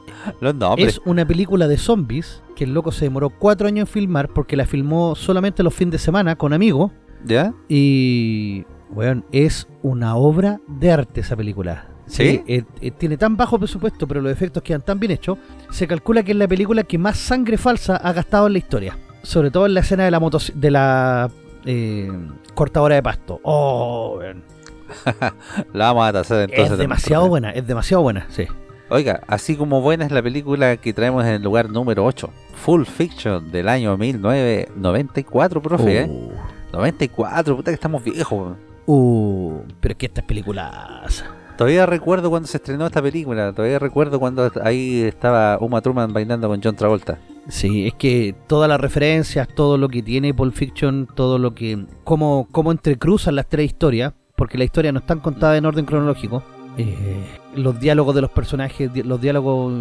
[0.41, 4.29] Los es una película de zombies que el loco se demoró cuatro años en filmar
[4.31, 6.91] porque la filmó solamente los fines de semana con amigos
[7.25, 7.53] ¿Ya?
[7.69, 11.87] y, weón, es una obra de arte esa película.
[12.09, 12.43] ¿Sí?
[12.47, 15.39] eh, eh, tiene tan bajo presupuesto, pero los efectos quedan tan bien hechos.
[15.71, 18.99] Se calcula que es la película que más sangre falsa ha gastado en la historia.
[19.23, 21.31] Sobre todo en la escena de la motos de la
[21.65, 22.11] eh,
[22.55, 23.41] cortadora de pasto.
[23.43, 24.21] Oh.
[25.75, 26.73] La vamos a tasar entonces.
[26.73, 28.47] es demasiado buena, es demasiado buena, sí.
[28.91, 32.31] Oiga, así como buena es la película que traemos en el lugar número 8.
[32.55, 36.01] Full Fiction del año 1994, profe.
[36.01, 36.07] ¿eh?
[36.09, 36.33] Uh,
[36.73, 38.57] 94, puta que estamos viejos.
[38.87, 41.23] uh, pero es que estas películas...
[41.59, 43.53] Todavía recuerdo cuando se estrenó esta película.
[43.53, 47.19] Todavía recuerdo cuando ahí estaba Uma Thurman bailando con John Travolta.
[47.49, 51.85] Sí, es que todas las referencias, todo lo que tiene Pulp Fiction, todo lo que...
[52.05, 56.45] Cómo, cómo entrecruzan las tres historias, porque las historias no están contadas en orden cronológico.
[56.77, 57.27] eh,
[57.57, 59.73] los diálogos de los personajes, los diálogos,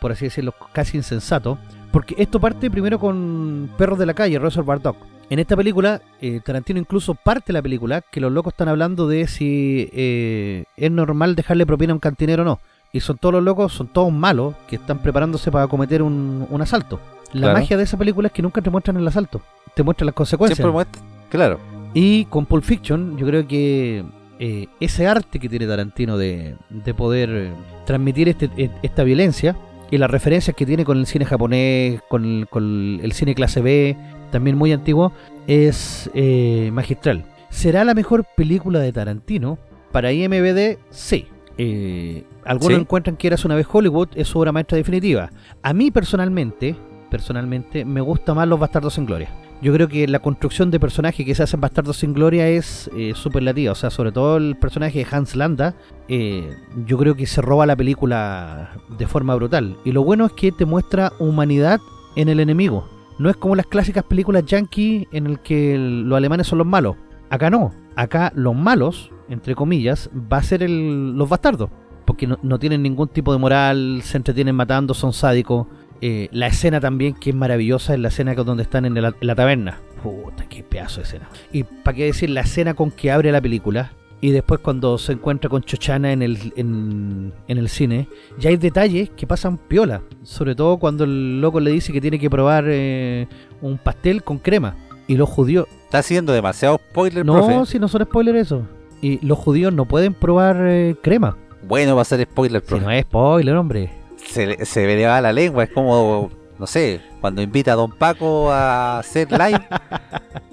[0.00, 1.58] por así decirlo, casi insensatos.
[1.92, 4.96] Porque esto parte primero con Perros de la Calle, Reservoir Dog.
[5.28, 9.26] En esta película, eh, Tarantino incluso parte la película que los locos están hablando de
[9.26, 12.60] si eh, es normal dejarle propina a un cantinero o no.
[12.92, 16.62] Y son todos los locos, son todos malos que están preparándose para cometer un, un
[16.62, 17.00] asalto.
[17.32, 17.58] La Claro.
[17.58, 19.42] magia de esa película es que nunca te muestran el asalto,
[19.74, 20.56] te muestran las consecuencias.
[20.56, 21.02] Siempre muestra.
[21.28, 21.58] Claro.
[21.92, 24.04] Y con Pulp Fiction, yo creo que
[24.38, 27.50] eh, ese arte que tiene Tarantino de, de poder eh,
[27.84, 29.56] transmitir este, e- esta violencia
[29.90, 33.60] y las referencias que tiene con el cine japonés, con el, con el cine clase
[33.60, 33.96] B,
[34.30, 35.12] también muy antiguo,
[35.46, 37.24] es eh, magistral.
[37.50, 39.58] ¿Será la mejor película de Tarantino?
[39.92, 41.26] Para IMBD, sí.
[41.58, 42.80] Eh, algunos ¿Sí?
[42.80, 45.30] encuentran que Eras una vez Hollywood es su obra maestra definitiva.
[45.62, 46.76] A mí personalmente,
[47.10, 49.30] personalmente, me gusta más Los Bastardos sin Gloria.
[49.62, 52.90] Yo creo que la construcción de personaje que se hace en Bastardos sin Gloria es
[52.94, 53.72] eh, superlativa.
[53.72, 55.74] O sea, sobre todo el personaje de Hans Landa,
[56.08, 56.54] eh,
[56.84, 59.78] yo creo que se roba la película de forma brutal.
[59.84, 61.80] Y lo bueno es que te muestra humanidad
[62.16, 62.86] en el enemigo.
[63.18, 66.96] No es como las clásicas películas yankee en el que los alemanes son los malos.
[67.30, 67.72] Acá no.
[67.96, 71.70] Acá los malos, entre comillas, va a ser el- los bastardos.
[72.04, 75.66] Porque no, tienen ningún tipo de moral, se entretienen matando, son sádicos.
[76.00, 79.26] Eh, la escena también, que es maravillosa, es la escena donde están en la, en
[79.26, 79.78] la taberna.
[80.02, 81.28] Puta, qué pedazo de escena.
[81.52, 83.90] Y para qué decir, la escena con que abre la película.
[84.20, 88.56] Y después cuando se encuentra con Chochana en el, en, en el cine, ya hay
[88.56, 90.02] detalles que pasan piola.
[90.22, 93.28] Sobre todo cuando el loco le dice que tiene que probar eh,
[93.60, 94.74] un pastel con crema.
[95.06, 95.66] Y los judíos...
[95.84, 97.70] Está haciendo demasiado spoiler, No, profe.
[97.72, 98.62] si no son spoilers eso.
[99.02, 101.36] Y los judíos no pueden probar eh, crema.
[101.68, 102.84] Bueno, va a ser spoiler, Si profe.
[102.84, 103.90] no es spoiler, hombre.
[104.16, 105.64] se, se le va la lengua.
[105.64, 109.60] Es como, no sé, cuando invita a Don Paco a hacer live.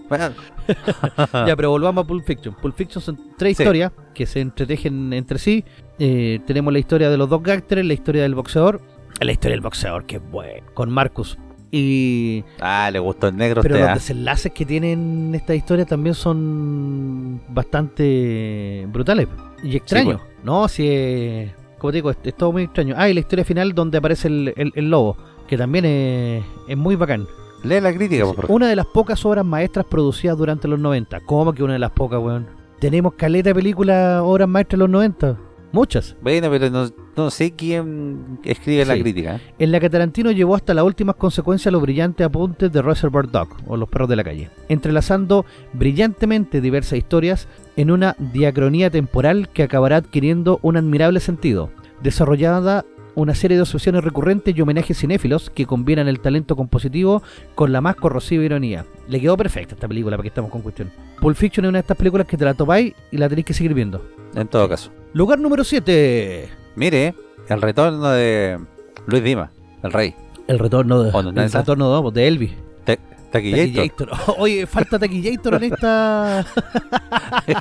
[0.09, 0.29] Bueno,
[1.47, 2.55] Ya, pero volvamos a Pulp Fiction.
[2.61, 3.63] Pulp Fiction son tres Sí.
[3.63, 5.63] historias que se entretejen entre sí.
[5.99, 8.81] Eh, tenemos la historia de los dos gángsters, la historia del boxeador.
[9.19, 10.65] La historia del boxeador, que es bueno.
[10.73, 11.37] Con Marcus.
[11.71, 12.43] Y...
[12.61, 13.61] ah, le gustó el negro.
[13.63, 13.95] Pero usted, los ah.
[13.95, 19.27] desenlaces que tienen esta historia también son bastante brutales
[19.63, 20.21] y extraños.
[20.43, 22.93] No, si es, como te digo, es, es todo muy extraño.
[22.97, 25.17] Ah, y la historia final donde aparece el, el- el lobo,
[25.47, 27.25] que también es, es muy bacán.
[27.63, 28.51] Lee la crítica, por favor.
[28.51, 31.21] Una de las pocas obras maestras producidas durante los 90.
[31.21, 32.47] ¿Cómo que una de las pocas, weón?
[32.79, 35.37] Tenemos caleta de películas, obras maestras de los 90.
[35.71, 36.15] Muchas.
[36.21, 39.37] Bueno, pero no, no sé quién escribe la crítica.
[39.37, 39.41] ¿eh?
[39.57, 43.47] En la que Tarantino llevó hasta las últimas consecuencias los brillantes apuntes de Reservoir Dog,
[43.65, 49.63] o Los Perros de la Calle, entrelazando brillantemente diversas historias en una diacronía temporal que
[49.63, 51.71] acabará adquiriendo un admirable sentido,
[52.03, 52.85] desarrollada
[53.15, 57.21] una serie de obsesiones recurrentes y homenajes cinéfilos que combinan el talento compositivo
[57.55, 58.85] con la más corrosiva ironía.
[59.07, 60.91] Le quedó perfecta esta película, para que estamos con cuestión.
[61.21, 63.53] Pulp Fiction es una de estas películas que te la topáis y la tenéis que
[63.53, 64.03] seguir viendo.
[64.35, 64.91] En todo caso.
[65.13, 66.49] Lugar número 7.
[66.75, 67.13] Mire,
[67.49, 68.57] El retorno de
[69.05, 69.51] Luis Dima,
[69.83, 70.15] el rey.
[70.47, 72.51] El retorno de, ¿O no, el retorno de, de Elvis.
[72.83, 72.99] Te-
[73.33, 73.89] Taquillator.
[74.07, 74.35] Taquillator.
[74.37, 76.45] Oye, falta Taquillator en esta.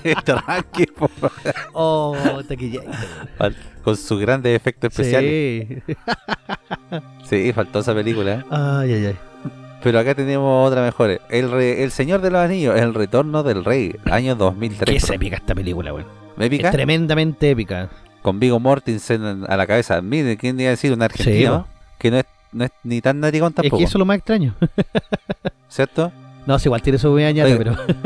[0.04, 1.10] Este po,
[1.72, 2.16] Oh,
[2.46, 2.94] Taquillator.
[3.82, 5.82] Con sus grandes efectos especiales.
[5.86, 5.96] Sí.
[7.24, 8.44] Sí, faltó esa película.
[8.50, 9.16] Ay, ay, ay.
[9.82, 11.18] Pero acá tenemos otra mejor.
[11.30, 14.84] El, re- el Señor de los Anillos, El Retorno del Rey, año 2003.
[14.90, 16.06] Qué es épica esta película, weón.
[16.38, 16.68] ¿Épica?
[16.68, 17.88] Es tremendamente épica.
[18.20, 20.02] Con Vigo Mortensen a la cabeza.
[20.02, 20.92] Mire, ¿quién iba a decir?
[20.92, 21.66] Un argentino.
[21.98, 23.78] que no es, no es ni tan narigón Es tampoco.
[23.78, 24.54] que eso es lo más extraño.
[25.68, 26.12] ¿Cierto?
[26.46, 27.78] No, si igual tiene su añade, Oiga.
[27.86, 27.96] pero.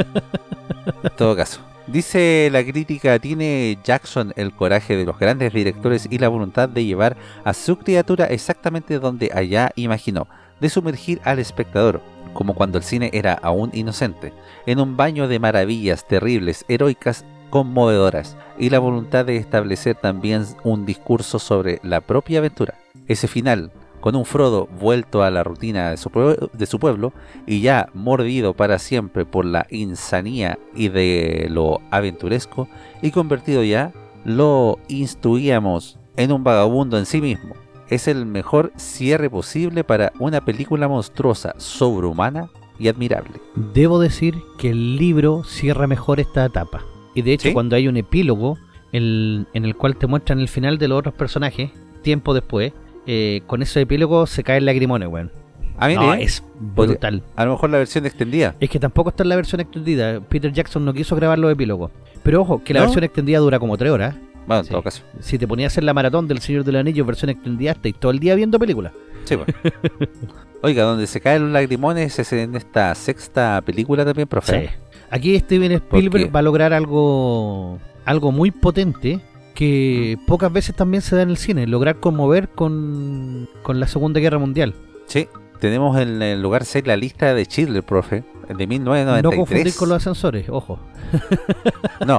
[1.02, 1.60] En todo caso.
[1.86, 6.84] Dice la crítica, tiene Jackson el coraje de los grandes directores y la voluntad de
[6.84, 10.26] llevar a su criatura exactamente donde allá imaginó,
[10.60, 12.00] de sumergir al espectador,
[12.32, 14.32] como cuando el cine era aún inocente,
[14.66, 20.86] en un baño de maravillas terribles, heroicas, conmovedoras, y la voluntad de establecer también un
[20.86, 22.74] discurso sobre la propia aventura.
[23.06, 23.70] Ese final,
[24.06, 27.12] con un Frodo vuelto a la rutina de su, pue- de su pueblo,
[27.44, 32.68] y ya mordido para siempre por la insanía y de lo aventuresco,
[33.02, 33.90] y convertido ya,
[34.24, 37.56] lo instruíamos en un vagabundo en sí mismo.
[37.88, 43.40] Es el mejor cierre posible para una película monstruosa, sobrehumana y admirable.
[43.74, 46.84] Debo decir que el libro cierra mejor esta etapa.
[47.16, 47.52] Y de hecho, ¿Sí?
[47.54, 48.56] cuando hay un epílogo
[48.92, 51.72] el- en el cual te muestran el final de los otros personajes,
[52.02, 52.72] tiempo después,
[53.06, 55.30] eh, con ese epílogo se caen lagrimones, weón.
[55.78, 57.22] A mí No, es brutal.
[57.36, 58.54] a lo mejor la versión extendida.
[58.60, 60.20] Es que tampoco está en la versión extendida.
[60.20, 61.90] Peter Jackson no quiso grabar los epílogos.
[62.22, 62.86] Pero ojo, que la ¿No?
[62.86, 64.14] versión extendida dura como tres horas.
[64.46, 64.70] Bueno, en Sí.
[64.70, 65.02] todo caso.
[65.20, 68.18] Si te ponías hacer la maratón del Señor del Anillo versión extendida, estáis todo el
[68.20, 68.92] día viendo películas.
[69.24, 69.48] Sí, pues.
[70.62, 74.68] Oiga, donde se caen los lagrimones es en esta sexta película también, profe.
[74.68, 74.74] Sí.
[75.10, 79.20] Aquí Steven Spielberg va a lograr algo, algo muy potente
[79.56, 84.20] que pocas veces también se da en el cine, lograr conmover con, con la Segunda
[84.20, 84.74] Guerra Mundial.
[85.06, 85.26] Sí,
[85.60, 88.22] tenemos en el lugar 6 la lista de Schindler, profe,
[88.56, 89.22] de 1993.
[89.24, 90.78] No confundir con los ascensores, ojo.
[92.06, 92.18] No,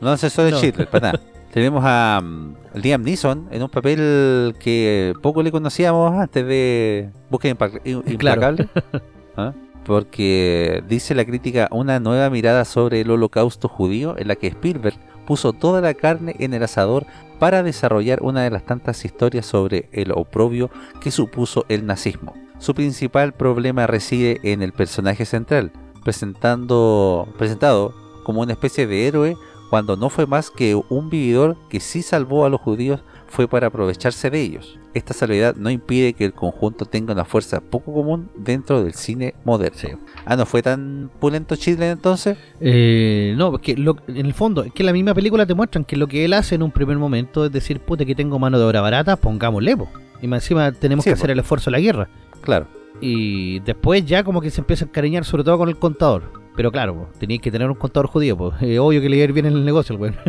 [0.00, 0.86] no asesor de No.
[0.90, 1.20] Para nada.
[1.52, 7.54] Tenemos a mm, Liam Neeson en un papel que poco le conocíamos antes de Búsqueda
[7.54, 8.10] Impa- I- Claro.
[8.10, 8.68] Implacable.
[9.36, 9.52] ¿Ah?
[9.84, 14.98] Porque dice la crítica una nueva mirada sobre el holocausto judío en la que Spielberg
[15.26, 17.06] puso toda la carne en el asador
[17.38, 20.70] para desarrollar una de las tantas historias sobre el oprobio
[21.00, 22.34] que supuso el nazismo.
[22.58, 25.72] Su principal problema reside en el personaje central,
[26.02, 27.94] presentando, presentado
[28.24, 29.36] como una especie de héroe
[29.68, 33.66] cuando no fue más que un vividor que sí salvó a los judíos fue para
[33.66, 34.78] aprovecharse de ellos.
[34.96, 39.34] Esta salvedad no impide que el conjunto tenga una fuerza poco común dentro del cine
[39.44, 39.76] moderno.
[39.78, 39.88] Sí.
[40.24, 42.38] Ah, ¿no fue tan pulento Chile entonces?
[42.60, 45.84] Eh, no, porque lo- en el fondo, es que en la misma película te muestran
[45.84, 48.58] que lo que él hace en un primer momento es decir, puta, que tengo mano
[48.58, 49.88] de obra barata, pongámosle, po.
[50.22, 51.18] Y más encima tenemos Sí, que po.
[51.18, 52.08] hacer el esfuerzo de la guerra.
[52.40, 52.66] Claro.
[53.02, 56.22] Y después ya como que se empieza a encariñar sobre todo con el contador.
[56.56, 58.54] Pero claro, po, tenías que tener un contador judío, pues.
[58.80, 60.16] obvio que le iba a ir bien en el negocio, el weón.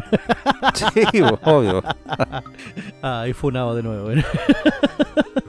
[0.73, 1.81] Sí, obvio.
[3.01, 4.23] Ay, funado de nuevo, weón.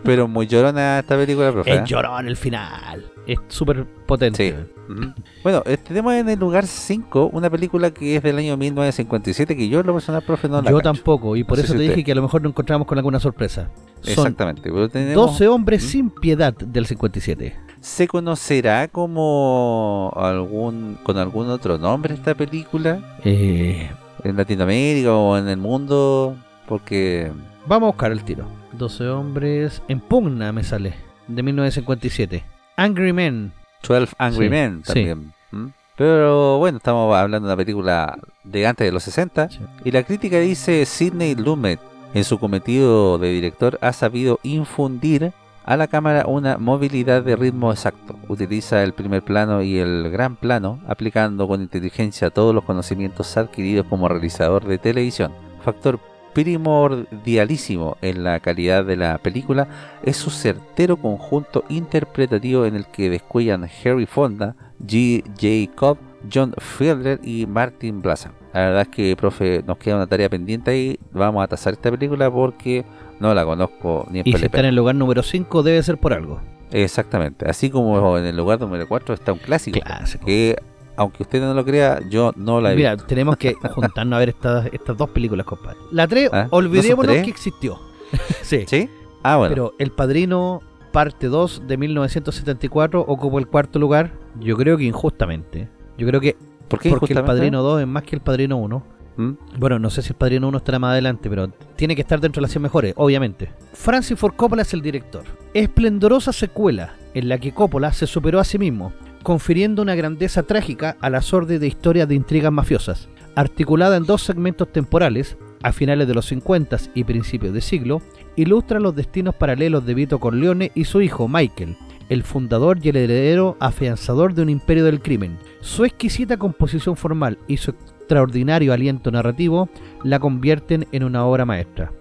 [0.04, 1.70] Pero muy llorona esta película, profe.
[1.74, 1.84] Es ¿eh?
[1.86, 3.04] llorón el final.
[3.26, 4.50] Es súper potente.
[4.50, 4.92] Sí.
[4.92, 5.12] Ujú.
[5.42, 9.68] Bueno, eh, tenemos en el lugar 5 una película que es del año 1957 que
[9.68, 10.92] yo en lo personal, profe, no la Yo cacho.
[10.94, 11.90] tampoco, y por No eso te usted.
[11.90, 13.68] dije que a lo mejor nos encontramos con alguna sorpresa.
[14.00, 14.62] Son Exactamente.
[14.70, 15.88] Pero tenemos, 12 hombres ¿Mm?
[15.88, 17.54] sin piedad del 57.
[17.88, 23.90] ¿Se conocerá como algún con algún otro nombre esta película Eh,
[24.24, 26.36] en Latinoamérica o en el mundo?
[26.68, 27.32] Porque
[27.66, 28.44] vamos a buscar el tiro.
[28.72, 30.94] 12 hombres en pugna me sale.
[31.28, 32.44] De 1957.
[32.76, 33.52] Angry Men.
[33.88, 34.92] 12 Angry Sí, Men sí.
[34.92, 35.32] también.
[35.50, 35.66] ¿Mm?
[35.96, 39.60] Pero bueno, estamos hablando de una película de antes de los 60 Sí.
[39.84, 41.80] y la crítica dice Sidney Lumet
[42.12, 45.32] en su cometido de director ha sabido infundir
[45.68, 48.16] a la cámara una movilidad de ritmo exacto.
[48.26, 53.86] Utiliza el primer plano y el gran plano, aplicando con inteligencia todos los conocimientos adquiridos
[53.86, 55.30] como realizador de televisión.
[55.62, 56.00] Factor
[56.32, 59.68] primordialísimo en la calidad de la película
[60.02, 65.22] es su certero conjunto interpretativo en el que descuellan Harry Fonda, G.
[65.38, 65.76] J.
[65.76, 65.98] Cobb,
[66.32, 68.32] John Fielder y Martin Blasa.
[68.54, 70.98] La verdad es que, profe, nos queda una tarea pendiente ahí.
[71.12, 72.86] Vamos a tasar esta película porque
[73.20, 75.98] no la conozco ni en Y si está en el lugar número 5 debe ser
[75.98, 76.40] por algo.
[76.70, 77.48] Exactamente.
[77.48, 79.80] Así como en el lugar número 4 está un clásico.
[79.80, 80.26] Clásico.
[80.26, 80.56] Que,
[80.96, 83.06] aunque usted no lo crea, yo no la he Mira, visto.
[83.06, 85.78] tenemos que juntarnos a ver estas, estas dos películas, compadre.
[85.92, 87.78] La 3, Ah, ¿no son olvidémonos que existió.
[88.42, 88.64] sí.
[88.66, 88.90] ¿Sí?
[89.22, 89.50] Ah, bueno.
[89.54, 90.60] Pero El Padrino,
[90.92, 94.12] parte 2 de 1974, ocupó el cuarto lugar.
[94.40, 95.68] Yo creo que injustamente.
[95.96, 96.36] Yo creo que
[96.68, 97.24] ¿Por qué porque El?
[97.24, 98.82] Padrino 2 es más que El Padrino 1.
[99.18, 99.32] ¿Mm?
[99.58, 102.40] Bueno, no sé si el Padrino 1 estará más adelante, pero tiene que estar dentro
[102.40, 103.50] de las 100 mejores, obviamente.
[103.72, 105.24] Francis Ford Coppola es el director.
[105.52, 108.92] Esplendorosa secuela en la que Coppola se superó a sí mismo,
[109.24, 113.08] confiriendo una grandeza trágica a la sordide historia de intrigas mafiosas.
[113.34, 118.00] Articulada en dos segmentos temporales, a finales de los 50 y principios de siglo,
[118.36, 121.76] ilustra los destinos paralelos de Vito Corleone y su hijo Michael,
[122.08, 125.38] el fundador y el heredero afianzador de un imperio del crimen.
[125.60, 127.74] Su exquisita composición formal y su
[128.08, 129.68] extraordinario aliento narrativo
[130.02, 131.92] la convierten en una obra maestra.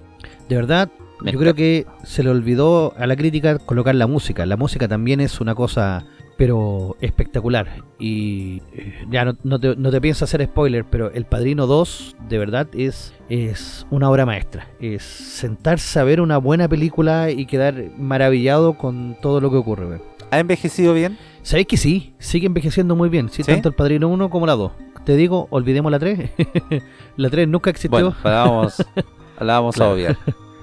[0.48, 0.90] De verdad,
[1.20, 4.46] Me yo creo que se le olvidó a la crítica colocar la música.
[4.46, 6.06] La música también es una cosa,
[6.38, 7.84] pero espectacular.
[8.00, 12.16] Y eh, ya no, no te, no te pienso hacer spoiler, pero El Padrino 2,
[12.30, 14.70] de verdad, es, es una obra maestra.
[14.80, 20.00] Es sentarse a ver una buena película y quedar maravillado con todo lo que ocurre.
[20.32, 21.18] ¿Ha envejecido bien?
[21.42, 22.14] ¿Sabéis que sí?
[22.20, 23.30] Sigue envejeciendo muy bien.
[23.30, 23.52] Sí, ¿Sí?
[23.52, 24.72] tanto El Padrino 1 como la 2.
[25.08, 26.32] Te digo, olvidemos la 3.
[27.16, 27.90] la 3 nunca existió.
[28.12, 28.86] Bueno, la vamos,
[29.40, 29.92] la vamos Claro.
[29.92, 30.18] a obviar.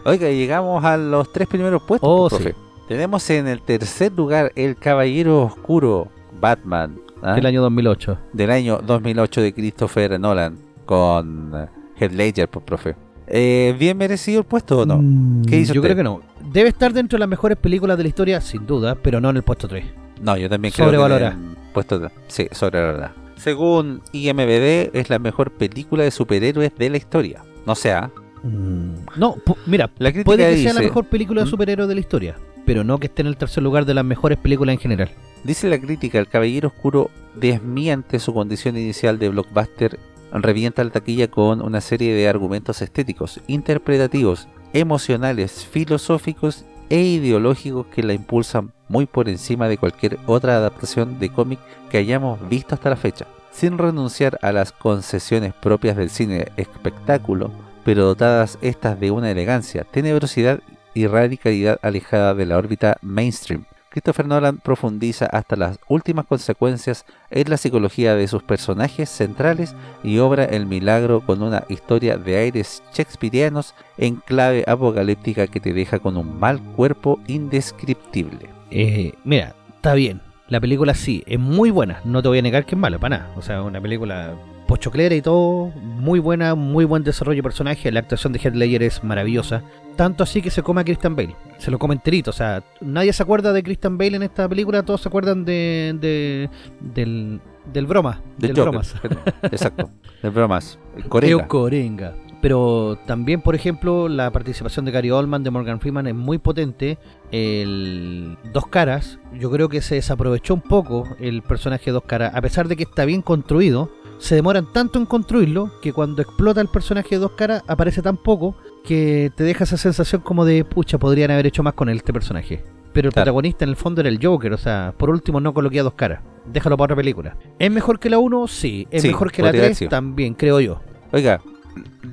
[0.04, 2.06] Oiga, llegamos a los tres primeros puestos.
[2.12, 2.50] Oh, profe.
[2.50, 2.56] sí.
[2.86, 6.08] Tenemos en el tercer lugar El Caballero Oscuro,
[6.38, 7.36] Batman, ¿ah?
[7.36, 8.18] Del año 2008.
[8.34, 11.50] del año 2008 de Christopher Nolan, con
[11.96, 12.96] Heath Ledger, pues, profe.
[13.26, 14.98] Eh, ¿Bien merecido el puesto o no?
[15.00, 15.94] Mm, ¿Qué hizo Yo usted?
[15.94, 16.20] creo que no.
[16.52, 19.38] Debe estar dentro de las mejores películas de la historia, sin duda, pero no en
[19.38, 19.86] el puesto 3.
[20.20, 23.23] No, yo también creo que en puesto sí, sobrevalorada.
[23.44, 27.44] Según IMBD, es la mejor película de superhéroes de la historia.
[27.66, 28.10] No sea,
[28.42, 31.50] No, mira, la crítica puede que dice, sea la mejor película de ¿Mm?
[31.50, 34.38] superhéroes de la historia, pero no que esté en el tercer lugar de las mejores
[34.38, 35.10] películas en general.
[35.44, 39.98] dice la crítica, el Caballero Oscuro desmiente su condición inicial de blockbuster,
[40.32, 48.02] revienta la taquilla con una serie de argumentos estéticos, interpretativos, emocionales, filosóficos e ideológicos que
[48.02, 51.58] la impulsan muy por encima de cualquier otra adaptación de cómic
[51.90, 57.50] que hayamos visto hasta la fecha, sin renunciar a las concesiones propias del cine espectáculo,
[57.84, 60.60] pero dotadas estas de una elegancia, tenebrosidad
[60.94, 63.64] y radicalidad alejada de la órbita mainstream.
[63.94, 70.18] Christopher Nolan profundiza hasta las últimas consecuencias en la psicología de sus personajes centrales y
[70.18, 76.00] obra el milagro con una historia de aires shakespearianos en clave apocalíptica que te deja
[76.00, 78.48] con un mal cuerpo indescriptible.
[78.72, 80.20] Eh, mira, está bien.
[80.48, 82.00] La película sí, es muy buena.
[82.04, 83.32] No te voy a negar que es mala, para nada.
[83.36, 84.34] O sea, una película
[84.66, 85.68] pochoclera y todo.
[85.68, 87.92] Muy buena, muy buen desarrollo de personaje.
[87.92, 89.62] La actuación de Heath Ledger es maravillosa.
[89.96, 91.36] Tanto así que se come a Christian Bale.
[91.58, 92.30] Se lo come enterito.
[92.30, 94.82] O sea, nadie se acuerda de Christian Bale en esta película.
[94.82, 96.50] Todos se acuerdan de, de-
[96.80, 97.40] del,
[97.72, 98.20] del broma.
[98.38, 98.94] Del del Joker, bromas.
[99.42, 99.90] Exacto.
[100.22, 100.78] Del bromas.
[101.08, 101.42] Corenga.
[101.42, 102.14] Eucorenga.
[102.42, 106.98] Pero también, por ejemplo, la participación de Gary Oldman, de Morgan Freeman es muy potente.
[107.30, 112.34] El Dos Caras, yo creo que se desaprovechó un poco el personaje de Dos Caras.
[112.34, 116.60] A pesar de que está bien construido, se demoran tanto en construirlo que cuando explota
[116.60, 120.64] el personaje de Dos Caras aparece tan poco que te deja esa sensación como de,
[120.64, 122.62] pucha, podrían haber hecho más con él, este personaje.
[122.92, 123.24] Pero el Claro.
[123.24, 125.94] protagonista en el fondo era el Joker, o sea, por último no coloqué a Dos
[125.94, 126.20] Caras.
[126.46, 127.36] Déjalo para otra película.
[127.58, 128.46] ¿Es mejor que la 1?
[128.46, 128.86] Sí.
[128.90, 129.78] ¿Es Sí, mejor que la podría haber 3?
[129.78, 129.88] sido.
[129.88, 130.80] También, creo yo.
[131.12, 131.40] Oiga,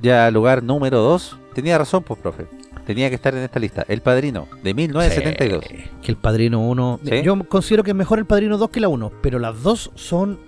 [0.02, 1.38] ya lugar número 2.
[1.54, 2.48] Tenía razón, pues, profe.
[2.86, 3.86] Tenía que estar en esta lista.
[3.88, 5.64] El Padrino, de 1972.
[5.68, 7.00] Sí, que el Padrino 1.
[7.04, 7.22] ¿Sí?
[7.22, 10.40] Yo considero que es mejor el Padrino 2 que la 1, pero las dos son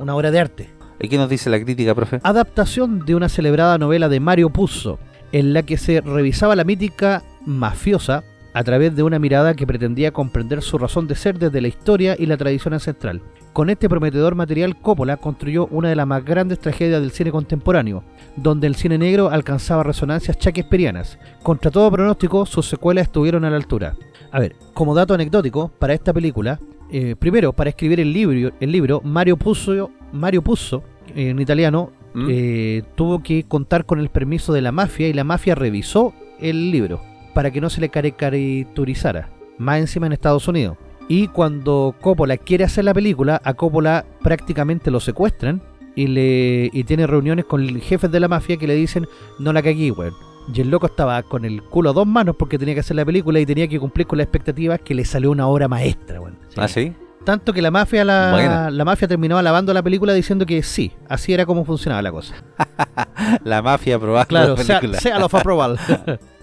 [0.00, 0.70] una obra de arte.
[0.98, 2.18] ¿Y qué nos dice la crítica, profe?
[2.24, 4.98] Adaptación de una celebrada novela de Mario Puzo,
[5.32, 10.12] en la que se revisaba la mítica mafiosa a través de una mirada que pretendía
[10.12, 13.22] comprender su razón de ser desde la historia y la tradición ancestral.
[13.52, 18.04] Con este prometedor material, Coppola construyó una de las más grandes tragedias del cine contemporáneo,
[18.36, 21.18] donde el cine negro alcanzaba resonancias shakespearianas.
[21.42, 23.96] Contra todo pronóstico, sus secuelas estuvieron a la altura.
[24.30, 26.60] A ver, como dato anecdótico, para esta película,
[26.92, 30.82] eh, primero, para escribir el libro, el libro Mario Puzo, Mario Puzo
[31.14, 32.26] en italiano, ¿Mm?
[32.30, 36.70] eh, tuvo que contar con el permiso de la mafia y la mafia revisó el
[36.70, 37.00] libro
[37.34, 40.76] para que no se le caricaturizara, más encima en Estados Unidos.
[41.08, 45.60] Y cuando Coppola quiere hacer la película, a Coppola prácticamente lo secuestran
[45.96, 49.06] y le y tiene reuniones con el jefes de la mafia que le dicen
[49.38, 50.14] no la cagué, weón.
[50.52, 53.04] Y el loco estaba con el culo a dos manos porque tenía que hacer la
[53.04, 56.38] película y tenía que cumplir con las expectativas que le salió una obra maestra, weón.
[56.48, 56.56] Sí.
[56.56, 56.92] ¿Ah, sí?
[57.24, 61.32] Tanto que la mafia la, la mafia terminó alabando la película diciendo que sí, así
[61.34, 62.34] era como funcionaba la cosa.
[63.44, 65.00] La mafia aprobada Claro, la sea, película.
[65.00, 65.76] sea lo fue aprobado.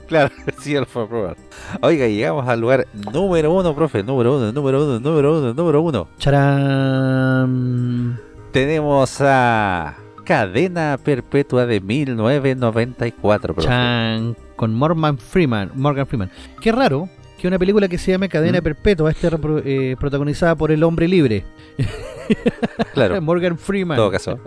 [0.08, 0.32] Claro,
[0.62, 1.36] sí, lo fue aprobado.
[1.82, 4.04] Oiga, llegamos al lugar número uno, profe.
[4.04, 6.08] Número uno, número uno, número uno, número uno.
[6.18, 8.18] Charán.
[8.54, 13.68] Tenemos a Cadena Perpetua de 1994, profe.
[13.68, 14.38] Chan.
[14.56, 15.72] Con Morgan Freeman.
[15.76, 16.32] Morgan Freeman.
[16.62, 18.64] Qué raro que una película que se llama Cadena ¿Mm?
[18.64, 19.30] Perpetua, este
[19.66, 21.44] eh, protagonizada por el hombre libre,
[22.94, 23.22] Claro.
[23.22, 23.98] Morgan En Freeman.
[23.98, 24.40] todo caso,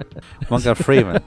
[0.48, 1.22] Morgan Freeman.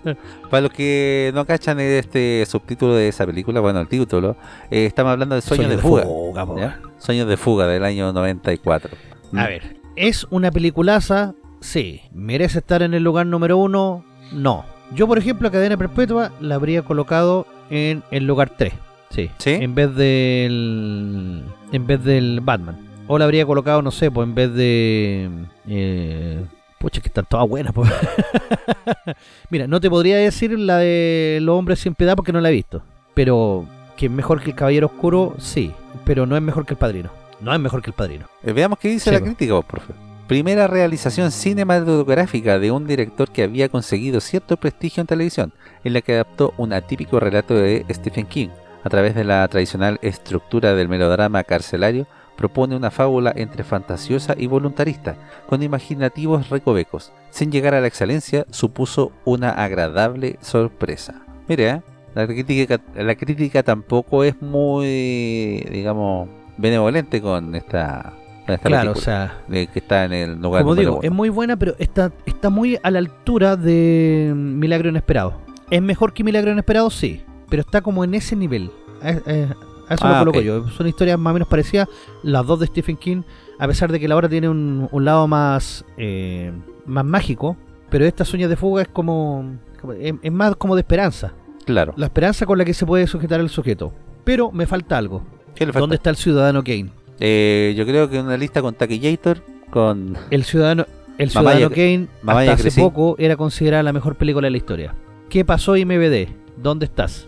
[0.49, 4.35] Para los que no cachan este subtítulo de esa película, bueno, el título,
[4.69, 6.45] eh, estamos hablando de Sueños Sueño de, Fuga.
[6.60, 6.80] ¿ya?
[6.99, 8.91] Sueños de Fuga del año 94.
[9.35, 11.34] A ver, ¿es una peliculaza?
[11.60, 12.02] Sí.
[12.11, 14.06] ¿Merece estar en el lugar número uno?
[14.31, 14.65] No.
[14.94, 18.73] Yo, por ejemplo, a Cadena Perpetua la habría colocado en el lugar 3.
[19.14, 19.30] Sí.
[19.38, 19.52] ¿Sí?
[19.52, 21.44] En vez del.
[21.72, 22.77] En vez del Batman.
[23.07, 25.30] O la habría colocado, no sé, pues en vez de.
[25.68, 26.44] Eh,
[26.80, 27.73] pucha, que están todas buenas.
[27.73, 27.91] pues.
[29.49, 32.53] Mira, no te podría decir la de Los Hombres Sin Piedad porque no la he
[32.53, 32.81] visto.
[33.14, 33.65] Pero
[33.98, 35.72] que es mejor que el Caballero Oscuro, sí.
[36.06, 37.10] Pero no es mejor que el Padrino.
[37.41, 38.26] No es mejor que el Padrino.
[38.44, 39.26] Eh, veamos qué dice Sí, la po.
[39.26, 39.94] crítica, vos, profe.
[40.27, 45.53] Primera realización cinematográfica de un director que había conseguido cierto prestigio en televisión,
[45.84, 48.48] en la que adaptó un atípico relato de Stephen King.
[48.84, 52.06] A través de la tradicional estructura del melodrama carcelario,
[52.36, 55.16] propone una fábula entre fantasiosa y voluntarista,
[55.48, 57.12] con imaginativos recovecos.
[57.30, 61.22] Sin llegar a la excelencia, supuso una agradable sorpresa.
[61.48, 61.82] Mire, ¿eh?
[62.16, 66.28] la, crítica, la crítica tampoco es muy, digamos,
[66.58, 68.14] benevolente con esta,
[68.62, 72.12] Claro, o sea, que está en el lugar como digo, es muy buena, pero está,
[72.26, 75.40] está muy a la altura de Milagro Inesperado.
[75.70, 76.90] ¿Es mejor que Milagro Inesperado?
[76.90, 77.24] Sí,
[77.54, 78.72] pero está como en ese nivel.
[79.00, 79.56] A, eso
[79.88, 80.44] Ah, lo coloco ok.
[80.44, 80.68] yo.
[80.70, 81.88] Son historias más o menos parecidas,
[82.24, 83.22] las dos de Stephen King,
[83.60, 86.52] a pesar de que la obra tiene un, un lado más, eh,
[86.88, 87.56] más mágico,
[87.92, 89.56] pero esta Sueños de Fuga es como,
[90.00, 91.34] es, es más como de esperanza.
[91.64, 91.94] Claro.
[91.96, 93.94] La esperanza con la que se puede sujetar el sujeto.
[94.24, 95.22] Pero me falta algo.
[95.54, 95.82] ¿Qué le falta?
[95.82, 96.90] ¿Dónde está el ciudadano Kane?
[97.20, 100.18] Eh, yo creo que una lista con Taquillator, con...
[100.32, 100.88] El ciudadano,
[101.20, 104.96] el ciudadano Kane Mamá hasta hace poco era considerada la mejor película de la historia.
[105.30, 106.30] ¿Qué pasó IMBD?
[106.58, 107.28] ¿Dónde estás?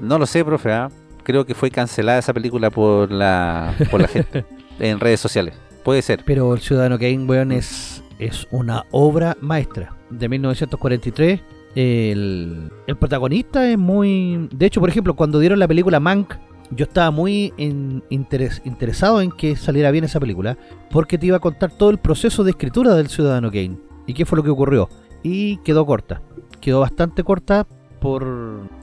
[0.00, 0.72] No lo sé, profe.
[0.72, 0.90] ¿ah?
[1.22, 4.44] Creo que fue cancelada esa película por la, por la gente
[4.78, 5.54] en redes sociales.
[5.84, 6.22] Puede ser.
[6.24, 9.94] Pero el ciudadano Kane, weón, es, es una obra maestra.
[10.10, 11.40] De 1943.
[11.74, 14.48] El, el protagonista es muy...
[14.52, 16.34] De hecho, por ejemplo, cuando dieron la película Mank,
[16.70, 20.56] yo estaba muy en- interes- interesado en que saliera bien esa película,
[20.90, 23.76] porque te iba a contar todo el proceso de escritura del ciudadano Kane.
[24.06, 24.88] ¿Y qué fue lo que ocurrió?
[25.22, 26.22] Y quedó corta.
[26.60, 27.66] Quedó bastante corta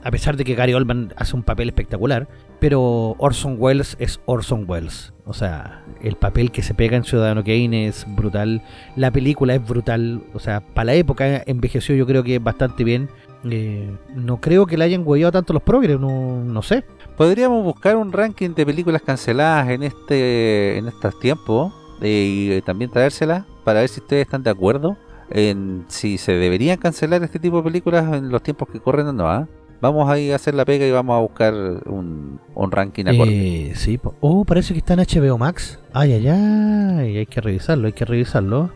[0.02, 2.28] A pesar de que Gary Oldman hace un papel espectacular,
[2.60, 5.12] pero Orson Welles es Orson Welles.
[5.24, 8.62] O sea, el papel que se pega en Ciudadano Kane es brutal.
[8.96, 10.22] La película es brutal.
[10.34, 13.08] O sea, para la época envejeció yo creo que bastante bien.
[13.50, 16.84] Eh, no creo que le hayan huellado tanto los progres, no, no sé.
[17.16, 22.90] Podríamos buscar un ranking de películas canceladas en este en estos tiempos eh, y también
[22.90, 24.96] traérselas para ver si ustedes están de acuerdo
[25.30, 29.12] en si se deberían cancelar este tipo de películas en los tiempos que corren o
[29.12, 29.28] no.
[29.28, 29.48] ¿ah?
[29.80, 33.70] Vamos a ir a hacer la pega y vamos a buscar un, un ranking acorde.
[33.70, 35.78] Eh, sí, oh, parece que está en HBO Max.
[35.92, 38.70] Ay, ay, ay, hay que revisarlo, hay que revisarlo.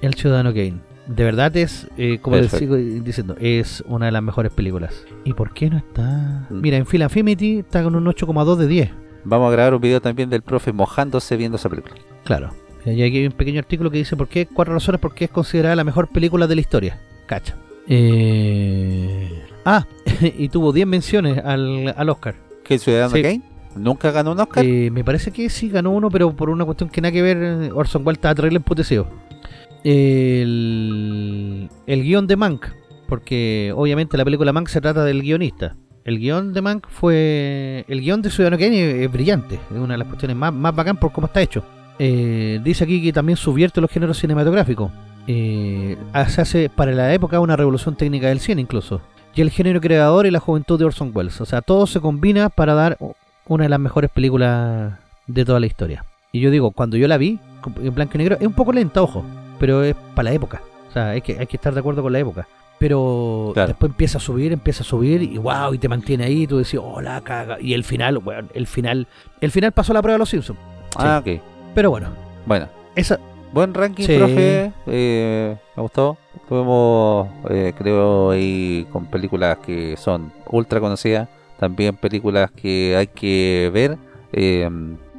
[0.00, 0.80] El Ciudadano Kane.
[1.06, 5.04] De verdad es, eh, como les sigo diciendo, es una de las mejores películas.
[5.24, 6.48] ¿Y por qué no está?
[6.50, 6.60] Mm.
[6.60, 8.90] Mira, en Film Affinity está con un 8,2 de 10.
[9.24, 11.94] Vamos a grabar un video también del profe mojándose viendo esa película.
[12.24, 12.50] Claro.
[12.86, 15.30] Y aquí hay un pequeño artículo que dice por qué, cuatro razones por qué es
[15.30, 17.00] considerada la mejor película de la historia.
[17.26, 17.56] Cacha.
[17.88, 19.42] Eh...
[19.64, 19.84] Ah,
[20.20, 22.36] y tuvo 10 menciones al, al Oscar.
[22.64, 23.22] ¿Que el Ciudadano Sí.
[23.22, 23.42] Kane
[23.74, 24.64] nunca ganó un Oscar?
[24.64, 27.72] Eh, me parece que sí ganó uno, pero por una cuestión que nada que ver,
[27.74, 29.08] Orson Welles estaba terrible emputecido.
[29.84, 32.66] El, el guion de Mank,
[33.08, 35.76] porque obviamente la película Mank se trata del guionista.
[36.04, 37.84] El guion de Mank fue...
[37.88, 40.74] El guion de Ciudadano Kane es, es brillante, es una de las cuestiones más, más
[40.74, 41.64] bacán por cómo está hecho.
[41.98, 44.90] Eh, dice aquí que también subvierte los géneros cinematográficos.
[45.26, 45.96] Eh,
[46.28, 49.00] se hace para la época una revolución técnica del cine incluso.
[49.34, 51.40] Y el género creador y la juventud de Orson Welles.
[51.40, 52.96] O sea, todo se combina para dar
[53.46, 54.94] una de las mejores películas
[55.26, 56.04] de toda la historia.
[56.32, 57.38] Y yo digo, cuando yo la vi,
[57.82, 59.24] en blanco y negro, es un poco lenta, ojo,
[59.58, 60.62] pero es para la época.
[60.88, 62.46] O sea, hay que, hay que estar de acuerdo con la época.
[62.78, 63.68] Pero Claro.
[63.68, 66.58] después empieza a subir, empieza a subir y wow, y te mantiene ahí, y tú
[66.58, 67.58] decís, oh la caga.
[67.60, 69.06] Y el final, bueno, el final,
[69.40, 70.58] el final pasó la prueba de los Simpsons.
[70.96, 71.40] Ah, ok.
[71.76, 72.08] Pero bueno,
[72.46, 73.20] Bueno, esa,
[73.52, 74.16] buen ranking, Sí.
[74.16, 74.72] profe.
[74.86, 76.16] Eh, me gustó.
[76.48, 81.28] Tuvimos, eh, creo, ahí con películas que son ultra conocidas.
[81.60, 83.98] También películas que hay que ver.
[84.32, 84.68] eh,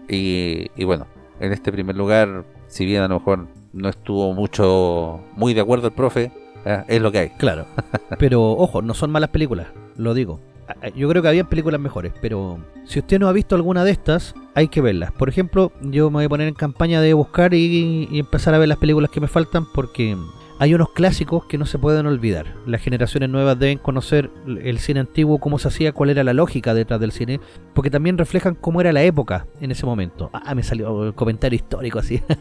[0.10, 1.06] y, y bueno,
[1.40, 5.88] en este primer lugar, si bien a lo mejor no estuvo mucho, muy de acuerdo
[5.88, 6.32] el profe,
[6.66, 7.30] eh, es lo que hay.
[7.38, 7.66] claro.
[8.18, 10.40] pero ojo, no son malas películas, lo digo.
[10.68, 13.92] A- Yo creo que había películas mejores, pero si usted no ha visto alguna de
[13.92, 15.12] estas, hay que verlas.
[15.12, 18.58] Por ejemplo, yo me voy a poner en campaña de buscar y, y empezar a
[18.58, 20.18] ver las películas que me faltan porque
[20.60, 22.56] hay unos clásicos que no se pueden olvidar.
[22.66, 26.74] Las generaciones nuevas deben conocer el cine antiguo, cómo se hacía, cuál era la lógica
[26.74, 27.40] detrás del cine,
[27.76, 30.32] porque también reflejan cómo era la época en ese momento.
[30.34, 32.22] Ah, me salió el comentario histórico así.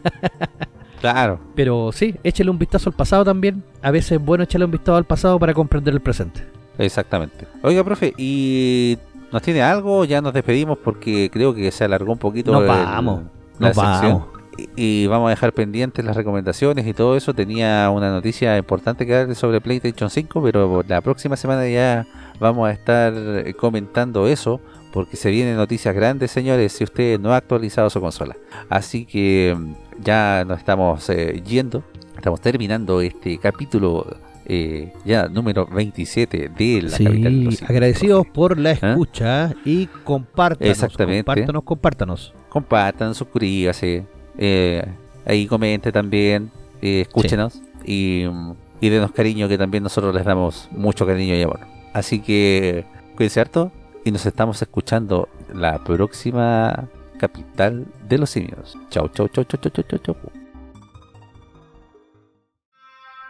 [1.00, 1.38] Claro.
[1.54, 3.62] Pero sí, échale un vistazo al pasado también.
[3.82, 6.42] A veces es bueno echarle un vistazo al pasado para comprender el presente.
[6.78, 7.46] Exactamente.
[7.62, 8.98] Oiga, profe, ¿y
[9.32, 10.04] nos tiene algo?
[10.04, 13.22] Ya nos despedimos porque creo que se alargó un poquito Nos el- vamos,
[13.58, 14.24] la vamos.
[14.58, 17.34] Y, y vamos a dejar pendientes las recomendaciones y todo eso.
[17.34, 22.06] Tenía una noticia importante que darle sobre PlayStation 5, pero la próxima semana ya
[22.40, 24.60] vamos a estar eh, comentando eso.
[24.92, 28.34] Porque se vienen noticias grandes, señores, si usted no ha actualizado su consola.
[28.70, 31.82] Así que mm, ya nos estamos eh, yendo.
[32.16, 34.06] Estamos terminando este capítulo
[34.48, 38.30] eh, ya número 27 de la capital de los Sí, simios, agradecidos profe.
[38.34, 40.70] por la escucha y compártanos.
[40.70, 41.24] Exactamente.
[41.24, 42.34] Compártanos, compártanos.
[42.48, 44.04] compartan, suscríbase,
[44.38, 44.84] eh,
[45.26, 46.50] ahí comente también,
[46.80, 51.42] eh, escúchenos y, mm, y denos cariño que también nosotros les damos mucho cariño y
[51.42, 51.60] amor.
[51.92, 52.84] Así que
[53.16, 53.72] cuídense harto
[54.04, 58.76] y nos estamos escuchando la próxima capital de los simios.
[58.90, 60.35] Chau, chau, chau, chau, chau, chau, chau, chau.